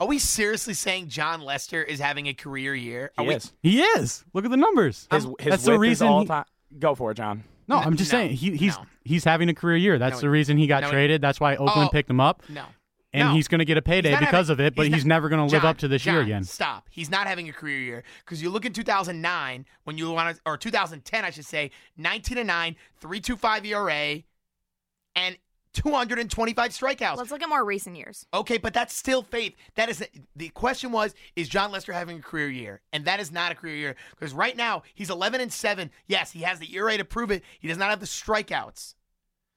are 0.00 0.06
we 0.06 0.18
seriously 0.18 0.74
saying 0.74 1.08
Jon 1.08 1.42
Lester 1.42 1.82
is 1.82 2.00
having 2.00 2.26
a 2.28 2.34
career 2.34 2.74
year? 2.74 3.12
Are 3.18 3.24
He 3.24 3.28
we, 3.28 3.34
is. 3.34 3.52
He 3.62 3.80
is. 3.82 4.24
Look 4.32 4.44
at 4.44 4.50
the 4.50 4.56
numbers. 4.56 5.06
His, 5.12 5.26
Um, 5.26 5.34
his 5.38 5.50
That's 5.50 5.64
the 5.64 5.70
whip 5.72 5.76
is 5.78 5.80
reason. 5.80 6.08
all 6.08 6.20
he- 6.22 6.26
time. 6.26 6.44
Go 6.78 6.94
for 6.94 7.10
it, 7.10 7.16
John. 7.16 7.44
No, 7.68 7.76
I'm 7.76 7.96
just 7.96 8.12
no, 8.12 8.18
saying 8.18 8.30
he, 8.32 8.56
he's 8.56 8.76
no. 8.76 8.84
he's 9.04 9.24
having 9.24 9.48
a 9.48 9.54
career 9.54 9.76
year. 9.76 9.98
That's 9.98 10.16
No, 10.16 10.20
the 10.22 10.30
reason 10.30 10.56
he 10.58 10.66
got 10.66 10.84
traded. 10.84 11.20
That's 11.20 11.40
why 11.40 11.56
Oakland 11.56 11.88
Oh, 11.88 11.92
picked 11.92 12.10
him 12.10 12.20
up. 12.20 12.42
No. 12.48 12.64
And 13.14 13.32
he's 13.36 13.46
going 13.46 13.58
to 13.58 13.66
get 13.66 13.76
a 13.76 13.82
payday 13.82 14.12
because 14.18 14.48
having- 14.48 14.52
of 14.52 14.60
it, 14.60 14.74
but 14.74 14.86
he's 14.86 14.94
he's, 14.94 15.04
not- 15.04 15.16
never 15.16 15.28
going 15.28 15.46
to 15.46 15.52
live 15.54 15.64
up 15.66 15.76
to 15.78 15.88
this 15.88 16.06
year 16.06 16.20
again. 16.22 16.44
Stop. 16.44 16.86
He's 16.90 17.10
not 17.10 17.26
having 17.26 17.46
a 17.46 17.52
career 17.52 17.78
year 17.78 18.04
because 18.24 18.40
you 18.40 18.48
look 18.48 18.64
in 18.64 18.72
2009 18.72 19.66
when 19.84 19.98
you 19.98 20.10
want 20.12 20.34
to, 20.36 20.42
or 20.46 20.56
2010, 20.56 21.22
I 21.22 21.28
should 21.28 21.44
say, 21.44 21.72
19 21.98 22.38
and 22.38 22.46
9, 22.46 22.76
3.25 23.02 23.66
ERA, 23.66 24.22
and 25.14 25.36
225 25.72 26.70
strikeouts. 26.70 27.16
Let's 27.16 27.30
look 27.30 27.42
at 27.42 27.48
more 27.48 27.64
recent 27.64 27.96
years. 27.96 28.26
Okay, 28.34 28.58
but 28.58 28.74
that's 28.74 28.94
still 28.94 29.22
faith. 29.22 29.54
That 29.74 29.88
is 29.88 30.04
the 30.36 30.48
question 30.50 30.92
was 30.92 31.14
is 31.36 31.48
Jon 31.48 31.72
Lester 31.72 31.92
having 31.92 32.18
a 32.18 32.22
career 32.22 32.48
year? 32.48 32.80
And 32.92 33.04
that 33.06 33.20
is 33.20 33.32
not 33.32 33.52
a 33.52 33.54
career 33.54 33.76
year 33.76 33.96
because 34.10 34.34
right 34.34 34.56
now 34.56 34.82
he's 34.94 35.10
11 35.10 35.40
and 35.40 35.52
7. 35.52 35.90
Yes, 36.06 36.32
he 36.32 36.40
has 36.42 36.58
the 36.58 36.74
ERA 36.74 36.96
to 36.98 37.04
prove 37.04 37.30
it. 37.30 37.42
He 37.58 37.68
does 37.68 37.78
not 37.78 37.90
have 37.90 38.00
the 38.00 38.06
strikeouts. 38.06 38.94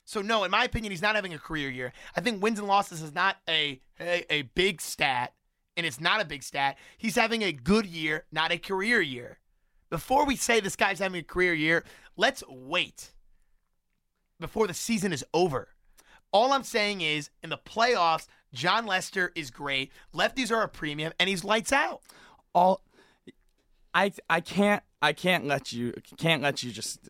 So 0.06 0.22
no, 0.22 0.44
in 0.44 0.52
my 0.52 0.64
opinion, 0.64 0.92
he's 0.92 1.02
not 1.02 1.16
having 1.16 1.34
a 1.34 1.40
career 1.40 1.70
year. 1.70 1.92
I 2.16 2.22
think 2.22 2.42
wins 2.42 2.60
and 2.60 2.68
losses 2.68 3.02
is 3.02 3.14
not 3.14 3.38
a 3.50 3.82
a, 4.00 4.34
a 4.34 4.42
big 4.44 4.82
stat, 4.82 5.34
and 5.76 5.86
it's 5.86 6.00
not 6.00 6.22
a 6.22 6.26
big 6.26 6.44
stat. 6.44 6.78
He's 6.98 7.16
having 7.16 7.42
a 7.42 7.52
good 7.52 7.86
year, 7.86 8.26
not 8.32 8.52
a 8.52 8.58
career 8.58 9.02
year. 9.02 9.40
Before 9.90 10.26
we 10.26 10.36
say 10.36 10.60
this 10.60 10.76
guy's 10.76 11.00
having 11.00 11.20
a 11.20 11.24
career 11.24 11.54
year, 11.54 11.84
let's 12.18 12.44
wait 12.48 13.14
before 14.40 14.68
the 14.68 14.74
season 14.74 15.14
is 15.14 15.24
over. 15.34 15.70
All 16.36 16.52
I'm 16.52 16.64
saying 16.64 17.00
is, 17.00 17.30
in 17.42 17.50
the 17.50 17.58
playoffs, 17.58 18.28
Jon 18.54 18.86
Lester 18.86 19.32
is 19.36 19.52
great. 19.52 19.90
Lefties 20.14 20.52
are 20.52 20.64
a 20.64 20.68
premium, 20.68 21.14
and 21.18 21.30
he's 21.30 21.46
lights 21.46 21.72
out. 21.72 22.02
All 22.54 22.82
I 23.94 24.12
I 24.30 24.42
can't 24.42 24.84
I 25.02 25.14
can't 25.14 25.46
let 25.46 25.72
you 25.72 25.94
can't 26.18 26.42
let 26.42 26.62
you 26.62 26.74
just 26.74 27.08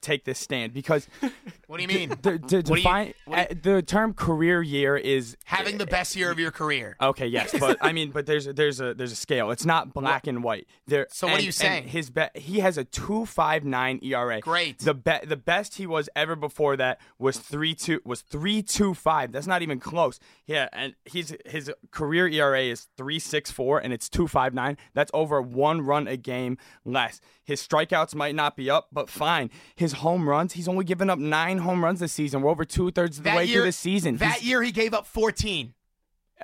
take 0.00 0.24
this 0.24 0.38
stand 0.38 0.72
because 0.72 1.08
What 1.66 1.78
do 1.78 1.82
you 1.82 1.88
mean? 1.88 2.10
the, 2.10 2.16
the, 2.16 2.30
What 2.38 2.48
do 2.48 2.56
you- 2.56 2.62
define, 2.76 3.14
you- 3.26 3.34
uh, 3.34 3.46
the 3.62 3.82
term 3.82 4.12
career 4.14 4.62
year 4.62 4.96
is 4.96 5.36
Having 5.46 5.78
the 5.78 5.86
best 5.86 6.14
year 6.16 6.30
of 6.30 6.38
your 6.38 6.50
career. 6.50 6.96
Okay, 7.00 7.26
yes, 7.26 7.54
but 7.60 7.78
I 7.80 7.92
mean, 7.92 8.10
but 8.10 8.26
there's 8.26 8.46
a, 8.46 8.52
there's 8.52 8.80
a 8.80 8.94
there's 8.94 9.12
a 9.12 9.16
scale. 9.16 9.50
It's 9.50 9.64
not 9.64 9.92
black 9.94 10.26
and 10.26 10.42
white. 10.44 10.66
There. 10.86 11.06
So 11.10 11.26
what 11.26 11.40
are 11.40 11.42
you 11.42 11.52
saying? 11.52 11.88
His 11.88 12.10
bet 12.10 12.36
he 12.36 12.60
has 12.60 12.76
a 12.78 12.84
two 12.84 13.24
five 13.26 13.64
nine 13.64 13.98
ERA. 14.02 14.40
Great. 14.40 14.78
The 14.80 14.94
be- 14.94 15.24
the 15.26 15.36
best 15.36 15.76
he 15.76 15.86
was 15.86 16.08
ever 16.14 16.36
before 16.36 16.76
that 16.76 17.00
was 17.18 17.38
three 17.38 17.74
two 17.74 18.00
was 18.04 18.20
three 18.20 18.62
two 18.62 18.94
five. 18.94 19.32
That's 19.32 19.46
not 19.46 19.62
even 19.62 19.80
close. 19.80 20.18
Yeah, 20.46 20.68
and 20.72 20.94
he's 21.04 21.34
his 21.46 21.70
career 21.90 22.28
ERA 22.28 22.60
is 22.62 22.88
three 22.96 23.18
six 23.18 23.50
four, 23.50 23.78
and 23.78 23.92
it's 23.92 24.08
two 24.08 24.28
five 24.28 24.54
nine. 24.54 24.76
That's 24.92 25.10
over 25.14 25.40
one 25.40 25.80
run 25.80 26.06
a 26.08 26.16
game 26.16 26.58
less. 26.84 27.20
His 27.44 27.66
strikeouts 27.66 28.14
might 28.14 28.34
not 28.34 28.56
be 28.56 28.70
up, 28.70 28.88
but 28.92 29.08
fine. 29.10 29.50
His 29.76 29.92
home 29.94 30.28
runs, 30.28 30.52
he's 30.52 30.68
only 30.68 30.84
given 30.84 31.10
up 31.10 31.18
nine 31.18 31.58
home 31.58 31.82
runs 31.82 31.98
this 32.00 32.12
season. 32.12 32.42
We're 32.42 32.50
over 32.50 32.64
two 32.64 32.90
thirds 32.92 33.18
of 33.18 33.24
the 33.24 33.30
That 33.30 33.36
way 33.38 33.44
year, 33.46 33.56
through 33.56 33.64
the 33.66 33.72
season. 33.72 34.18
That 34.18 34.34
He's- 34.34 34.44
year, 34.44 34.62
he 34.62 34.70
gave 34.70 34.94
up 34.94 35.06
14. 35.06 35.74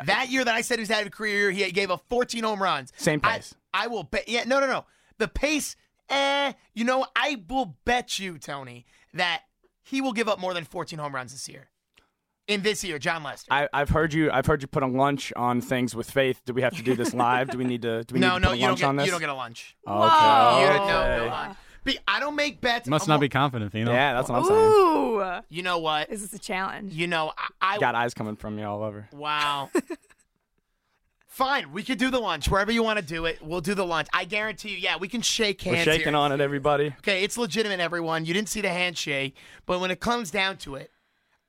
That 0.04 0.30
year 0.30 0.44
that 0.44 0.54
I 0.54 0.62
said 0.62 0.78
he 0.78 0.82
was 0.82 0.88
having 0.88 1.06
a 1.08 1.10
career 1.10 1.50
year, 1.50 1.66
he 1.66 1.72
gave 1.72 1.90
up 1.90 2.02
14 2.08 2.42
home 2.42 2.62
runs. 2.62 2.92
Same 2.96 3.20
pace. 3.20 3.54
I, 3.72 3.86
will 3.86 4.02
bet. 4.02 4.28
Yeah, 4.28 4.44
no, 4.44 4.58
no, 4.58 4.66
no. 4.66 4.84
The 5.18 5.28
pace, 5.28 5.76
eh. 6.08 6.52
You 6.74 6.84
know, 6.84 7.06
I 7.14 7.42
will 7.48 7.76
bet 7.84 8.18
you, 8.18 8.38
Tony, 8.38 8.84
that 9.14 9.42
he 9.82 10.00
will 10.00 10.12
give 10.12 10.28
up 10.28 10.38
more 10.40 10.54
than 10.54 10.64
14 10.64 10.98
home 10.98 11.14
runs 11.14 11.32
this 11.32 11.48
year. 11.48 11.68
In 12.48 12.62
this 12.62 12.82
year, 12.82 12.98
Jon 12.98 13.22
Lester. 13.22 13.52
I, 13.52 13.68
I've 13.72 13.90
heard 13.90 14.12
you. 14.12 14.28
I've 14.32 14.46
heard 14.46 14.60
you 14.62 14.66
put 14.66 14.82
a 14.82 14.86
lunch 14.88 15.32
on 15.36 15.60
things 15.60 15.94
with 15.94 16.10
Faith. 16.10 16.40
Do 16.46 16.52
we 16.52 16.62
have 16.62 16.74
to 16.76 16.82
do 16.82 16.96
this 16.96 17.14
live? 17.14 17.48
do 17.50 17.58
we 17.58 17.64
need 17.64 17.82
to? 17.82 18.02
Do 18.02 18.14
we 18.14 18.18
no, 18.20 18.30
need 18.30 18.34
to 18.34 18.40
no, 18.40 18.48
put 18.48 18.54
a 18.54 18.56
you 18.56 18.60
don't 18.62 18.68
lunch 18.70 18.80
get. 18.80 18.86
on 18.88 18.96
this? 18.96 19.04
You 19.06 19.10
don't 19.12 19.20
get 19.20 19.28
a 19.28 19.34
lunch. 19.34 19.76
Okay. 19.86 20.62
You 20.62 20.66
don't, 20.68 20.86
no, 20.88 21.16
no 21.18 21.26
lunch. 21.30 21.56
Be- 21.84 21.98
I 22.06 22.20
don't 22.20 22.36
make 22.36 22.60
bets. 22.60 22.88
Must 22.88 23.06
I'm 23.06 23.08
not 23.08 23.16
mo- 23.16 23.20
be 23.20 23.28
confident, 23.28 23.74
you 23.74 23.84
know. 23.84 23.92
Yeah, 23.92 24.14
that's 24.14 24.28
what 24.28 24.38
I'm 24.38 24.44
saying. 24.44 24.60
Ooh, 24.60 25.40
You 25.48 25.62
know 25.62 25.78
what? 25.78 26.10
this 26.10 26.22
is 26.22 26.32
a 26.34 26.38
challenge. 26.38 26.92
You 26.92 27.06
know, 27.06 27.32
I, 27.60 27.74
I 27.76 27.78
Got 27.78 27.94
eyes 27.94 28.12
coming 28.14 28.36
from 28.36 28.58
you 28.58 28.64
all 28.66 28.82
over. 28.82 29.08
Wow. 29.12 29.70
Fine, 31.26 31.72
we 31.72 31.82
could 31.82 31.96
do 31.98 32.10
the 32.10 32.18
lunch 32.18 32.48
wherever 32.48 32.70
you 32.72 32.82
want 32.82 32.98
to 32.98 33.04
do 33.04 33.24
it. 33.24 33.40
We'll 33.40 33.60
do 33.62 33.74
the 33.74 33.86
lunch. 33.86 34.08
I 34.12 34.24
guarantee 34.24 34.70
you. 34.70 34.76
Yeah, 34.78 34.96
we 34.98 35.08
can 35.08 35.22
shake 35.22 35.62
hands. 35.62 35.86
We're 35.86 35.92
shaking 35.92 36.08
here. 36.08 36.16
on 36.16 36.32
it, 36.32 36.40
everybody. 36.40 36.88
Okay, 36.98 37.22
it's 37.22 37.38
legitimate, 37.38 37.80
everyone. 37.80 38.26
You 38.26 38.34
didn't 38.34 38.48
see 38.50 38.60
the 38.60 38.68
handshake, 38.68 39.36
but 39.64 39.80
when 39.80 39.90
it 39.90 40.00
comes 40.00 40.30
down 40.30 40.56
to 40.58 40.74
it, 40.74 40.90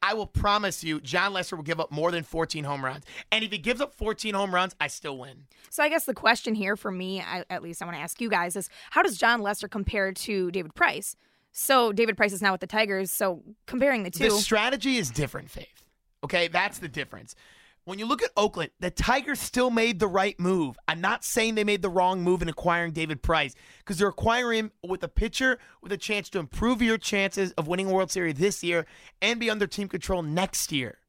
I 0.04 0.14
will 0.14 0.28
promise 0.28 0.84
you, 0.84 1.00
Jon 1.00 1.34
Lester 1.34 1.56
will 1.56 1.64
give 1.64 1.80
up 1.80 1.92
more 1.92 2.12
than 2.12 2.24
14 2.24 2.64
home 2.64 2.84
runs. 2.84 3.04
And 3.32 3.44
if 3.44 3.52
he 3.52 3.58
gives 3.58 3.82
up 3.82 3.94
14 3.94 4.34
home 4.34 4.54
runs, 4.54 4.76
I 4.80 4.88
still 4.88 5.18
win. 5.18 5.46
So 5.70 5.84
I 5.84 5.90
guess 5.90 6.06
the 6.06 6.14
question 6.14 6.56
here 6.56 6.76
for 6.76 6.92
me, 6.92 7.22
I, 7.22 7.46
at 7.50 7.62
least 7.62 7.82
I 7.82 7.86
want 7.86 7.98
to 7.98 8.02
ask 8.02 8.20
you 8.20 8.30
guys, 8.30 8.56
is 8.56 8.70
how 8.90 9.04
does 9.04 9.18
Jon 9.18 9.42
Lester 9.42 9.68
compare 9.68 10.12
to 10.12 10.52
David 10.52 10.74
Price? 10.74 11.16
So 11.52 11.92
David 11.92 12.18
Price 12.18 12.34
is 12.34 12.42
now 12.42 12.52
with 12.52 12.62
the 12.62 12.68
Tigers. 12.68 13.12
So 13.12 13.44
comparing 13.68 14.04
the 14.04 14.12
two, 14.12 14.24
The 14.24 14.32
strategy 14.32 14.98
is 14.98 15.12
different, 15.12 15.50
Faith. 15.50 15.84
Okay, 16.24 16.48
that's 16.48 16.80
the 16.80 16.88
difference. 16.88 17.36
When 17.84 17.98
you 17.98 18.06
look 18.06 18.22
at 18.22 18.30
Oakland, 18.38 18.70
the 18.80 18.92
Tigers 18.92 19.40
still 19.40 19.72
made 19.72 20.00
the 20.00 20.08
right 20.08 20.40
move. 20.40 20.78
I'm 20.88 21.02
not 21.02 21.26
saying 21.26 21.56
they 21.56 21.64
made 21.64 21.82
the 21.82 21.90
wrong 21.90 22.22
move 22.22 22.44
in 22.44 22.50
acquiring 22.50 22.92
David 22.92 23.24
Price 23.24 23.56
because 23.80 23.98
they're 23.98 24.08
acquiring 24.08 24.60
him 24.60 24.72
with 24.88 25.04
a 25.04 25.08
pitcher 25.08 25.58
with 25.82 25.92
a 25.92 25.98
chance 25.98 26.30
to 26.30 26.40
improve 26.40 26.82
your 26.82 27.00
chances 27.00 27.54
of 27.54 27.68
winning 27.68 27.88
a 27.88 27.92
World 27.92 28.12
Series 28.12 28.36
this 28.36 28.64
year 28.64 28.86
and 29.20 29.40
be 29.40 29.50
under 29.50 29.66
team 29.66 29.88
control 29.88 30.22
next 30.22 30.72
year. 30.72 31.00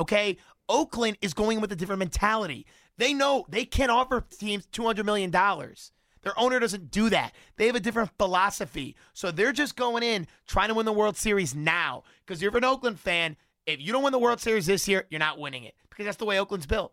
Okay, 0.00 0.38
Oakland 0.68 1.18
is 1.22 1.34
going 1.34 1.60
with 1.60 1.70
a 1.70 1.76
different 1.76 2.00
mentality. 2.00 2.66
They 2.96 3.14
know 3.14 3.44
they 3.48 3.64
can't 3.64 3.92
offer 3.92 4.24
teams 4.38 4.66
$200 4.66 5.04
million. 5.04 5.30
Their 5.30 6.38
owner 6.38 6.58
doesn't 6.58 6.90
do 6.90 7.10
that. 7.10 7.32
They 7.56 7.66
have 7.66 7.76
a 7.76 7.80
different 7.80 8.10
philosophy. 8.18 8.96
So 9.14 9.30
they're 9.30 9.52
just 9.52 9.76
going 9.76 10.02
in 10.02 10.26
trying 10.46 10.68
to 10.68 10.74
win 10.74 10.84
the 10.84 10.92
World 10.92 11.16
Series 11.16 11.54
now. 11.54 12.02
Because 12.26 12.42
you're 12.42 12.56
an 12.56 12.64
Oakland 12.64 12.98
fan, 12.98 13.36
if 13.66 13.80
you 13.80 13.92
don't 13.92 14.02
win 14.02 14.12
the 14.12 14.18
World 14.18 14.40
Series 14.40 14.66
this 14.66 14.88
year, 14.88 15.06
you're 15.10 15.18
not 15.18 15.38
winning 15.38 15.64
it. 15.64 15.74
Because 15.88 16.04
that's 16.04 16.16
the 16.16 16.24
way 16.24 16.38
Oakland's 16.38 16.66
built. 16.66 16.92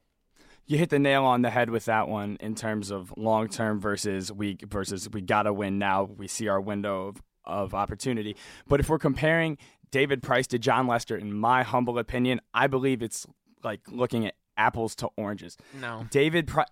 You 0.66 0.78
hit 0.78 0.90
the 0.90 1.00
nail 1.00 1.24
on 1.24 1.44
the 1.44 1.50
head 1.50 1.70
with 1.70 1.86
that 1.86 2.10
one 2.10 2.38
in 2.42 2.54
terms 2.54 2.92
of 2.92 3.14
long 3.16 3.48
term 3.48 3.80
versus 3.80 4.32
we 4.32 4.58
versus 4.68 5.10
we 5.10 5.22
gotta 5.22 5.54
win 5.54 5.80
now. 5.80 6.04
We 6.04 6.28
see 6.28 6.50
our 6.50 6.60
window 6.60 7.08
of, 7.08 7.24
of 7.46 7.74
opportunity. 7.74 8.36
But 8.68 8.82
if 8.82 8.90
we're 8.90 9.00
comparing 9.00 9.58
David 9.92 10.22
Price 10.22 10.46
to 10.48 10.60
Jon 10.60 10.86
Lester, 10.86 11.16
in 11.16 11.34
my 11.34 11.64
humble 11.64 11.98
opinion, 11.98 12.42
I 12.54 12.68
believe 12.68 13.02
it's 13.02 13.26
like 13.64 13.80
looking 13.90 14.26
at 14.26 14.34
apples 14.58 14.94
to 14.96 15.10
oranges. 15.16 15.56
No. 15.80 16.06
David 16.10 16.48
Price. 16.48 16.68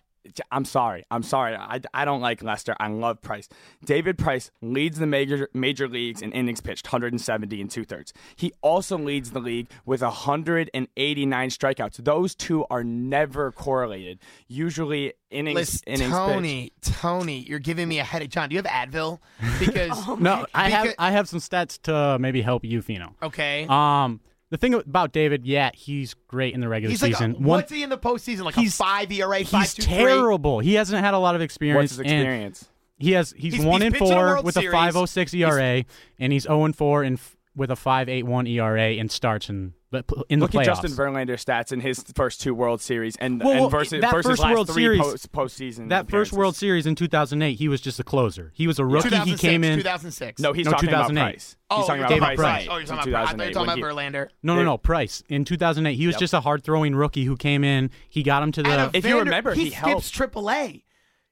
I'm 0.51 0.65
sorry. 0.65 1.05
I'm 1.11 1.23
sorry. 1.23 1.55
I, 1.55 1.81
I 1.93 2.05
don't 2.05 2.21
like 2.21 2.41
Lester. 2.43 2.75
I 2.79 2.87
love 2.87 3.21
Price. 3.21 3.47
David 3.83 4.17
Price 4.17 4.51
leads 4.61 4.97
the 4.99 5.07
major 5.07 5.49
major 5.53 5.87
leagues 5.87 6.21
in 6.21 6.31
innings 6.31 6.61
pitched, 6.61 6.87
170 6.87 7.61
and 7.61 7.69
two 7.69 7.85
thirds. 7.85 8.13
He 8.35 8.53
also 8.61 8.97
leads 8.97 9.31
the 9.31 9.39
league 9.39 9.69
with 9.85 10.01
189 10.01 11.49
strikeouts. 11.49 12.03
Those 12.03 12.35
two 12.35 12.65
are 12.69 12.83
never 12.83 13.51
correlated. 13.51 14.19
Usually 14.47 15.13
innings 15.29 15.55
Listen, 15.55 15.83
innings 15.87 16.11
Tony, 16.11 16.71
Tony, 16.81 17.39
you're 17.39 17.59
giving 17.59 17.87
me 17.87 17.99
a 17.99 18.03
headache. 18.03 18.29
John, 18.29 18.49
do 18.49 18.55
you 18.55 18.61
have 18.61 18.89
Advil? 18.89 19.19
Because 19.59 19.91
Oh 20.07 20.15
No, 20.19 20.45
I 20.53 20.69
have 20.69 20.93
I 20.99 21.11
have 21.11 21.27
some 21.29 21.39
stats 21.39 21.81
to 21.83 22.17
maybe 22.19 22.41
help 22.41 22.63
you, 22.65 22.81
Fino. 22.81 23.15
okay, 23.23 23.65
Um, 23.69 24.19
the 24.55 24.61
thing 24.61 24.73
about 24.73 25.11
David, 25.11 25.45
yeah, 25.45 25.71
he's 25.73 26.13
great 26.27 26.53
in 26.53 26.59
the 26.61 26.67
regular 26.69 26.91
he's 26.91 27.01
like 27.01 27.11
a, 27.13 27.15
season. 27.15 27.33
One- 27.33 27.43
what's 27.59 27.71
he 27.71 27.83
in 27.83 27.89
the 27.89 27.97
postseason? 27.97 28.41
Like 28.43 28.57
a 28.57 28.61
He's- 28.61 28.77
five 28.77 29.11
ERA, 29.11 29.43
five 29.43 29.61
he's 29.63 29.73
two, 29.73 29.81
three? 29.83 29.93
terrible. 29.93 30.59
He 30.59 30.75
hasn't 30.75 31.03
had 31.03 31.13
a 31.13 31.19
lot 31.19 31.35
of 31.35 31.41
experience. 31.41 31.91
What's 31.91 31.91
his 31.91 31.99
and 31.99 32.21
experience? 32.21 32.65
He 32.97 33.11
has 33.11 33.33
he's, 33.37 33.53
He's- 33.55 33.65
one 33.65 33.81
he's 33.81 33.87
in 33.87 33.91
pitched 33.93 34.05
in 34.05 34.11
a 34.11 34.15
four 34.15 34.25
World 34.25 34.45
with 34.45 34.57
a 34.57 34.61
5.06 34.61 35.33
ERA, 35.33 35.83
and 36.19 36.31
he's 36.33 36.43
zero 36.43 36.63
and 36.63 36.75
four 36.75 37.03
in 37.03 37.13
f- 37.15 37.35
with 37.55 37.69
a 37.69 37.75
5.81 37.75 38.47
ERA 38.49 38.93
in 38.93 39.09
starts 39.09 39.49
in 39.49 39.67
the 39.67 39.71
in 39.93 40.39
the 40.39 40.45
Look 40.45 40.51
playoffs. 40.51 40.59
at 40.61 40.65
Justin 40.65 40.91
Verlander 40.91 41.35
stats 41.35 41.71
in 41.71 41.79
his 41.79 42.03
first 42.15 42.41
two 42.41 42.53
World 42.53 42.81
Series 42.81 43.15
and, 43.17 43.41
Well, 43.41 43.63
and 43.63 43.71
versus, 43.71 44.01
that 44.01 44.11
versus 44.11 44.31
first 44.31 44.41
last 44.41 44.51
World 44.53 44.67
three 44.67 44.83
Series- 44.83 44.99
post, 45.01 45.31
postseason. 45.31 45.89
that 45.89 46.09
first. 46.09 46.33
World 46.33 46.55
Series 46.55 46.85
in 46.85 46.95
2008, 46.95 47.53
he 47.53 47.67
was 47.69 47.79
just 47.79 47.99
a 47.99 48.03
closer. 48.03 48.51
He 48.55 48.67
was 48.67 48.79
a 48.79 48.85
rookie. 48.85 49.15
He 49.17 49.35
came 49.35 49.63
in. 49.63 49.77
2006. 49.77 50.41
No, 50.41 50.51
he's 50.53 50.65
No, 50.65 50.71
talking 50.71 50.89
about 50.89 51.11
Price. 51.13 51.55
Oh, 51.69 51.77
he's 51.77 51.85
talking 51.87 52.01
about 52.01 52.09
David 52.09 52.23
Price. 52.25 52.37
Price. 52.37 52.67
Oh, 52.69 52.77
you're 52.77 52.85
talking 52.85 53.13
about, 53.13 53.25
Price. 53.25 53.33
I 53.33 53.37
thought 53.37 53.43
you 53.43 53.47
were 53.49 53.53
talking 53.65 53.83
about 53.83 53.97
he- 53.99 54.01
Verlander. 54.17 54.29
No, 54.43 54.55
no, 54.55 54.63
no. 54.63 54.77
Price 54.77 55.23
in 55.29 55.45
2008, 55.45 55.95
he 55.95 56.07
was 56.07 56.15
Yep. 56.15 56.19
just 56.19 56.33
a 56.33 56.41
hard 56.41 56.63
throwing 56.63 56.93
rookie 56.95 57.23
who 57.23 57.37
came 57.37 57.63
in. 57.63 57.89
He 58.09 58.21
got 58.21 58.43
him 58.43 58.51
to 58.51 58.63
the. 58.63 58.85
a 58.87 58.91
If 58.93 59.05
you 59.05 59.17
remember, 59.19 59.53
he, 59.53 59.65
he 59.65 59.69
skips 59.71 59.81
helped. 60.17 60.33
AAA. 60.33 60.83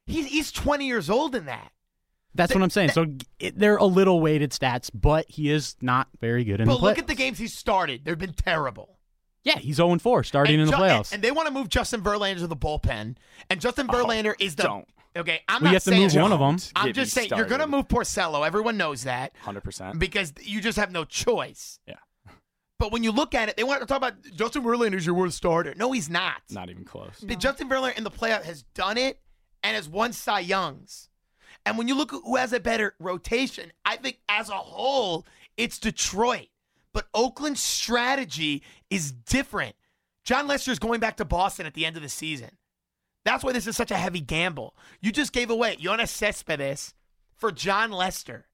He's 0.06 0.26
he's 0.28 0.51
20 0.51 0.88
years 0.88 1.10
old 1.10 1.36
in 1.36 1.45
that. 1.47 1.72
That's 2.36 2.53
what 2.53 2.63
I'm 2.63 2.69
saying. 2.69 2.89
So 2.91 3.05
it, 3.39 3.57
they're 3.57 3.77
a 3.77 3.86
little 3.86 4.19
weighted 4.19 4.51
stats, 4.51 4.89
but 4.93 5.25
he 5.29 5.49
is 5.51 5.75
not 5.81 6.07
very 6.19 6.43
good 6.43 6.59
in 6.61 6.65
But 6.67 6.73
the 6.73 6.79
playoffs. 6.79 6.81
look 6.84 6.99
at 6.99 7.07
the 7.07 7.15
games 7.15 7.38
he 7.38 7.47
started. 7.47 8.05
They've 8.05 8.17
been 8.17 8.34
terrible. 8.34 8.97
yeah, 9.43 9.57
he's 9.59 9.75
0 9.77 9.97
4 9.99 10.23
starting 10.23 10.59
in 10.59 10.65
the 10.65 10.71
Ju- 10.71 10.77
playoffs. 10.77 11.11
And, 11.11 11.15
and 11.15 11.23
they 11.23 11.31
want 11.31 11.47
to 11.47 11.53
move 11.53 11.69
Justin 11.69 12.01
Verlander 12.01 12.39
to 12.39 12.47
the 12.47 12.55
bullpen. 12.57 13.15
And 13.49 13.61
Justin 13.61 13.88
oh, 13.89 13.93
Verlander 13.93 14.34
is 14.39 14.55
the 14.55 14.63
don't. 14.63 14.88
okay. 15.15 15.41
I'm 15.47 15.61
We 15.61 15.65
not 15.65 15.73
have 15.75 15.84
to 15.84 15.89
saying 15.91 16.01
move 16.01 16.15
one 16.15 16.31
of 16.31 16.41
'em. 16.41 16.57
I'm 16.75 16.88
Get 16.88 16.95
just 16.95 17.15
me 17.15 17.21
saying 17.27 17.31
you're 17.38 17.45
going 17.47 17.61
to 17.61 17.67
move 17.67 17.88
Porcello. 17.88 18.45
Everyone 18.47 18.77
knows 18.77 19.03
that 19.03 19.34
100%. 19.43 19.99
because 19.99 20.34
you 20.41 20.59
just 20.61 20.77
have 20.79 20.91
no 20.91 21.03
choice. 21.05 21.79
Yeah. 21.88 21.95
But 22.79 22.91
when 22.91 23.03
you 23.03 23.11
look 23.11 23.34
at 23.36 23.47
it, 23.47 23.55
they 23.55 23.63
want 23.63 23.79
to 23.81 23.86
talk 23.86 23.97
about 23.97 24.15
Justin 24.36 24.63
Verlander's 24.63 25.05
your 25.05 25.15
worst 25.15 25.38
starter. 25.38 25.73
No, 25.77 25.91
he's 25.91 26.09
not. 26.09 26.41
Not 26.49 26.69
even 26.69 26.84
close. 26.84 27.19
The 27.21 27.36
Justin 27.36 27.69
Verlander 27.69 27.97
in 27.97 28.03
the 28.03 28.11
playoff 28.11 28.43
has 28.43 28.63
done 28.73 28.97
it 28.97 29.19
and 29.61 29.75
has 29.75 29.88
won 29.88 30.11
Cy 30.13 30.39
Youngs. 30.41 31.09
And 31.66 31.78
when 31.78 31.88
you 31.88 31.95
look 31.95 32.14
at 32.14 32.22
who 32.24 32.36
has 32.36 32.53
a 32.53 32.59
better 32.59 32.93
rotation, 32.99 33.72
I 33.86 33.95
think 33.95 34.20
as 34.28 34.49
a 34.49 34.53
whole, 34.53 35.26
it's 35.57 35.80
Detroit. 35.80 36.47
But 36.93 37.07
Oakland's 37.14 37.61
strategy 37.61 38.64
is 38.89 39.11
different. 39.11 39.76
Jon 40.24 40.47
Lester 40.47 40.72
is 40.72 40.80
going 40.80 40.99
back 40.99 41.18
to 41.18 41.26
Boston 41.26 41.66
at 41.66 41.74
the 41.74 41.86
end 41.86 41.95
of 41.95 42.03
the 42.03 42.09
season. 42.09 42.51
That's 43.26 43.43
why 43.43 43.53
this 43.53 43.68
is 43.68 43.78
such 43.78 43.91
a 43.91 43.97
heavy 43.97 44.20
gamble. 44.20 44.76
You 45.01 45.11
just 45.11 45.32
gave 45.32 45.49
away 45.49 45.78
Yoenis 45.78 46.09
Cespedes 46.09 46.93
for 47.36 47.51
Jon 47.51 47.91
Lester 47.91 48.47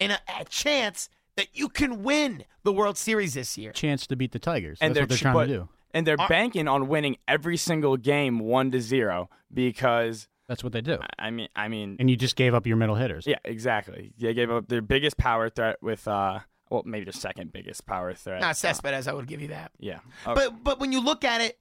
in 0.00 0.10
a, 0.10 0.18
a 0.40 0.44
chance 0.44 1.08
that 1.36 1.48
you 1.54 1.68
can 1.68 2.02
win 2.02 2.44
the 2.64 2.72
World 2.72 2.98
Series 2.98 3.34
this 3.34 3.56
year. 3.56 3.72
Chance 3.72 4.06
to 4.08 4.16
beat 4.16 4.32
the 4.32 4.38
Tigers. 4.38 4.78
and 4.80 4.94
That's 4.94 5.02
what 5.02 5.08
they're 5.08 5.18
trying 5.18 5.34
but, 5.34 5.46
to 5.46 5.52
do. 5.52 5.68
And 5.94 6.06
they're 6.06 6.20
Are, 6.20 6.28
banking 6.28 6.68
on 6.68 6.88
winning 6.88 7.16
every 7.28 7.56
single 7.56 7.96
game 7.96 8.38
one 8.38 8.70
to 8.72 8.80
zero 8.80 9.30
because 9.52 10.28
That's 10.48 10.62
what 10.62 10.72
they 10.72 10.80
do. 10.80 10.98
I 11.18 11.30
mean, 11.30 11.48
I 11.56 11.68
mean, 11.68 11.96
And 11.98 12.08
you 12.08 12.16
just 12.16 12.36
gave 12.36 12.54
up 12.54 12.66
your 12.66 12.76
middle 12.76 12.94
hitters. 12.94 13.26
yeah, 13.26 13.38
exactly. 13.44 14.12
They 14.18 14.32
gave 14.34 14.50
up 14.50 14.68
their 14.68 14.80
biggest 14.82 15.16
power 15.16 15.48
threat 15.50 15.76
with, 15.82 16.06
uh, 16.06 16.38
well, 16.70 16.82
maybe 16.86 17.04
their 17.04 17.12
second 17.12 17.52
biggest 17.52 17.84
power 17.86 18.14
threat. 18.14 18.40
Not 18.40 18.50
Uh, 18.50 18.54
Cespedes, 18.54 19.08
I 19.08 19.12
would 19.12 19.26
give 19.26 19.40
you 19.42 19.48
that. 19.48 19.72
yeah, 19.78 19.98
Okay. 20.26 20.34
But 20.34 20.62
but 20.62 20.78
when 20.78 20.92
you 20.92 21.00
look 21.00 21.24
at 21.24 21.40
it, 21.40 21.58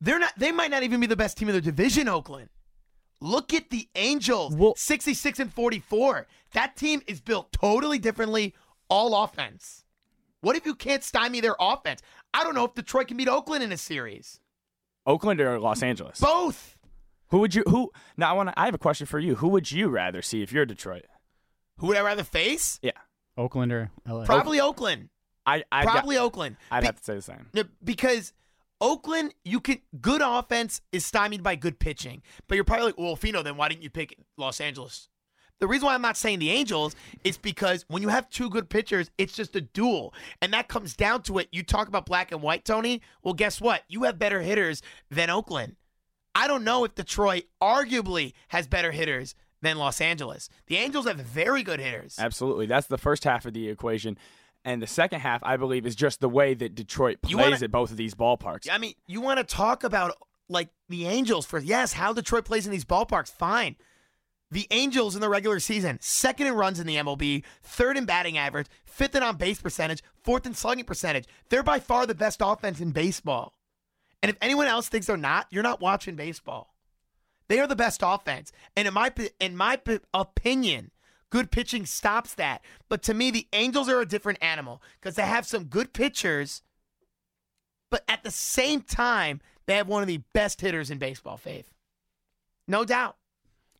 they're 0.00 0.18
not. 0.18 0.32
They 0.36 0.52
might 0.52 0.70
not 0.70 0.82
even 0.82 1.00
be 1.00 1.06
the 1.06 1.16
best 1.16 1.36
team 1.38 1.48
in 1.48 1.52
their 1.54 1.60
division. 1.60 2.08
Oakland. 2.08 2.50
Look 3.20 3.54
at 3.54 3.70
the 3.70 3.88
Angels. 3.94 4.54
Well- 4.54 4.74
66 4.76 5.38
and 5.38 5.52
44. 5.52 6.26
That 6.52 6.76
team 6.76 7.02
is 7.06 7.20
built 7.20 7.52
totally 7.52 7.98
differently. 7.98 8.54
All 8.88 9.22
offense. 9.24 9.84
What 10.40 10.56
if 10.56 10.66
you 10.66 10.74
can't 10.74 11.02
stymie 11.02 11.40
their 11.40 11.56
offense? 11.58 12.02
I 12.34 12.44
don't 12.44 12.54
know 12.54 12.64
if 12.66 12.74
Detroit 12.74 13.08
can 13.08 13.16
beat 13.16 13.28
Oakland 13.28 13.64
in 13.64 13.72
a 13.72 13.78
series. 13.78 14.40
Oakland 15.06 15.40
or 15.40 15.58
Los 15.58 15.82
Angeles. 15.82 16.20
Both. 16.20 16.73
Who 17.34 17.40
would 17.40 17.52
you? 17.52 17.64
Who? 17.66 17.90
Now 18.16 18.30
I 18.30 18.32
want 18.34 18.50
to. 18.50 18.54
I 18.56 18.66
have 18.66 18.74
a 18.74 18.78
question 18.78 19.08
for 19.08 19.18
you. 19.18 19.34
Who 19.34 19.48
would 19.48 19.72
you 19.72 19.88
rather 19.88 20.22
see 20.22 20.42
if 20.42 20.52
you're 20.52 20.64
Detroit? 20.64 21.06
Who 21.78 21.88
would 21.88 21.96
I 21.96 22.00
rather 22.02 22.22
face? 22.22 22.78
Yeah, 22.80 22.92
Oakland 23.36 23.72
or 23.72 23.90
LA. 24.06 24.24
Probably 24.24 24.60
Oakland. 24.60 25.08
I. 25.44 25.64
I 25.72 25.82
Probably 25.82 26.16
Oakland. 26.16 26.58
I'd 26.70 26.82
Be- 26.82 26.86
have 26.86 26.98
to 26.98 27.02
say 27.02 27.16
the 27.16 27.22
same. 27.22 27.48
No, 27.52 27.64
because 27.82 28.32
Oakland, 28.80 29.34
you 29.44 29.58
can 29.58 29.78
good 30.00 30.22
offense 30.24 30.80
is 30.92 31.04
stymied 31.04 31.42
by 31.42 31.56
good 31.56 31.80
pitching. 31.80 32.22
But 32.46 32.54
you're 32.54 32.62
probably 32.62 32.86
like, 32.86 32.98
well, 32.98 33.16
Fino, 33.16 33.42
then 33.42 33.56
why 33.56 33.68
didn't 33.68 33.82
you 33.82 33.90
pick 33.90 34.16
Los 34.36 34.60
Angeles? 34.60 35.08
The 35.58 35.66
reason 35.66 35.86
why 35.86 35.94
I'm 35.94 36.02
not 36.02 36.16
saying 36.16 36.38
the 36.38 36.52
Angels 36.52 36.94
is 37.24 37.36
because 37.36 37.84
when 37.88 38.02
you 38.02 38.10
have 38.10 38.30
two 38.30 38.48
good 38.48 38.70
pitchers, 38.70 39.10
it's 39.18 39.34
just 39.34 39.56
a 39.56 39.60
duel. 39.60 40.14
And 40.40 40.52
that 40.52 40.68
comes 40.68 40.94
down 40.94 41.22
to 41.22 41.38
it. 41.38 41.48
You 41.50 41.64
talk 41.64 41.88
about 41.88 42.06
black 42.06 42.30
and 42.30 42.42
white, 42.42 42.64
Tony. 42.64 43.02
Well, 43.24 43.34
guess 43.34 43.60
what? 43.60 43.82
You 43.88 44.04
have 44.04 44.20
better 44.20 44.40
hitters 44.40 44.82
than 45.10 45.30
Oakland. 45.30 45.74
I 46.34 46.48
don't 46.48 46.64
know 46.64 46.84
if 46.84 46.94
Detroit 46.94 47.44
arguably 47.62 48.32
has 48.48 48.66
better 48.66 48.90
hitters 48.90 49.34
than 49.62 49.78
Los 49.78 50.00
Angeles. 50.00 50.48
The 50.66 50.76
Angels 50.76 51.06
have 51.06 51.16
very 51.18 51.62
good 51.62 51.80
hitters. 51.80 52.16
Absolutely. 52.18 52.66
That's 52.66 52.86
the 52.86 52.98
first 52.98 53.24
half 53.24 53.46
of 53.46 53.54
the 53.54 53.68
equation. 53.68 54.18
And 54.64 54.80
the 54.80 54.86
second 54.86 55.20
half, 55.20 55.42
I 55.44 55.56
believe, 55.56 55.84
is 55.86 55.94
just 55.94 56.20
the 56.20 56.28
way 56.28 56.54
that 56.54 56.74
Detroit 56.74 57.20
plays 57.22 57.36
wanna- 57.36 57.58
at 57.62 57.70
both 57.70 57.90
of 57.90 57.96
these 57.96 58.14
ballparks. 58.14 58.68
I 58.70 58.78
mean, 58.78 58.94
you 59.06 59.20
want 59.20 59.38
to 59.38 59.44
talk 59.44 59.84
about 59.84 60.16
like 60.48 60.68
the 60.88 61.06
Angels 61.06 61.46
for 61.46 61.58
yes, 61.58 61.94
how 61.94 62.12
Detroit 62.12 62.44
plays 62.44 62.66
in 62.66 62.72
these 62.72 62.84
ballparks, 62.84 63.30
fine. 63.32 63.76
The 64.50 64.66
Angels 64.70 65.14
in 65.14 65.20
the 65.20 65.28
regular 65.28 65.58
season, 65.58 65.98
second 66.00 66.46
in 66.46 66.54
runs 66.54 66.78
in 66.78 66.86
the 66.86 66.96
MLB, 66.96 67.42
third 67.62 67.96
in 67.96 68.04
batting 68.04 68.38
average, 68.38 68.66
fifth 68.84 69.14
in 69.14 69.22
on 69.22 69.36
base 69.36 69.60
percentage, 69.60 70.02
fourth 70.22 70.46
in 70.46 70.54
slugging 70.54 70.84
percentage. 70.84 71.26
They're 71.48 71.62
by 71.62 71.80
far 71.80 72.06
the 72.06 72.14
best 72.14 72.40
offense 72.42 72.80
in 72.80 72.92
baseball. 72.92 73.54
And 74.24 74.30
if 74.30 74.38
anyone 74.40 74.66
else 74.66 74.88
thinks 74.88 75.06
they're 75.06 75.18
not, 75.18 75.46
you're 75.50 75.62
not 75.62 75.82
watching 75.82 76.16
baseball. 76.16 76.74
They 77.48 77.60
are 77.60 77.66
the 77.66 77.76
best 77.76 78.00
offense, 78.02 78.52
and 78.74 78.88
in 78.88 78.94
my 78.94 79.12
in 79.38 79.54
my 79.54 79.78
opinion, 80.14 80.90
good 81.28 81.50
pitching 81.50 81.84
stops 81.84 82.32
that. 82.36 82.62
But 82.88 83.02
to 83.02 83.12
me, 83.12 83.30
the 83.30 83.46
Angels 83.52 83.86
are 83.90 84.00
a 84.00 84.06
different 84.08 84.38
animal 84.42 84.80
because 84.98 85.16
they 85.16 85.24
have 85.24 85.46
some 85.46 85.64
good 85.64 85.92
pitchers, 85.92 86.62
but 87.90 88.02
at 88.08 88.24
the 88.24 88.30
same 88.30 88.80
time, 88.80 89.42
they 89.66 89.76
have 89.76 89.88
one 89.88 90.00
of 90.00 90.08
the 90.08 90.22
best 90.32 90.62
hitters 90.62 90.90
in 90.90 90.96
baseball. 90.96 91.36
Faith, 91.36 91.70
no 92.66 92.82
doubt, 92.82 93.18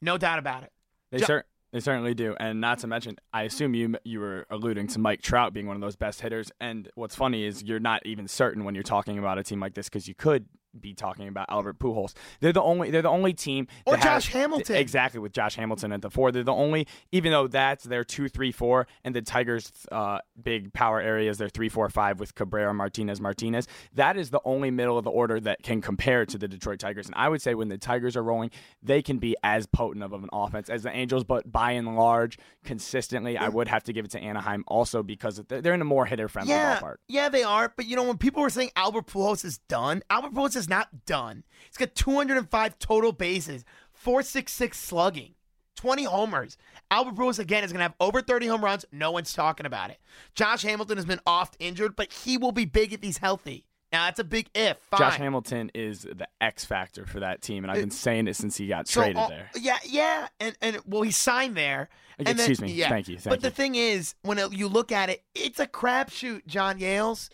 no 0.02 0.18
doubt 0.18 0.38
about 0.38 0.62
it. 0.64 0.72
They 1.10 1.20
Jo- 1.20 1.26
cer- 1.26 1.44
they 1.74 1.80
certainly 1.80 2.14
do, 2.14 2.36
and 2.38 2.60
not 2.60 2.78
to 2.78 2.86
mention, 2.86 3.16
I 3.32 3.42
assume 3.42 3.74
you 3.74 3.96
you 4.04 4.20
were 4.20 4.46
alluding 4.48 4.86
to 4.86 5.00
Mike 5.00 5.22
Trout 5.22 5.52
being 5.52 5.66
one 5.66 5.74
of 5.74 5.82
those 5.82 5.96
best 5.96 6.20
hitters. 6.20 6.52
And 6.60 6.88
what's 6.94 7.16
funny 7.16 7.42
is 7.42 7.64
you're 7.64 7.80
not 7.80 8.06
even 8.06 8.28
certain 8.28 8.62
when 8.62 8.76
you're 8.76 8.84
talking 8.84 9.18
about 9.18 9.38
a 9.38 9.42
team 9.42 9.58
like 9.58 9.74
this 9.74 9.88
because 9.88 10.06
you 10.06 10.14
could 10.14 10.46
be 10.80 10.94
talking 10.94 11.28
about 11.28 11.46
Albert 11.48 11.78
Pujols. 11.78 12.14
They're 12.40 12.52
the 12.52 12.62
only 12.62 12.90
they're 12.90 13.02
the 13.02 13.08
only 13.08 13.32
team 13.32 13.66
Or 13.86 13.94
that 13.96 14.02
has- 14.04 14.24
Josh 14.24 14.32
Hamilton. 14.32 14.76
exactly 14.76 15.20
with 15.20 15.32
Josh 15.32 15.56
Hamilton 15.56 15.92
at 15.92 16.02
the 16.02 16.10
four. 16.10 16.32
They're 16.32 16.42
the 16.44 16.52
only, 16.52 16.86
even 17.12 17.32
though 17.32 17.46
that's 17.46 17.84
their 17.84 18.04
two, 18.04 18.28
three, 18.28 18.52
four, 18.52 18.86
and 19.04 19.14
the 19.14 19.22
Tigers' 19.22 19.70
uh, 19.92 20.18
big 20.42 20.72
power 20.72 21.00
areas, 21.00 21.38
their 21.38 21.48
three, 21.48 21.68
four, 21.68 21.88
five 21.88 22.18
with 22.20 22.34
Cabrera, 22.34 22.72
Martinez, 22.74 23.20
Martinez. 23.20 23.66
That 23.94 24.16
is 24.16 24.30
the 24.30 24.40
only 24.44 24.70
middle 24.70 24.98
of 24.98 25.04
the 25.04 25.10
order 25.10 25.40
that 25.40 25.62
can 25.62 25.80
compare 25.80 26.26
to 26.26 26.38
the 26.38 26.48
Detroit 26.48 26.78
Tigers. 26.80 27.06
And 27.06 27.14
I 27.16 27.28
would 27.28 27.40
say 27.42 27.54
when 27.54 27.68
the 27.68 27.78
Tigers 27.78 28.16
are 28.16 28.22
rolling, 28.22 28.50
they 28.82 29.02
can 29.02 29.18
be 29.18 29.36
as 29.42 29.66
potent 29.66 30.02
of 30.04 30.12
an 30.12 30.28
offense 30.32 30.68
as 30.68 30.82
the 30.82 30.90
Angels, 30.94 31.24
but 31.24 31.50
by 31.50 31.72
and 31.72 31.96
large, 31.96 32.38
consistently, 32.64 33.36
I 33.38 33.48
would 33.48 33.68
have 33.68 33.84
to 33.84 33.92
give 33.92 34.04
it 34.04 34.10
to 34.12 34.20
Anaheim 34.20 34.64
also 34.66 35.02
because 35.02 35.36
they're 35.48 35.60
they're 35.60 35.74
in 35.74 35.80
a 35.80 35.84
more 35.84 36.06
hitter 36.06 36.28
friendly 36.28 36.52
Yeah, 36.52 36.80
ballpark. 36.80 36.96
yeah, 37.08 37.28
they 37.28 37.42
are. 37.42 37.72
But 37.76 37.86
you 37.86 37.96
know, 37.96 38.04
when 38.04 38.18
people 38.18 38.42
were 38.42 38.50
saying 38.50 38.70
Albert 38.76 39.06
Pujols 39.06 39.44
is 39.44 39.58
done, 39.68 40.02
Albert 40.10 40.32
Pujols 40.34 40.56
is 40.56 40.63
not 40.68 41.04
done. 41.06 41.44
He's 41.68 41.76
got 41.76 41.94
205 41.94 42.78
total 42.78 43.12
bases, 43.12 43.64
466 43.92 44.78
slugging, 44.78 45.34
20 45.76 46.04
homers. 46.04 46.56
Albert 46.90 47.14
Pujols 47.16 47.38
again 47.38 47.64
is 47.64 47.72
going 47.72 47.78
to 47.80 47.84
have 47.84 47.94
over 48.00 48.20
30 48.22 48.46
home 48.46 48.64
runs. 48.64 48.84
No 48.92 49.10
one's 49.10 49.32
talking 49.32 49.66
about 49.66 49.90
it. 49.90 49.98
Josh 50.34 50.62
Hamilton 50.62 50.96
has 50.98 51.06
been 51.06 51.20
oft 51.26 51.56
injured, 51.58 51.96
but 51.96 52.12
he 52.12 52.36
will 52.38 52.52
be 52.52 52.64
big 52.64 52.92
if 52.92 53.02
he's 53.02 53.18
healthy. 53.18 53.66
Now 53.92 54.06
that's 54.06 54.18
a 54.18 54.24
big 54.24 54.48
if. 54.56 54.78
Fine. 54.90 54.98
Josh 54.98 55.16
Hamilton 55.18 55.70
is 55.72 56.02
the 56.02 56.26
X 56.40 56.64
factor 56.64 57.06
for 57.06 57.20
that 57.20 57.42
team, 57.42 57.62
and 57.62 57.70
I've 57.70 57.78
been 57.78 57.92
saying 57.92 58.26
it 58.26 58.34
since 58.34 58.56
he 58.56 58.66
got 58.66 58.88
So, 58.88 59.02
traded 59.02 59.18
uh, 59.18 59.28
there. 59.28 59.50
Yeah, 59.56 59.76
yeah, 59.84 60.26
and 60.40 60.56
and 60.60 60.80
well, 60.84 61.02
he 61.02 61.12
signed 61.12 61.56
there. 61.56 61.88
And 62.18 62.26
then- 62.26 62.36
Excuse 62.38 62.60
me. 62.60 62.72
yeah. 62.72 62.88
Thank 62.88 63.06
you, 63.06 63.18
thank 63.18 63.30
but 63.30 63.40
the 63.40 63.50
thing 63.52 63.76
is, 63.76 64.16
when 64.22 64.38
it- 64.38 64.52
you 64.52 64.66
look 64.66 64.90
at 64.90 65.10
it, 65.10 65.22
it's 65.36 65.60
a 65.60 65.66
crapshoot, 65.68 66.44
John 66.46 66.80
Yales. 66.80 67.28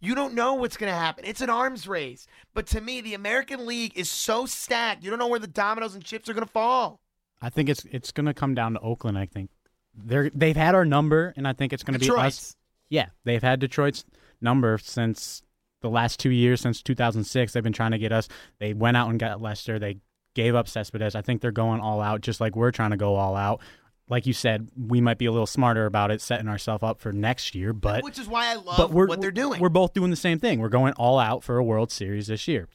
You 0.00 0.14
don't 0.14 0.34
know 0.34 0.54
what's 0.54 0.76
going 0.76 0.92
to 0.92 0.98
happen. 0.98 1.24
It's 1.24 1.40
an 1.40 1.50
arms 1.50 1.88
race. 1.88 2.26
But 2.54 2.66
to 2.68 2.80
me, 2.80 3.00
the 3.00 3.14
American 3.14 3.66
League 3.66 3.92
is 3.96 4.10
so 4.10 4.46
stacked. 4.46 5.02
You 5.02 5.10
don't 5.10 5.18
know 5.18 5.28
where 5.28 5.40
the 5.40 5.46
dominoes 5.46 5.94
and 5.94 6.04
chips 6.04 6.28
are 6.28 6.34
going 6.34 6.46
to 6.46 6.52
fall. 6.52 7.00
I 7.40 7.50
think 7.50 7.68
it's 7.68 7.84
it's 7.90 8.12
going 8.12 8.26
to 8.26 8.34
come 8.34 8.54
down 8.54 8.74
to 8.74 8.80
Oakland. 8.80 9.18
I 9.18 9.26
think 9.26 9.50
they're 9.94 10.30
they've 10.34 10.56
had 10.56 10.74
our 10.74 10.84
number, 10.84 11.32
and 11.36 11.46
I 11.46 11.52
think 11.52 11.72
it's 11.72 11.82
going 11.82 11.98
to 11.98 12.00
be 12.00 12.10
us. 12.10 12.56
Yeah, 12.88 13.06
they've 13.24 13.42
had 13.42 13.60
Detroit's 13.60 14.04
number 14.40 14.78
since 14.78 15.42
the 15.80 15.90
last 15.90 16.20
two 16.20 16.30
years, 16.30 16.60
since 16.60 16.82
2006. 16.82 17.52
They've 17.52 17.62
been 17.62 17.72
trying 17.72 17.90
to 17.92 17.98
get 17.98 18.12
us. 18.12 18.28
They 18.58 18.74
went 18.74 18.96
out 18.96 19.10
and 19.10 19.18
got 19.18 19.40
Lester. 19.40 19.78
They 19.78 19.98
gave 20.34 20.54
up 20.54 20.68
Cespedes. 20.68 21.14
I 21.14 21.22
think 21.22 21.40
they're 21.40 21.50
going 21.50 21.80
all 21.80 22.00
out, 22.00 22.20
just 22.20 22.40
like 22.40 22.54
we're 22.54 22.70
trying 22.70 22.90
to 22.90 22.96
go 22.96 23.16
all 23.16 23.36
out. 23.36 23.60
Like 24.08 24.26
you 24.26 24.32
said, 24.32 24.68
we 24.76 25.00
might 25.00 25.18
be 25.18 25.26
a 25.26 25.32
little 25.32 25.46
smarter 25.46 25.84
about 25.84 26.10
it, 26.10 26.20
setting 26.20 26.48
ourselves 26.48 26.84
up 26.84 27.00
for 27.00 27.12
next 27.12 27.54
year. 27.54 27.72
But 27.72 28.04
Which 28.04 28.18
is 28.18 28.28
why 28.28 28.52
I 28.52 28.54
love 28.54 28.76
but 28.76 28.90
we're, 28.92 29.06
what 29.06 29.20
they're 29.20 29.32
doing. 29.32 29.60
We're 29.60 29.68
both 29.68 29.94
doing 29.94 30.10
the 30.10 30.16
same 30.16 30.38
thing. 30.38 30.60
We're 30.60 30.68
going 30.68 30.92
all 30.94 31.18
out 31.18 31.42
for 31.42 31.58
a 31.58 31.64
World 31.64 31.90
Series 31.90 32.28
this 32.28 32.46
year. 32.46 32.68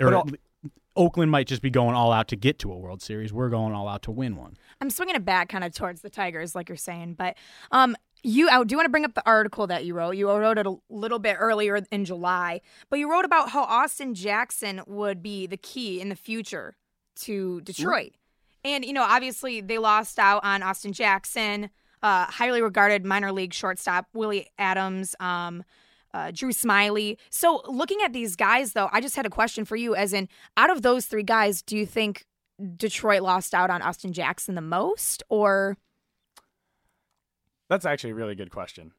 Or 0.00 0.14
all- 0.14 0.28
Oakland 0.96 1.30
might 1.30 1.46
just 1.46 1.62
be 1.62 1.70
going 1.70 1.94
all 1.94 2.12
out 2.12 2.28
to 2.28 2.36
get 2.36 2.58
to 2.60 2.72
a 2.72 2.76
World 2.76 3.02
Series. 3.02 3.32
We're 3.32 3.48
going 3.48 3.72
all 3.72 3.88
out 3.88 4.02
to 4.02 4.10
win 4.10 4.36
one. 4.36 4.56
I'm 4.80 4.90
swinging 4.90 5.16
it 5.16 5.24
back 5.24 5.48
kind 5.48 5.64
of 5.64 5.74
towards 5.74 6.02
the 6.02 6.10
Tigers, 6.10 6.54
like 6.54 6.68
you're 6.68 6.76
saying. 6.76 7.14
But 7.14 7.36
um, 7.72 7.96
you, 8.22 8.48
I 8.48 8.62
do 8.64 8.76
want 8.76 8.86
to 8.86 8.90
bring 8.90 9.04
up 9.04 9.14
the 9.14 9.26
article 9.26 9.66
that 9.66 9.84
you 9.84 9.94
wrote. 9.94 10.12
You 10.12 10.28
wrote 10.30 10.58
it 10.58 10.66
a 10.66 10.76
little 10.88 11.18
bit 11.18 11.36
earlier 11.38 11.80
in 11.90 12.04
July, 12.04 12.60
but 12.90 12.98
you 12.98 13.10
wrote 13.10 13.24
about 13.24 13.50
how 13.50 13.64
Austin 13.64 14.14
Jackson 14.14 14.82
would 14.86 15.22
be 15.22 15.46
the 15.46 15.56
key 15.56 16.00
in 16.00 16.10
the 16.10 16.16
future 16.16 16.76
to 17.16 17.60
Detroit. 17.62 18.12
And, 18.64 18.84
you 18.84 18.92
know, 18.92 19.02
obviously 19.02 19.60
they 19.60 19.78
lost 19.78 20.18
out 20.18 20.42
on 20.44 20.62
Austin 20.62 20.92
Jackson, 20.92 21.70
uh, 22.02 22.26
highly 22.26 22.62
regarded 22.62 23.04
minor 23.04 23.30
league 23.30 23.52
shortstop 23.52 24.08
Willie 24.14 24.48
Adams, 24.58 25.14
um, 25.20 25.64
uh, 26.14 26.30
Drew 26.32 26.50
Smyly. 26.50 27.18
So 27.28 27.62
looking 27.66 28.00
at 28.02 28.12
these 28.12 28.36
guys, 28.36 28.72
though, 28.72 28.88
I 28.92 29.00
just 29.00 29.16
had 29.16 29.26
a 29.26 29.30
question 29.30 29.64
for 29.64 29.76
you 29.76 29.94
as 29.94 30.12
in, 30.12 30.28
out 30.56 30.70
of 30.70 30.82
those 30.82 31.06
three 31.06 31.22
guys, 31.22 31.60
do 31.60 31.76
you 31.76 31.84
think 31.84 32.24
Detroit 32.76 33.22
lost 33.22 33.52
out 33.52 33.70
on 33.70 33.82
Austin 33.82 34.12
Jackson 34.12 34.54
the 34.54 34.60
most, 34.60 35.22
or 35.28 35.76
That's 37.68 37.84
actually 37.84 38.10
a 38.10 38.14
really 38.14 38.34
good 38.34 38.50
question. 38.50 38.92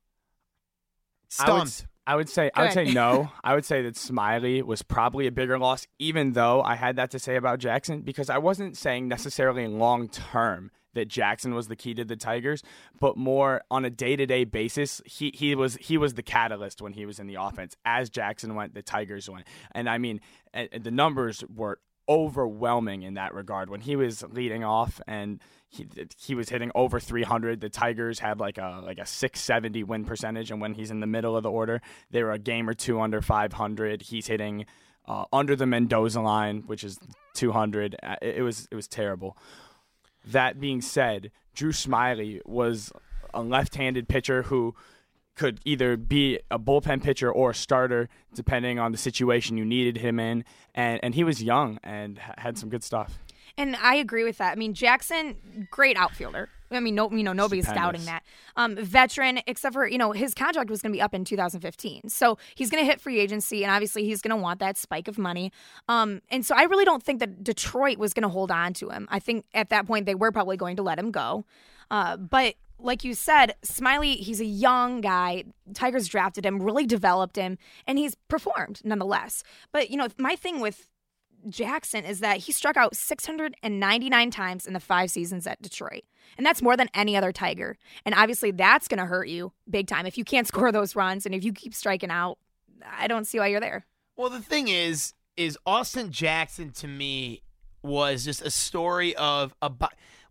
I 1.39 1.51
would, 1.51 1.67
Stumped. 1.69 1.87
I 2.07 2.15
would 2.15 2.29
say 2.29 2.51
I 2.53 2.63
would 2.63 2.73
say 2.73 2.85
no. 2.85 3.31
I 3.43 3.55
would 3.55 3.65
say 3.65 3.81
that 3.81 3.95
Smyly 3.95 4.61
was 4.63 4.81
probably 4.81 5.27
a 5.27 5.31
bigger 5.31 5.57
loss, 5.57 5.87
even 5.99 6.33
though 6.33 6.61
I 6.61 6.75
had 6.75 6.95
that 6.97 7.11
to 7.11 7.19
say 7.19 7.35
about 7.35 7.59
Jackson, 7.59 8.01
because 8.01 8.29
I 8.29 8.37
wasn't 8.37 8.77
saying 8.77 9.07
necessarily 9.07 9.67
long 9.67 10.07
term 10.07 10.71
that 10.93 11.07
Jackson 11.07 11.53
was 11.53 11.67
the 11.67 11.75
key 11.75 11.93
to 11.93 12.05
the 12.05 12.15
Tigers, 12.15 12.63
but 12.99 13.17
more 13.17 13.61
on 13.69 13.85
a 13.85 13.89
day 13.89 14.15
to 14.15 14.25
day 14.25 14.43
basis, 14.43 15.01
he 15.05 15.31
he 15.33 15.55
was 15.55 15.75
he 15.77 15.97
was 15.97 16.13
the 16.13 16.23
catalyst 16.23 16.81
when 16.81 16.93
he 16.93 17.05
was 17.05 17.19
in 17.19 17.27
the 17.27 17.35
offense. 17.35 17.75
As 17.85 18.09
Jackson 18.09 18.55
went, 18.55 18.73
the 18.73 18.81
Tigers 18.81 19.29
went, 19.29 19.45
and 19.73 19.89
I 19.89 19.97
mean 19.97 20.21
the 20.53 20.91
numbers 20.91 21.43
were 21.53 21.79
overwhelming 22.07 23.01
in 23.03 23.15
that 23.15 23.33
regard 23.33 23.69
when 23.69 23.81
he 23.81 23.95
was 23.95 24.23
leading 24.29 24.63
off 24.63 25.01
and 25.07 25.41
he 25.75 25.87
he 26.17 26.35
was 26.35 26.49
hitting 26.49 26.71
over 26.75 26.99
300 26.99 27.61
the 27.61 27.69
tigers 27.69 28.19
had 28.19 28.39
like 28.39 28.57
a 28.57 28.81
like 28.83 28.99
a 28.99 29.05
670 29.05 29.83
win 29.83 30.05
percentage 30.05 30.51
and 30.51 30.61
when 30.61 30.73
he's 30.73 30.91
in 30.91 30.99
the 30.99 31.07
middle 31.07 31.35
of 31.35 31.43
the 31.43 31.51
order 31.51 31.81
they 32.11 32.23
were 32.23 32.31
a 32.31 32.39
game 32.39 32.69
or 32.69 32.73
two 32.73 32.99
under 32.99 33.21
500 33.21 34.01
he's 34.03 34.27
hitting 34.27 34.65
uh, 35.07 35.25
under 35.31 35.55
the 35.55 35.65
mendoza 35.65 36.21
line 36.21 36.63
which 36.65 36.83
is 36.83 36.99
200 37.33 37.95
Uh, 38.01 38.15
it, 38.21 38.37
it 38.37 38.41
was 38.41 38.67
it 38.71 38.75
was 38.75 38.87
terrible 38.87 39.37
that 40.25 40.59
being 40.59 40.81
said 40.81 41.31
drew 41.53 41.71
smyly 41.71 42.39
was 42.45 42.91
a 43.33 43.41
left-handed 43.41 44.07
pitcher 44.07 44.43
who 44.43 44.73
could 45.35 45.59
either 45.65 45.97
be 45.97 46.39
a 46.49 46.57
bullpen 46.57 47.03
pitcher 47.03 47.29
or 47.29 47.51
a 47.51 47.53
starter, 47.55 48.07
depending 48.33 48.79
on 48.79 48.91
the 48.91 48.97
situation 48.97 49.57
you 49.57 49.65
needed 49.65 49.97
him 49.97 50.19
in. 50.19 50.45
And 50.73 50.99
and 51.03 51.13
he 51.13 51.23
was 51.23 51.43
young 51.43 51.77
and 51.83 52.17
had 52.37 52.57
some 52.57 52.69
good 52.69 52.83
stuff. 52.83 53.19
And 53.57 53.75
I 53.77 53.95
agree 53.95 54.23
with 54.23 54.37
that. 54.39 54.51
I 54.51 54.55
mean, 54.55 54.73
Jackson, 54.73 55.67
great 55.71 55.97
outfielder. 55.97 56.49
I 56.71 56.79
mean, 56.79 56.95
no, 56.95 57.09
you 57.11 57.23
know, 57.23 57.33
nobody's 57.33 57.67
doubting 57.71 58.05
that. 58.05 58.23
Um, 58.55 58.75
veteran, 58.75 59.39
except 59.47 59.73
for 59.73 59.87
you 59.87 59.97
know, 59.97 60.11
his 60.11 60.33
contract 60.33 60.69
was 60.69 60.81
going 60.81 60.91
to 60.91 60.97
be 60.97 61.01
up 61.01 61.13
in 61.13 61.23
2015, 61.23 62.09
so 62.09 62.37
he's 62.55 62.69
going 62.69 62.83
to 62.83 62.89
hit 62.89 62.99
free 62.99 63.19
agency, 63.19 63.63
and 63.63 63.71
obviously 63.71 64.03
he's 64.03 64.21
going 64.21 64.35
to 64.35 64.41
want 64.41 64.59
that 64.59 64.77
spike 64.77 65.07
of 65.07 65.17
money. 65.17 65.51
Um, 65.87 66.21
and 66.29 66.45
so 66.45 66.55
I 66.55 66.63
really 66.63 66.85
don't 66.85 67.03
think 67.03 67.19
that 67.19 67.43
Detroit 67.43 67.97
was 67.97 68.13
going 68.13 68.23
to 68.23 68.29
hold 68.29 68.51
on 68.51 68.73
to 68.75 68.89
him. 68.89 69.07
I 69.11 69.19
think 69.19 69.45
at 69.53 69.69
that 69.69 69.85
point 69.85 70.05
they 70.05 70.15
were 70.15 70.31
probably 70.31 70.57
going 70.57 70.75
to 70.77 70.83
let 70.83 70.97
him 70.97 71.11
go. 71.11 71.45
Uh, 71.91 72.17
but 72.17 72.55
like 72.79 73.03
you 73.03 73.13
said, 73.13 73.55
Smyly, 73.63 74.15
he's 74.15 74.41
a 74.41 74.45
young 74.45 75.01
guy. 75.01 75.45
Tigers 75.73 76.07
drafted 76.07 76.45
him, 76.45 76.61
really 76.61 76.85
developed 76.85 77.35
him, 77.35 77.57
and 77.87 77.97
he's 77.97 78.15
performed 78.27 78.81
nonetheless. 78.83 79.43
But 79.71 79.89
you 79.89 79.97
know, 79.97 80.07
my 80.17 80.35
thing 80.35 80.59
with 80.59 80.89
Jackson 81.49 82.05
is 82.05 82.19
that 82.19 82.37
he 82.37 82.51
struck 82.51 82.77
out 82.77 82.95
699 82.95 84.31
times 84.31 84.65
in 84.67 84.73
the 84.73 84.79
five 84.79 85.11
seasons 85.11 85.45
at 85.47 85.61
Detroit. 85.61 86.03
And 86.37 86.45
that's 86.45 86.61
more 86.61 86.75
than 86.75 86.89
any 86.93 87.15
other 87.15 87.31
Tiger. 87.31 87.77
And 88.05 88.15
obviously, 88.15 88.51
that's 88.51 88.87
going 88.87 88.99
to 88.99 89.05
hurt 89.05 89.27
you 89.27 89.51
big 89.69 89.87
time. 89.87 90.05
If 90.05 90.17
you 90.17 90.23
can't 90.23 90.47
score 90.51 90.71
those 90.71 90.95
runs 90.95 91.25
and 91.25 91.33
if 91.35 91.43
you 91.43 91.53
keep 91.53 91.73
striking 91.73 92.09
out, 92.11 92.37
I 92.97 93.07
don't 93.07 93.25
see 93.25 93.39
why 93.39 93.47
you're 93.47 93.59
there. 93.59 93.85
Well, 94.17 94.29
the 94.29 94.41
thing 94.41 94.67
is, 94.67 95.13
is 95.37 95.57
Austin 95.65 96.11
Jackson 96.11 96.71
to 96.71 96.87
me 96.87 97.41
was 97.83 98.23
just 98.25 98.41
a 98.41 98.49
story 98.49 99.15
of 99.15 99.53
a 99.61 99.71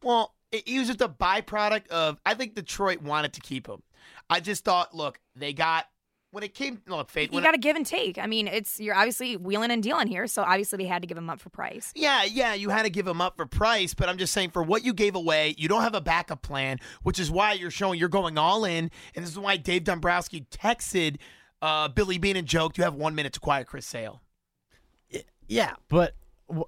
well, 0.03 0.35
it- 0.51 0.67
he 0.69 0.79
was 0.79 0.89
just 0.89 1.01
a 1.01 1.09
byproduct 1.09 1.89
of. 1.89 2.19
I 2.27 2.35
think 2.35 2.55
Detroit 2.55 3.01
wanted 3.03 3.33
to 3.35 3.41
keep 3.41 3.67
him. 3.69 3.83
I 4.29 4.41
just 4.41 4.65
thought, 4.65 4.95
look, 4.95 5.19
they 5.37 5.53
got 5.53 5.87
when 6.35 6.43
it 6.43 6.53
came. 6.53 6.83
Look, 6.89 7.09
Faith, 7.11 7.33
You 7.33 7.41
got 7.41 7.53
to 7.53 7.59
give 7.59 7.77
and 7.77 7.87
take. 7.87 8.19
I 8.19 8.27
mean, 8.27 8.49
it's 8.49 8.81
you're 8.81 8.95
obviously 8.95 9.37
wheeling 9.37 9.71
and 9.71 9.83
dealing 9.83 10.09
here, 10.09 10.27
so 10.27 10.43
obviously 10.43 10.79
they 10.79 10.85
had 10.85 11.03
to 11.03 11.07
give 11.07 11.17
him 11.17 11.31
up 11.31 11.41
for 11.41 11.49
price. 11.49 11.93
Yeah, 11.95 12.25
yeah, 12.25 12.55
you 12.55 12.71
had 12.71 12.83
to 12.83 12.91
give 12.91 13.07
him 13.07 13.21
up 13.21 13.37
for 13.37 13.47
price, 13.47 13.95
but 13.95 14.09
I'm 14.09 14.19
just 14.19 14.33
saying 14.33 14.51
for 14.51 14.63
what 14.63 14.85
you 14.85 14.93
gave 14.93 15.15
away, 15.15 15.55
you 15.57 15.69
don't 15.69 15.83
have 15.83 15.95
a 15.95 16.01
backup 16.01 16.43
plan, 16.43 16.81
which 17.05 17.19
is 17.19 17.31
why 17.31 17.53
you're 17.53 17.71
showing 17.71 17.99
you're 17.99 18.09
going 18.09 18.37
all 18.37 18.65
in, 18.65 18.91
and 19.15 19.25
this 19.25 19.31
is 19.31 19.39
why 19.39 19.57
Dave 19.57 19.85
Dombrowski 19.85 20.47
texted 20.51 21.17
uh, 21.63 21.89
Billy 21.89 22.19
Beane 22.19 22.37
and 22.37 22.47
joked, 22.49 22.77
"You 22.79 22.85
have 22.85 22.95
one 22.95 23.15
minute 23.15 23.33
to 23.35 23.41
quiet 23.41 23.67
Chris 23.67 23.87
Sale." 23.87 24.21
Yeah, 25.47 25.75
but 25.89 26.15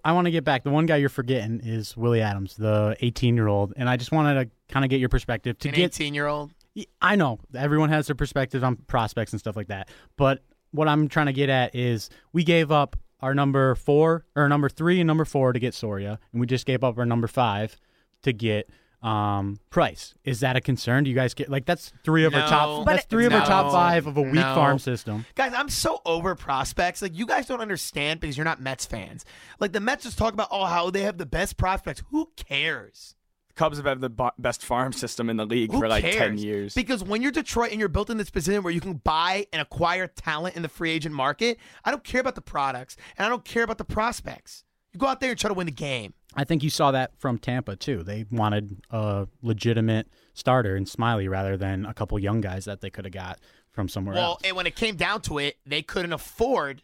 I 0.05 0.13
want 0.13 0.27
to 0.27 0.31
get 0.31 0.45
back. 0.45 0.65
The 0.65 0.71
one 0.71 0.87
guy 0.87 0.97
you're 0.97 1.09
forgetting 1.09 1.61
is 1.65 1.97
Willie 1.97 2.23
Adams, 2.23 2.57
the 2.57 2.97
18 3.01 3.37
year 3.37 3.49
old, 3.49 3.73
and 3.77 3.89
I 3.89 3.97
just 3.97 4.13
wanted 4.13 4.45
to 4.45 4.51
kind 4.73 4.85
of 4.85 4.91
get 4.91 5.01
your 5.01 5.09
perspective 5.09 5.59
to 5.61 5.69
An 5.69 5.75
get 5.75 5.85
18 5.85 6.15
year 6.15 6.27
old. 6.27 6.53
I 7.01 7.17
know 7.17 7.39
everyone 7.55 7.89
has 7.89 8.07
their 8.07 8.17
perspective 8.17 8.63
on 8.63 8.77
prospects 8.77 9.33
and 9.33 9.41
stuff 9.41 9.57
like 9.57 9.69
that, 9.69 9.89
but 10.17 10.43
what 10.73 10.89
I'm 10.89 11.09
trying 11.09 11.27
to 11.27 11.33
get 11.33 11.49
at 11.49 11.75
is 11.75 12.11
we 12.33 12.45
gave 12.45 12.71
up 12.71 12.97
our 13.21 13.35
number 13.35 13.75
four 13.75 14.27
or 14.37 14.49
number 14.49 14.69
three 14.69 15.01
and 15.01 15.07
number 15.07 15.25
four 15.25 15.53
to 15.53 15.59
get 15.59 15.75
Soria, 15.75 16.19
and 16.33 16.41
we 16.41 16.47
just 16.47 16.67
gave 16.67 16.85
up 16.85 16.99
our 16.99 17.07
number 17.07 17.27
five 17.27 17.77
to 18.23 18.33
get 18.33 18.69
um 19.03 19.59
Price. 19.71 20.15
Is 20.25 20.41
that 20.41 20.57
a 20.57 20.61
concern? 20.61 21.05
Do 21.05 21.11
you 21.11 21.17
guys 21.17 21.35
get 21.35 21.49
like 21.49 21.67
that's 21.67 21.93
three 22.05 22.25
of 22.25 22.35
our 22.35 22.49
top 22.49 22.87
that's 22.87 23.05
three 23.07 23.27
of 23.27 23.33
our 23.33 23.45
top 23.45 23.71
five 23.71 24.07
of 24.07 24.17
a 24.17 24.23
weak 24.23 24.35
no. 24.35 24.55
farm 24.55 24.79
system. 24.79 25.27
Guys, 25.35 25.53
I'm 25.55 25.69
so 25.69 26.01
over 26.05 26.35
prospects. 26.35 27.03
Like 27.03 27.17
you 27.17 27.27
guys 27.27 27.47
don't 27.47 27.61
understand 27.61 28.21
because 28.21 28.37
you're 28.37 28.45
not 28.45 28.61
Mets 28.61 28.87
fans. 28.87 29.25
Like 29.61 29.73
the 29.73 29.81
Mets 29.81 30.05
just 30.05 30.19
talk 30.19 30.33
about 30.33 30.49
oh 30.51 30.65
how 30.65 30.91
they 30.91 31.03
have 31.03 31.19
the 31.19 31.27
best 31.27 31.57
prospects. 31.57 32.03
Who 32.11 32.31
cares? 32.37 33.15
Cubs 33.57 33.79
have 33.79 33.87
had 33.87 34.01
the 34.01 34.11
bo- 34.11 34.31
best 34.39 34.65
farm 34.65 34.93
system 34.93 35.29
in 35.31 35.37
the 35.37 35.47
league 35.47 35.73
Who 35.73 35.81
for 35.81 35.89
like 35.89 36.05
cares? 36.05 36.17
10 36.17 36.39
years. 36.39 36.75
Because 36.75 37.03
when 37.03 37.23
you're 37.23 37.33
Detroit 37.33 37.71
and 37.71 37.81
you're 37.81 37.89
built 37.89 38.11
in 38.11 38.19
this 38.19 38.31
position 38.31 38.63
where 38.63 38.73
you 38.73 38.81
can 38.81 38.95
buy 38.95 39.47
and 39.53 39.61
acquire 39.63 40.07
talent 40.07 40.57
in 40.57 40.63
the 40.63 40.69
free 40.69 40.91
agent 40.91 41.15
market, 41.15 41.59
I 41.85 41.91
don't 41.91 42.05
care 42.05 42.21
about 42.21 42.35
the 42.35 42.43
products 42.43 42.97
and 43.17 43.27
I 43.27 43.29
don't 43.29 43.45
care 43.45 43.63
about 43.65 43.79
the 43.79 43.85
prospects. 43.85 44.65
You 44.93 45.01
go 45.01 45.07
out 45.07 45.21
there 45.21 45.31
and 45.31 45.39
try 45.39 45.49
to 45.49 45.55
win 45.55 45.67
the 45.67 45.73
game. 45.73 46.15
I 46.35 46.45
think 46.45 46.63
you 46.63 46.71
saw 46.71 46.91
that 46.91 47.19
from 47.19 47.39
Tampa 47.39 47.77
too. 47.77 48.03
They 48.03 48.27
wanted 48.31 48.77
a 48.91 49.27
legitimate 49.43 50.09
starter 50.35 50.77
in 50.77 50.85
Smyly 50.85 51.29
rather 51.29 51.57
than 51.57 51.87
a 51.87 51.95
couple 51.95 52.19
young 52.19 52.43
guys 52.43 52.67
that 52.67 52.83
they 52.83 52.91
could 52.91 53.07
have 53.07 53.13
got 53.15 53.39
from 53.73 53.89
somewhere 53.89 54.15
Well, 54.15 54.25
else. 54.33 54.41
Well, 54.43 54.49
and 54.49 54.57
when 54.57 54.67
it 54.67 54.77
came 54.77 54.97
down 54.97 55.23
to 55.23 55.39
it, 55.39 55.57
they 55.65 55.81
couldn't 55.83 56.13
afford 56.13 56.83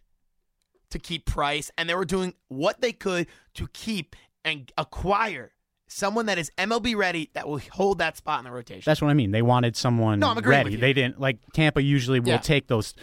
to 0.90 0.98
keep 0.98 1.24
Price, 1.26 1.70
and 1.76 1.88
they 1.88 1.94
were 1.94 2.04
doing 2.04 2.34
what 2.48 2.80
they 2.80 2.92
could 2.92 3.26
to 3.54 3.66
keep 3.68 4.14
and 4.44 4.70
acquire 4.76 5.52
someone 5.92 6.26
that 6.26 6.38
is 6.38 6.50
MLB 6.58 6.96
ready 6.96 7.30
that 7.34 7.46
will 7.48 7.60
hold 7.72 7.98
that 7.98 8.16
spot 8.16 8.38
in 8.40 8.44
the 8.44 8.50
rotation. 8.50 8.82
That's 8.84 9.00
what 9.02 9.10
I 9.10 9.14
mean. 9.14 9.30
They 9.30 9.42
wanted 9.42 9.76
someone 9.76 10.18
No, 10.20 10.28
I'm 10.28 10.38
ready. 10.38 10.64
with 10.64 10.72
you. 10.74 10.78
They 10.78 10.92
didn't 10.92 11.20
like 11.20 11.38
Tampa 11.52 11.82
usually 11.82 12.20
will 12.20 12.28
Yeah. 12.30 12.38
take 12.38 12.68
those 12.68 12.94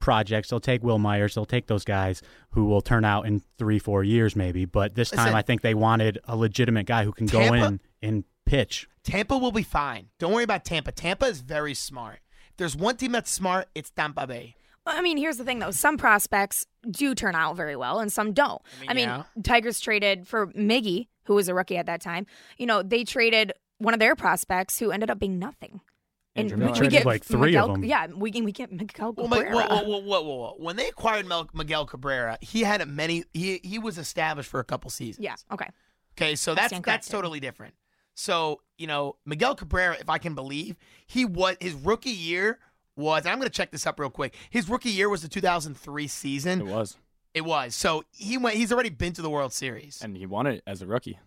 projects. 0.00 0.50
They'll 0.50 0.60
take 0.60 0.82
Wil 0.82 0.98
Myers. 0.98 1.34
They'll 1.34 1.44
take 1.46 1.66
those 1.66 1.84
guys 1.84 2.22
who 2.50 2.66
will 2.66 2.80
turn 2.80 3.04
out 3.04 3.26
in 3.26 3.42
three, 3.58 3.78
four 3.78 4.04
years 4.04 4.36
maybe. 4.36 4.64
But 4.64 4.94
this 4.94 5.10
time, 5.10 5.26
Listen. 5.26 5.34
I 5.36 5.42
think 5.42 5.62
they 5.62 5.74
wanted 5.74 6.18
a 6.24 6.36
legitimate 6.36 6.86
guy 6.86 7.04
who 7.04 7.12
can 7.12 7.26
go 7.26 7.40
in 7.52 7.80
and 8.02 8.24
pitch. 8.46 8.88
Tampa 9.02 9.36
will 9.36 9.52
be 9.52 9.62
fine. 9.62 10.08
Don't 10.18 10.32
worry 10.32 10.44
about 10.44 10.64
Tampa. 10.64 10.92
Tampa 10.92 11.26
is 11.26 11.40
very 11.40 11.74
smart. 11.74 12.20
If 12.50 12.56
there's 12.58 12.76
one 12.76 12.96
team 12.96 13.12
that's 13.12 13.30
smart, 13.30 13.68
it's 13.74 13.90
Tampa 13.90 14.26
Bay. 14.26 14.54
I 14.86 15.02
mean, 15.02 15.18
here's 15.18 15.36
the 15.36 15.44
thing 15.44 15.58
though. 15.58 15.70
Some 15.70 15.98
prospects 15.98 16.66
do 16.90 17.14
turn 17.14 17.34
out 17.34 17.56
very 17.56 17.76
well 17.76 17.98
and 18.00 18.10
some 18.12 18.32
don't. 18.32 18.62
I 18.88 18.94
mean, 18.94 19.08
yeah. 19.08 19.24
Tigers 19.42 19.80
traded 19.80 20.26
for 20.26 20.46
Miggy, 20.48 21.08
who 21.28 21.34
was 21.34 21.46
a 21.48 21.54
rookie 21.54 21.76
at 21.76 21.86
that 21.86 22.00
time. 22.00 22.26
You 22.56 22.66
know, 22.66 22.82
they 22.82 23.04
traded 23.04 23.52
one 23.76 23.94
of 23.94 24.00
their 24.00 24.16
prospects 24.16 24.78
who 24.78 24.90
ended 24.90 25.10
up 25.10 25.20
being 25.20 25.38
nothing. 25.38 25.80
Andrew 26.34 26.56
Miller. 26.56 26.88
get 26.88 27.04
like 27.04 27.24
three 27.24 27.56
of 27.56 27.68
Miguel, 27.68 27.68
them. 27.68 27.84
Yeah, 27.84 28.06
we 28.06 28.30
can 28.30 28.44
we 28.44 28.52
get 28.52 28.72
Miguel 28.72 29.12
Well, 29.12 29.28
Cabrera. 29.28 29.66
whoa, 29.66 29.82
whoa, 29.82 29.98
whoa, 29.98 30.20
whoa, 30.22 30.36
whoa. 30.36 30.54
When 30.58 30.76
they 30.76 30.88
acquired 30.88 31.26
Mel- 31.26 31.50
Miguel 31.52 31.84
Cabrera, 31.84 32.38
he 32.40 32.62
had 32.62 32.80
a 32.80 32.86
many. 32.86 33.24
He 33.32 33.60
he 33.62 33.78
was 33.78 33.98
established 33.98 34.48
for 34.48 34.60
a 34.60 34.64
couple 34.64 34.90
seasons. 34.90 35.24
Yeah. 35.24 35.34
Okay. 35.52 35.68
Okay, 36.16 36.34
so 36.34 36.52
I 36.52 36.54
that's 36.54 36.80
that's 36.80 37.08
totally 37.08 37.40
different. 37.40 37.74
So 38.14 38.62
you 38.78 38.86
know 38.86 39.16
Miguel 39.26 39.54
Cabrera, 39.54 39.96
if 40.00 40.08
I 40.08 40.18
can 40.18 40.34
believe, 40.34 40.76
he 41.06 41.24
was 41.24 41.56
his 41.60 41.74
rookie 41.74 42.10
year 42.10 42.58
was. 42.96 43.24
And 43.24 43.32
I'm 43.32 43.38
going 43.38 43.50
to 43.50 43.54
check 43.54 43.70
this 43.70 43.86
up 43.86 43.98
real 43.98 44.10
quick. 44.10 44.34
His 44.50 44.68
rookie 44.68 44.90
year 44.90 45.08
was 45.08 45.22
the 45.22 45.28
2003 45.28 46.06
season. 46.06 46.60
It 46.60 46.66
was. 46.66 46.96
It 47.34 47.44
was. 47.44 47.74
So 47.74 48.04
he 48.10 48.38
went. 48.38 48.56
He's 48.56 48.72
already 48.72 48.90
been 48.90 49.12
to 49.14 49.22
the 49.22 49.30
World 49.30 49.52
Series. 49.52 50.00
And 50.02 50.16
he 50.16 50.26
won 50.26 50.46
it 50.46 50.62
as 50.66 50.82
a 50.82 50.86
rookie. 50.86 51.18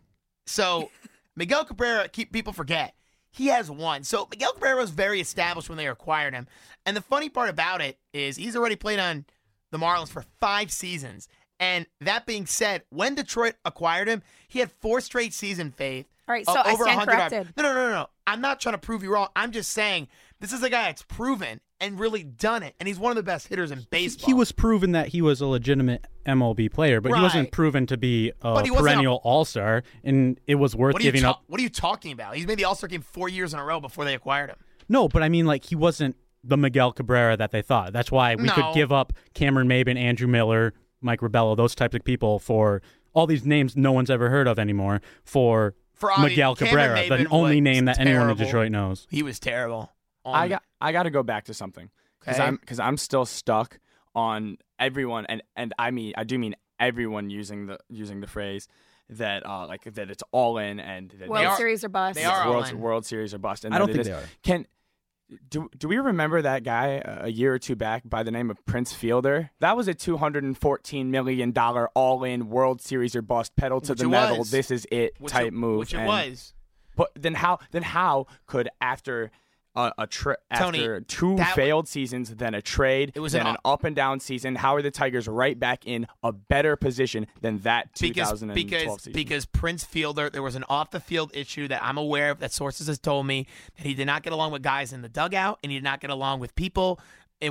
So 0.45 0.89
Miguel 1.35 1.65
Cabrera, 1.65 2.07
keep 2.07 2.31
people 2.31 2.53
forget, 2.53 2.93
he 3.29 3.47
has 3.47 3.71
one. 3.71 4.03
So 4.03 4.27
Miguel 4.29 4.53
Cabrera 4.53 4.77
was 4.77 4.89
very 4.89 5.21
established 5.21 5.69
when 5.69 5.77
they 5.77 5.87
acquired 5.87 6.33
him. 6.33 6.47
And 6.85 6.97
the 6.97 7.01
funny 7.01 7.29
part 7.29 7.49
about 7.49 7.81
it 7.81 7.97
is 8.13 8.35
he's 8.35 8.55
already 8.55 8.75
played 8.75 8.99
on 8.99 9.25
the 9.71 9.77
Marlins 9.77 10.09
for 10.09 10.25
five 10.39 10.71
seasons. 10.71 11.29
And 11.59 11.85
that 12.01 12.25
being 12.25 12.45
said, 12.45 12.83
when 12.89 13.15
Detroit 13.15 13.55
acquired 13.63 14.07
him, 14.07 14.23
he 14.47 14.59
had 14.59 14.71
four 14.71 14.99
straight 14.99 15.33
season 15.33 15.71
faith. 15.71 16.07
All 16.27 16.33
right, 16.33 16.47
of 16.47 16.53
so 16.53 16.59
I 16.59 16.73
over 16.73 16.83
stand 16.83 16.97
100 16.97 17.11
RBI. 17.11 17.15
corrected. 17.29 17.53
No, 17.55 17.63
no, 17.63 17.73
no, 17.73 17.87
no, 17.87 17.91
no. 17.91 18.07
I'm 18.25 18.41
not 18.41 18.59
trying 18.59 18.73
to 18.73 18.79
prove 18.79 19.03
you 19.03 19.13
wrong. 19.13 19.27
I'm 19.35 19.51
just 19.51 19.71
saying 19.71 20.07
this 20.39 20.51
is 20.51 20.63
a 20.63 20.69
guy 20.69 20.83
that's 20.85 21.03
proven 21.03 21.61
and 21.81 21.99
really 21.99 22.23
done 22.23 22.63
it. 22.63 22.75
And 22.79 22.87
he's 22.87 22.97
one 22.99 23.11
of 23.11 23.17
the 23.17 23.23
best 23.23 23.47
hitters 23.47 23.71
in 23.71 23.85
baseball. 23.89 24.25
He 24.27 24.33
was 24.33 24.51
proven 24.53 24.93
that 24.93 25.09
he 25.09 25.21
was 25.21 25.41
a 25.41 25.47
legitimate 25.47 26.07
MLB 26.25 26.71
player, 26.71 27.01
but 27.01 27.13
he 27.13 27.21
wasn't 27.21 27.51
proven 27.51 27.85
to 27.87 27.97
be 27.97 28.31
a 28.41 28.63
perennial 28.63 29.19
All 29.23 29.43
Star, 29.43 29.83
and 30.03 30.39
it 30.47 30.55
was 30.55 30.75
worth 30.75 30.93
what 30.93 31.01
are, 31.01 31.05
you 31.05 31.11
giving 31.11 31.23
ta- 31.23 31.31
up. 31.31 31.43
what 31.47 31.59
are 31.59 31.63
you 31.63 31.69
talking 31.69 32.13
about? 32.13 32.35
He's 32.35 32.47
made 32.47 32.57
the 32.59 32.63
All 32.65 32.75
Star 32.75 32.87
game 32.87 33.01
four 33.01 33.27
years 33.27 33.53
in 33.53 33.59
a 33.59 33.65
row 33.65 33.79
before 33.81 34.05
they 34.05 34.13
acquired 34.13 34.51
him. 34.51 34.57
No, 34.87 35.07
but 35.09 35.23
I 35.23 35.29
mean, 35.29 35.45
like 35.45 35.65
he 35.65 35.75
wasn't 35.75 36.15
the 36.43 36.57
Miguel 36.57 36.91
Cabrera 36.91 37.35
that 37.37 37.51
they 37.51 37.61
thought. 37.61 37.91
That's 37.93 38.11
why 38.11 38.35
we 38.35 38.43
No. 38.45 38.53
could 38.53 38.73
give 38.73 38.91
up 38.91 39.13
Cameron 39.33 39.67
Maybin, 39.67 39.97
Andrew 39.97 40.27
Miller, 40.27 40.73
Mike 41.01 41.19
Rabelo, 41.21 41.57
those 41.57 41.75
types 41.75 41.95
of 41.95 42.03
people 42.03 42.39
for 42.39 42.81
all 43.13 43.27
these 43.27 43.45
names 43.45 43.75
no 43.75 43.91
one's 43.91 44.09
ever 44.09 44.29
heard 44.29 44.47
of 44.47 44.57
anymore 44.57 45.01
for, 45.23 45.75
For 45.93 46.11
Miguel 46.19 46.55
Cameron 46.55 46.89
Cabrera, 46.95 47.09
the 47.09 47.23
Maybin 47.25 47.27
only 47.31 47.61
name 47.61 47.85
that 47.85 47.99
anyone 47.99 48.29
in. 48.29 48.37
Detroit 48.37 48.71
knows. 48.71 49.05
He 49.09 49.21
was 49.23 49.39
terrible. 49.39 49.91
I 50.25 50.47
got 50.47 50.63
I 50.79 50.91
got 50.91 51.03
to 51.03 51.09
go 51.09 51.23
back 51.23 51.45
to 51.45 51.53
something 51.53 51.89
because 52.19 52.35
Okay. 52.35 52.47
I'm 52.47 52.55
because 52.57 52.79
I'm 52.79 52.97
still 52.97 53.25
stuck 53.25 53.79
on 54.15 54.57
everyone 54.79 55.25
and 55.27 55.41
and 55.55 55.73
I 55.79 55.91
mean 55.91 56.13
I 56.17 56.23
do 56.23 56.37
mean 56.37 56.55
everyone 56.79 57.29
using 57.29 57.67
the 57.67 57.77
using 57.89 58.19
the 58.21 58.27
phrase 58.27 58.67
that 59.09 59.45
uh 59.45 59.67
like 59.67 59.83
that 59.83 60.09
it's 60.09 60.23
all 60.31 60.57
in 60.57 60.79
and 60.79 61.09
that 61.19 61.29
World 61.29 61.41
they 61.41 61.45
are- 61.45 61.57
Series 61.57 61.83
or 61.83 61.89
bust. 61.89 62.15
they 62.15 62.23
are 62.25 62.43
all 62.43 62.51
World, 62.53 62.69
in. 62.69 62.79
World 62.79 63.05
Series 63.05 63.33
or 63.33 63.39
bust. 63.39 63.65
And 63.65 63.73
I 63.73 63.77
don't 63.77 63.87
think 63.87 63.99
is- 64.01 64.07
they 64.07 64.13
are. 64.13 64.23
Can 64.43 64.65
do 65.49 65.69
do 65.77 65.87
we 65.87 65.97
remember 65.97 66.41
that 66.41 66.63
guy 66.63 66.97
uh, 66.99 67.25
a 67.25 67.29
year 67.29 67.53
or 67.53 67.59
two 67.59 67.75
back 67.75 68.03
by 68.05 68.21
the 68.21 68.31
name 68.31 68.49
of 68.51 68.63
Prince 68.65 68.91
Fielder? 68.93 69.49
That 69.59 69.77
was 69.77 69.87
a 69.87 69.93
two 69.93 70.17
hundred 70.17 70.43
and 70.43 70.57
fourteen 70.57 71.09
million 71.09 71.51
dollar 71.51 71.87
all 71.95 72.23
in 72.25 72.49
World 72.49 72.81
Series 72.81 73.15
or 73.15 73.21
bust 73.21 73.55
pedal 73.55 73.79
to 73.81 73.93
Which 73.93 73.99
the 73.99 74.09
metal. 74.09 74.39
was. 74.39 74.51
This 74.51 74.71
is 74.71 74.85
it 74.91 75.13
Which 75.19 75.31
type 75.31 75.47
it- 75.47 75.53
move. 75.53 75.79
which 75.79 75.93
it 75.93 76.05
was. 76.05 76.53
But 76.97 77.11
then 77.15 77.35
how 77.35 77.59
then 77.71 77.83
how 77.83 78.27
could 78.45 78.67
after 78.81 79.31
a, 79.75 79.91
a 79.99 80.07
tra- 80.07 80.37
Tony, 80.55 80.79
after 80.79 81.01
two 81.01 81.37
failed 81.55 81.87
seasons, 81.87 82.35
then 82.35 82.53
a 82.53 82.61
trade, 82.61 83.11
It 83.15 83.19
was 83.19 83.33
then 83.33 83.41
an 83.41 83.47
an 83.47 83.57
up 83.63 83.83
and 83.83 83.95
down 83.95 84.19
season? 84.19 84.55
How 84.55 84.75
are 84.75 84.81
the 84.81 84.91
Tigers 84.91 85.27
right 85.27 85.57
back 85.57 85.87
in 85.87 86.07
a 86.23 86.31
better 86.31 86.75
position 86.75 87.27
than 87.41 87.59
that 87.59 87.89
because 87.99 88.41
2012 88.41 88.55
because 88.55 88.97
season? 89.01 89.13
because 89.13 89.45
Prince 89.45 89.83
Fielder, 89.83 90.29
there 90.29 90.43
was 90.43 90.55
an 90.55 90.65
off 90.69 90.91
the 90.91 90.99
field 90.99 91.31
issue 91.33 91.67
that 91.69 91.83
I'm 91.83 91.97
aware 91.97 92.31
of 92.31 92.39
that 92.39 92.51
sources 92.51 92.87
has 92.87 92.99
told 92.99 93.25
me 93.25 93.47
that 93.77 93.85
he 93.85 93.93
did 93.93 94.05
not 94.05 94.23
get 94.23 94.33
along 94.33 94.51
with 94.51 94.61
guys 94.61 94.93
in 94.93 95.01
the 95.01 95.09
dugout 95.09 95.59
and 95.63 95.71
he 95.71 95.77
did 95.77 95.83
not 95.83 96.01
get 96.01 96.09
along 96.09 96.39
with 96.39 96.53
people 96.55 96.99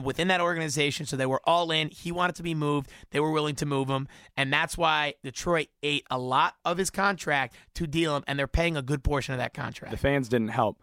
within 0.03 0.29
that 0.29 0.41
organization. 0.41 1.07
So 1.07 1.17
they 1.17 1.27
were 1.27 1.41
all 1.45 1.71
in. 1.71 1.89
He 1.91 2.13
wanted 2.13 2.37
to 2.37 2.43
be 2.43 2.55
moved. 2.55 2.91
They 3.11 3.21
were 3.21 3.33
willing 3.33 3.57
to 3.57 3.67
move 3.67 3.89
him, 3.89 4.07
and 4.37 4.53
that's 4.53 4.79
why 4.79 5.15
Detroit 5.25 5.69
ate 5.83 6.07
a 6.11 6.19
lot 6.19 6.55
of 6.65 6.79
his 6.79 6.91
contract 6.91 7.55
to 7.75 7.87
deal 7.87 8.17
him, 8.17 8.23
and 8.27 8.39
they're 8.39 8.47
paying 8.47 8.77
a 8.77 8.83
good 8.83 9.03
portion 9.03 9.33
of 9.33 9.39
that 9.39 9.53
contract. 9.55 9.91
the 9.91 9.99
fans 9.99 10.29
didn't 10.29 10.49
help. 10.49 10.81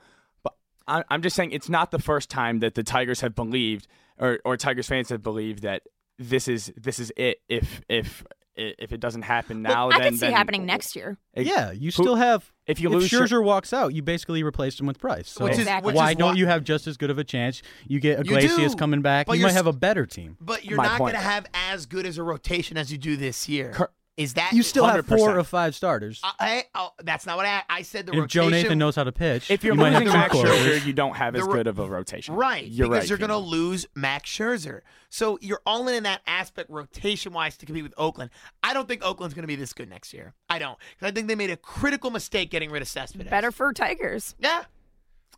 But 0.88 1.06
I, 1.10 1.14
I'm 1.14 1.22
just 1.22 1.36
saying 1.36 1.52
it's 1.52 1.70
not 1.70 1.92
the 1.92 2.00
first 2.00 2.30
time 2.30 2.60
that 2.60 2.76
the 2.76 2.84
Tigers 2.84 3.22
have 3.22 3.36
believed, 3.36 3.88
or 4.18 4.40
or 4.46 4.58
Tigers 4.58 4.88
fans 4.88 5.10
have 5.10 5.22
believed 5.22 5.64
that 5.64 5.84
this 6.18 6.48
is 6.48 6.72
this 6.78 7.00
is 7.00 7.12
it. 7.18 7.42
If 7.50 7.82
if 7.90 8.26
if 8.56 8.92
it 8.92 9.00
doesn't 9.00 9.22
happen 9.22 9.62
now, 9.62 9.90
I 9.90 10.00
then 10.00 10.02
could 10.02 10.14
see 10.16 10.26
then- 10.26 10.34
happening 10.34 10.66
next 10.66 10.96
year. 10.96 11.18
Yeah, 11.36 11.72
you 11.72 11.88
Who- 11.88 11.92
still 11.92 12.16
have. 12.16 12.52
if 12.66 12.80
you 12.80 12.90
if 12.90 12.94
lose 13.02 13.12
Scherzer 13.12 13.28
Scher- 13.40 13.44
walks 13.44 13.72
out, 13.72 13.94
you 13.94 14.02
basically 14.02 14.42
replaced 14.42 14.80
him 14.80 14.88
with 14.88 14.98
Price. 14.98 15.30
So 15.30 15.44
Which 15.44 15.54
is- 15.54 15.60
Exactly. 15.60 15.88
which 15.92 15.96
why 15.96 16.10
is 16.12 16.16
don't 16.18 16.30
why- 16.30 16.38
you 16.40 16.48
have 16.48 16.64
just 16.64 16.88
as 16.88 16.98
good 16.98 17.12
of 17.12 17.20
a 17.20 17.24
chance? 17.24 17.62
You 17.88 18.00
get 18.00 18.26
You 18.26 18.36
Iglesias 18.36 18.72
do, 18.74 18.78
coming 18.80 19.04
back. 19.04 19.28
but 19.28 19.38
you 19.38 19.44
might 19.44 19.52
have 19.52 19.68
a 19.68 19.74
better 19.74 20.08
team. 20.08 20.38
But 20.42 20.66
you're 20.66 20.78
My 20.78 20.86
not 20.88 20.98
going 20.98 21.14
to 21.14 21.20
have 21.20 21.46
as 21.54 21.86
good 21.86 22.08
as 22.08 22.18
a 22.18 22.24
rotation 22.24 22.78
as 22.78 22.92
you 22.92 22.98
do 22.98 23.16
this 23.16 23.48
year. 23.48 23.74
Cor- 23.76 23.92
Is 24.18 24.34
that 24.34 24.52
You 24.52 24.64
still 24.64 24.84
have 24.86 25.06
100%. 25.06 25.18
four 25.20 25.38
or 25.38 25.44
five 25.44 25.76
starters. 25.76 26.20
Uh, 26.24 26.32
I, 26.40 26.50
I, 26.50 26.64
oh, 26.74 26.90
that's 27.04 27.28
not 27.28 27.38
what 27.38 27.46
I. 27.46 27.62
I 27.70 27.84
said 27.84 28.08
the 28.08 28.14
if 28.14 28.18
rotation. 28.20 28.28
Joe 28.44 28.50
Nathan 28.50 28.80
knows 28.80 28.96
how 28.96 29.04
to 29.04 29.12
pitch, 29.12 29.52
If 29.52 29.64
you're 29.64 29.76
you 29.76 29.80
might 29.80 29.92
have 29.92 30.02
losing 30.04 30.18
Max 30.20 30.32
closers. 30.32 30.58
Scherzer, 30.82 30.86
you 30.88 30.94
don't 30.94 31.16
have 31.16 31.36
as 31.36 31.44
ro- 31.44 31.54
good 31.54 31.68
of 31.68 31.78
a 31.78 31.88
rotation. 31.88 32.34
Right, 32.34 32.66
You're 32.66 32.88
because 32.90 33.04
right, 33.04 33.10
you're 33.10 33.20
going 33.20 33.30
to 33.30 33.38
lose 33.38 33.86
Max 33.94 34.28
Scherzer. 34.30 34.82
So 35.10 35.38
you're 35.42 35.62
all 35.68 35.88
in 35.88 35.94
in 35.96 36.04
that 36.04 36.22
aspect 36.26 36.70
rotation 36.72 37.32
wise 37.32 37.58
to 37.58 37.66
compete 37.68 37.84
with 37.84 37.94
Oakland. 37.96 38.32
I 38.64 38.74
don't 38.74 38.88
think 38.88 39.04
Oakland's 39.06 39.36
going 39.36 39.44
to 39.44 39.48
be 39.48 39.56
this 39.56 39.72
good 39.74 39.88
next 39.90 40.14
year. 40.14 40.34
I 40.50 40.58
don't. 40.60 40.78
'Cause 41.00 41.08
I 41.10 41.12
think 41.12 41.28
they 41.28 41.36
made 41.36 41.52
a 41.52 41.58
critical 41.58 42.10
mistake 42.10 42.50
getting 42.50 42.72
rid 42.72 42.82
of 42.82 42.88
Cespedes. 42.88 43.30
Better 43.30 43.52
for 43.52 43.72
Tigers. 43.72 44.36
Yeah. 44.40 44.64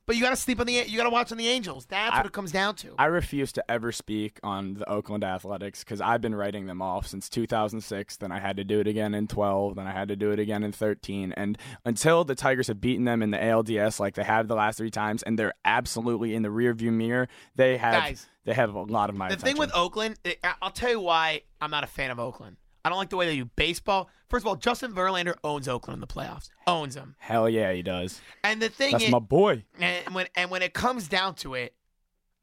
But 0.10 0.16
you 0.16 0.24
got 0.24 0.32
to 0.32 0.38
sleep 0.38 0.60
on 0.60 0.66
the 0.66 0.74
you 0.88 0.98
got 0.98 1.04
to 1.04 1.12
watch 1.12 1.32
on 1.32 1.38
the 1.38 1.48
Angels. 1.48 1.86
That's 1.86 2.18
what 2.18 2.26
it 2.26 2.32
comes 2.32 2.52
down 2.52 2.74
to. 2.78 2.96
I 2.98 3.06
refuse 3.06 3.52
to 3.52 3.72
ever 3.72 3.92
speak 3.92 4.40
on 4.42 4.74
the 4.74 4.90
Oakland 4.90 5.24
Athletics 5.24 5.84
because 5.84 6.02
I've 6.02 6.20
been 6.20 6.34
writing 6.34 6.66
them 6.66 6.82
off 6.82 7.06
since 7.06 7.30
2006. 7.30 8.18
Then 8.18 8.32
I 8.32 8.40
had 8.40 8.58
to 8.58 8.64
do 8.64 8.80
it 8.80 8.88
again 8.88 9.14
in 9.14 9.28
12. 9.28 9.76
Then 9.76 9.86
I 9.86 9.92
had 9.92 10.08
to 10.08 10.16
do 10.16 10.32
it 10.32 10.40
again 10.40 10.64
in 10.64 10.72
13. 10.72 11.32
And 11.34 11.60
until 11.86 12.24
the 12.24 12.34
Tigers 12.34 12.70
have 12.70 12.82
beaten 12.82 13.06
them 13.06 13.22
in 13.22 13.30
the 13.30 13.38
ALDS 13.38 14.00
like 14.00 14.16
they 14.16 14.24
have 14.24 14.48
the 14.48 14.56
last 14.56 14.80
three 14.80 14.90
times, 14.90 15.22
and 15.22 15.38
they're 15.38 15.54
absolutely 15.64 16.34
in 16.34 16.42
the 16.42 16.50
rearview 16.50 16.92
mirror, 16.92 17.28
they 17.56 17.78
have 17.78 18.02
Guys, 18.02 18.28
they 18.46 18.56
have 18.56 18.74
a 18.74 18.82
lot 18.82 19.12
of 19.12 19.16
my 19.16 19.28
the 19.28 19.36
attention. 19.36 19.58
thing 19.58 19.60
with 19.60 19.76
Oakland, 19.76 20.18
I'll 20.60 20.72
tell 20.72 20.90
you 20.90 21.02
why 21.02 21.44
I'm 21.62 21.70
not 21.70 21.84
a 21.84 21.88
fan 21.88 22.10
of 22.10 22.20
Oakland. 22.20 22.58
I 22.90 22.92
don't 22.92 22.98
like 22.98 23.10
the 23.10 23.18
way 23.18 23.28
they 23.28 23.36
do 23.36 23.46
baseball. 23.46 24.10
First 24.30 24.44
of 24.44 24.48
all, 24.48 24.56
Justin 24.56 24.94
Verlander 24.94 25.36
owns 25.44 25.68
Oakland 25.68 25.98
in 25.98 26.02
the 26.02 26.08
playoffs. 26.08 26.50
Owns 26.66 26.96
them. 26.96 27.16
Hell 27.20 27.48
yeah, 27.48 27.72
he 27.72 27.84
does. 27.84 28.20
And 28.44 28.62
the 28.62 28.70
thing 28.70 28.94
That's 28.94 29.06
is, 29.06 29.12
my 29.12 29.20
boy. 29.20 29.64
And 29.80 30.16
when 30.16 30.28
and 30.36 30.50
when 30.50 30.62
it 30.62 30.74
comes 30.74 31.08
down 31.08 31.36
to 31.36 31.54
it, 31.54 31.76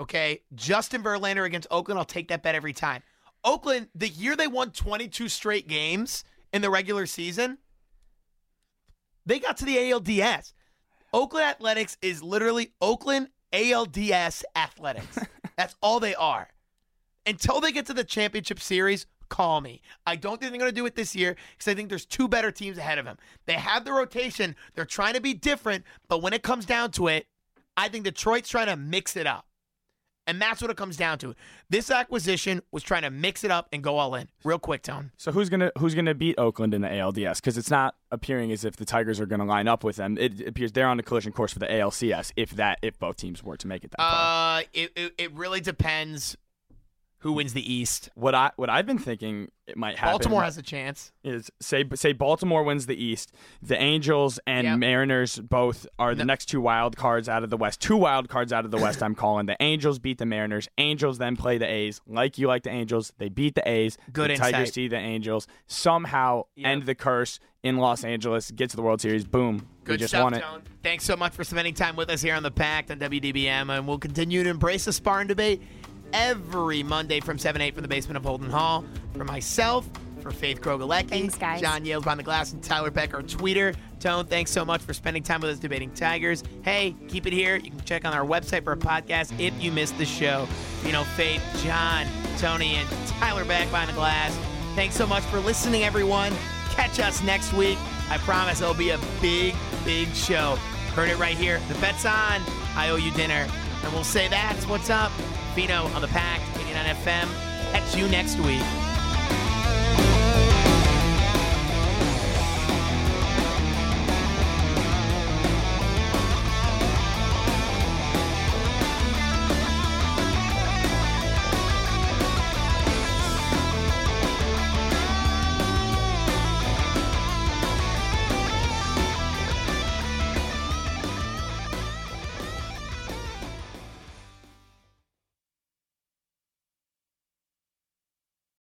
okay, 0.01 0.43
Justin 0.55 1.03
Verlander 1.03 1.45
against 1.45 1.67
Oakland, 1.71 1.99
I'll 1.99 2.05
take 2.05 2.29
that 2.29 2.43
bet 2.43 2.55
every 2.55 2.73
time. 2.73 3.03
Oakland, 3.45 3.89
the 3.95 4.09
year 4.09 4.37
they 4.37 4.49
won 4.49 4.71
22 4.71 5.29
straight 5.29 5.69
games 5.69 6.25
in 6.53 6.63
the 6.63 6.71
regular 6.71 7.07
season, 7.07 7.59
they 9.25 9.39
got 9.39 9.57
to 9.59 9.65
the 9.65 9.77
ALDS. 9.77 10.53
Oakland 11.13 11.47
Athletics 11.47 11.97
is 12.01 12.23
literally 12.23 12.73
Oakland 12.81 13.29
ALDS 13.53 14.45
Athletics. 14.55 15.19
That's 15.57 15.75
all 15.81 16.01
they 16.01 16.15
are. 16.15 16.49
Until 17.25 17.61
they 17.61 17.73
get 17.73 17.87
to 17.87 17.95
the 17.95 18.05
championship 18.05 18.61
series, 18.61 19.07
call 19.29 19.61
me. 19.61 19.81
I 20.07 20.17
don't 20.17 20.41
think 20.41 20.53
they're 20.53 20.61
going 20.61 20.71
to 20.71 20.75
do 20.75 20.87
it 20.87 20.95
this 20.95 21.15
year 21.15 21.37
because 21.57 21.69
I 21.71 21.75
think 21.75 21.89
there's 21.89 22.07
two 22.07 22.29
better 22.29 22.51
teams 22.51 22.79
ahead 22.79 22.99
of 22.99 23.05
them. 23.05 23.17
They 23.47 23.55
have 23.55 23.85
the 23.85 23.93
rotation. 23.93 24.57
They're 24.75 24.85
trying 24.85 25.15
to 25.15 25.21
be 25.21 25.35
different, 25.35 25.85
but 26.09 26.23
when 26.23 26.33
it 26.33 26.43
comes 26.43 26.67
down 26.67 26.91
to 26.93 27.09
it, 27.09 27.27
I 27.77 27.89
think 27.89 28.05
Detroit's 28.05 28.49
trying 28.49 28.67
to 28.67 28.77
mix 28.77 29.17
it 29.17 29.27
up. 29.27 29.47
And 30.29 30.43
that's 30.43 30.61
what 30.61 30.73
it 30.73 30.77
comes 30.77 30.97
down 30.97 31.19
to. 31.19 31.37
This 31.71 31.89
acquisition 31.89 32.61
was 32.73 32.83
trying 32.83 33.03
to 33.03 33.11
mix 33.11 33.45
it 33.45 33.53
up 33.53 33.69
and 33.73 33.83
go 33.83 33.97
all 33.97 34.17
in. 34.17 34.29
Real 34.43 34.59
quick, 34.59 34.83
Tone. 34.83 35.13
So 35.17 35.31
who's 35.31 35.49
gonna 35.49 35.71
who's 35.79 35.95
gonna 35.95 36.15
beat 36.15 36.37
Oakland 36.37 36.75
in 36.75 36.83
the 36.83 36.89
ALDS? 36.89 37.37
Because 37.37 37.57
it's 37.57 37.71
not 37.71 37.95
appearing 38.11 38.51
as 38.51 38.65
if 38.65 38.75
the 38.75 38.85
Tigers 38.85 39.21
are 39.21 39.27
gonna 39.27 39.45
line 39.45 39.69
up 39.69 39.85
with 39.85 39.97
them. 39.97 40.19
It 40.19 40.41
appears 40.41 40.73
they're 40.73 40.89
on 40.89 40.97
the 40.97 41.05
collision 41.05 41.31
course 41.33 41.53
for 41.53 41.61
the 41.61 41.67
ALCS. 41.67 42.33
If 42.35 42.51
that 42.53 42.81
if 42.83 42.99
both 42.99 43.17
teams 43.17 43.45
were 43.45 43.57
to 43.57 43.69
make 43.69 43.85
it 43.85 43.93
that 43.93 43.99
far. 43.99 44.59
Uh, 44.59 44.63
it, 44.73 44.93
it, 44.97 45.15
it 45.17 45.33
really 45.33 45.61
depends 45.61 46.37
who 47.27 47.33
wins 47.33 47.55
the 47.55 47.73
East. 47.73 48.09
What 48.15 48.37
I 48.37 48.53
what 48.55 48.71
I've 48.71 48.87
been 48.87 48.99
thinking 48.99 49.51
it 49.67 49.77
might 49.77 49.99
happen. 49.99 50.13
Baltimore 50.13 50.45
has 50.45 50.57
a 50.57 50.63
chance. 50.63 51.11
is 51.25 51.51
say 51.61 51.85
say 51.97 52.13
Baltimore 52.13 52.63
wins 52.63 52.87
the 52.87 52.95
East, 52.95 53.33
the 53.61 53.77
Angels 53.77 54.39
and 54.47 54.65
Yep. 54.65 54.79
Mariners 54.79 55.41
both 55.41 55.89
are 55.99 56.15
the 56.15 56.25
next 56.25 56.47
two 56.47 56.61
wild 56.61 56.97
cards 56.97 57.29
out 57.29 57.43
of 57.43 57.51
the 57.51 57.57
West. 57.57 57.81
Two 57.81 57.97
wild 57.97 58.29
cards 58.29 58.53
out 58.53 58.65
of 58.65 58.71
the 58.71 58.79
West. 58.79 59.03
I'm 59.03 59.17
calling 59.17 59.47
the 59.47 59.57
Angels 59.59 59.99
beat 59.99 60.19
the 60.19 60.25
Mariners. 60.25 60.69
Angels 60.79 61.19
then 61.19 61.35
play 61.35 61.59
the 61.59 61.67
A's. 61.67 62.01
Like 62.07 62.39
you 62.39 62.47
like 62.47 62.63
the 62.63 62.71
Angels, 62.71 63.13
they 63.19 63.29
beat 63.29 63.57
the 63.57 63.69
A's. 63.69 63.99
Good 64.13 64.31
the 64.31 64.37
Tigers 64.37 64.61
insight. 64.61 64.75
see 64.75 64.87
the 64.87 64.99
Angels 64.99 65.49
somehow 65.67 66.45
end 66.57 66.85
the 66.85 66.95
curse 66.95 67.41
in 67.65 67.79
Los 67.79 68.05
Angeles. 68.05 68.53
Get 68.53 68.71
to 68.71 68.77
the 68.77 68.83
World 68.83 69.01
Series. 69.01 69.25
Boom. 69.25 69.57
we 69.57 69.63
Good 69.83 69.99
just 69.99 70.13
stuff, 70.13 70.23
won 70.23 70.35
it. 70.35 70.43
Tone. 70.43 70.63
Thanks 70.85 71.03
so 71.03 71.17
much 71.17 71.33
for 71.33 71.43
spending 71.43 71.75
time 71.75 71.97
with 71.97 72.09
us 72.09 72.23
here 72.23 72.37
on 72.37 72.45
the 72.45 72.53
Pact 72.53 72.93
on 72.93 73.01
WDBM, 73.01 73.77
and 73.77 73.89
we'll 73.89 73.99
continue 73.99 74.45
to 74.45 74.49
embrace 74.51 74.85
the 74.85 74.93
Spartan 74.93 75.27
debate 75.27 75.61
every 76.13 76.83
Monday 76.83 77.21
from 77.21 77.39
7 77.39 77.61
8 77.61 77.75
from 77.75 77.83
the 77.83 77.89
basement 77.89 78.17
of 78.17 78.25
Holden 78.25 78.51
Hall. 78.51 78.85
For 79.17 79.25
myself, 79.25 79.89
for 80.21 80.31
Faith 80.31 80.61
Krogalecki, 80.61 81.09
Thanks, 81.09 81.39
guys. 81.39 81.61
John 81.61 81.85
Yales 81.85 82.03
behind 82.03 82.19
the 82.19 82.25
glass, 82.25 82.53
and 82.53 82.63
Tyler 82.63 82.91
Becker, 82.91 83.23
tweeter. 83.23 83.75
Tone, 84.01 84.27
thanks 84.27 84.51
so 84.51 84.65
much 84.65 84.83
for 84.83 84.93
spending 84.93 85.23
time 85.23 85.41
with 85.41 85.51
us 85.51 85.59
debating 85.59 85.91
Tigers. 85.93 86.43
Hey, 86.63 86.95
keep 87.09 87.27
it 87.27 87.33
here. 87.33 87.57
You 87.57 87.71
can 87.71 87.81
check 87.83 88.05
on 88.05 88.13
our 88.13 88.25
website 88.27 88.65
for 88.65 88.73
a 88.73 88.77
podcast 88.77 89.39
if 89.41 89.55
you 89.63 89.73
missed 89.73 89.97
the 89.99 90.05
show. 90.05 90.47
You 90.85 90.93
know, 90.93 91.05
Faith, 91.05 91.43
John, 91.65 92.07
Tony, 92.39 92.75
and 92.75 92.89
Tyler 93.07 93.45
back 93.45 93.71
behind 93.71 93.89
the 93.89 93.95
glass. 93.95 94.37
Thanks 94.75 94.97
so 94.97 95.07
much 95.07 95.23
for 95.25 95.39
listening, 95.41 95.85
everyone. 95.85 96.33
Catch 96.71 97.01
us 97.01 97.23
next 97.23 97.53
week. 97.55 97.79
I 98.11 98.19
promise 98.19 98.61
it'll 98.61 98.75
be 98.75 98.91
a 98.91 98.99
big, 99.23 99.55
big 99.85 100.09
show. 100.15 100.57
Heard 100.95 101.09
it 101.09 101.19
right 101.19 101.37
here. 101.37 101.61
The 101.69 101.75
bet's 101.77 102.05
on. 102.05 102.43
I 102.75 102.89
owe 102.91 102.97
you 102.97 103.11
dinner. 103.13 103.47
And 103.85 103.93
we'll 103.93 104.05
say 104.05 104.29
that's 104.29 104.67
what's 104.67 104.91
up. 104.91 105.13
On 105.59 106.03
the 106.03 106.09
pack, 106.09 106.43
89 106.61 106.97
FM. 106.97 107.73
Catch 107.73 107.97
you 107.97 108.07
next 108.09 108.39
week. 108.41 108.96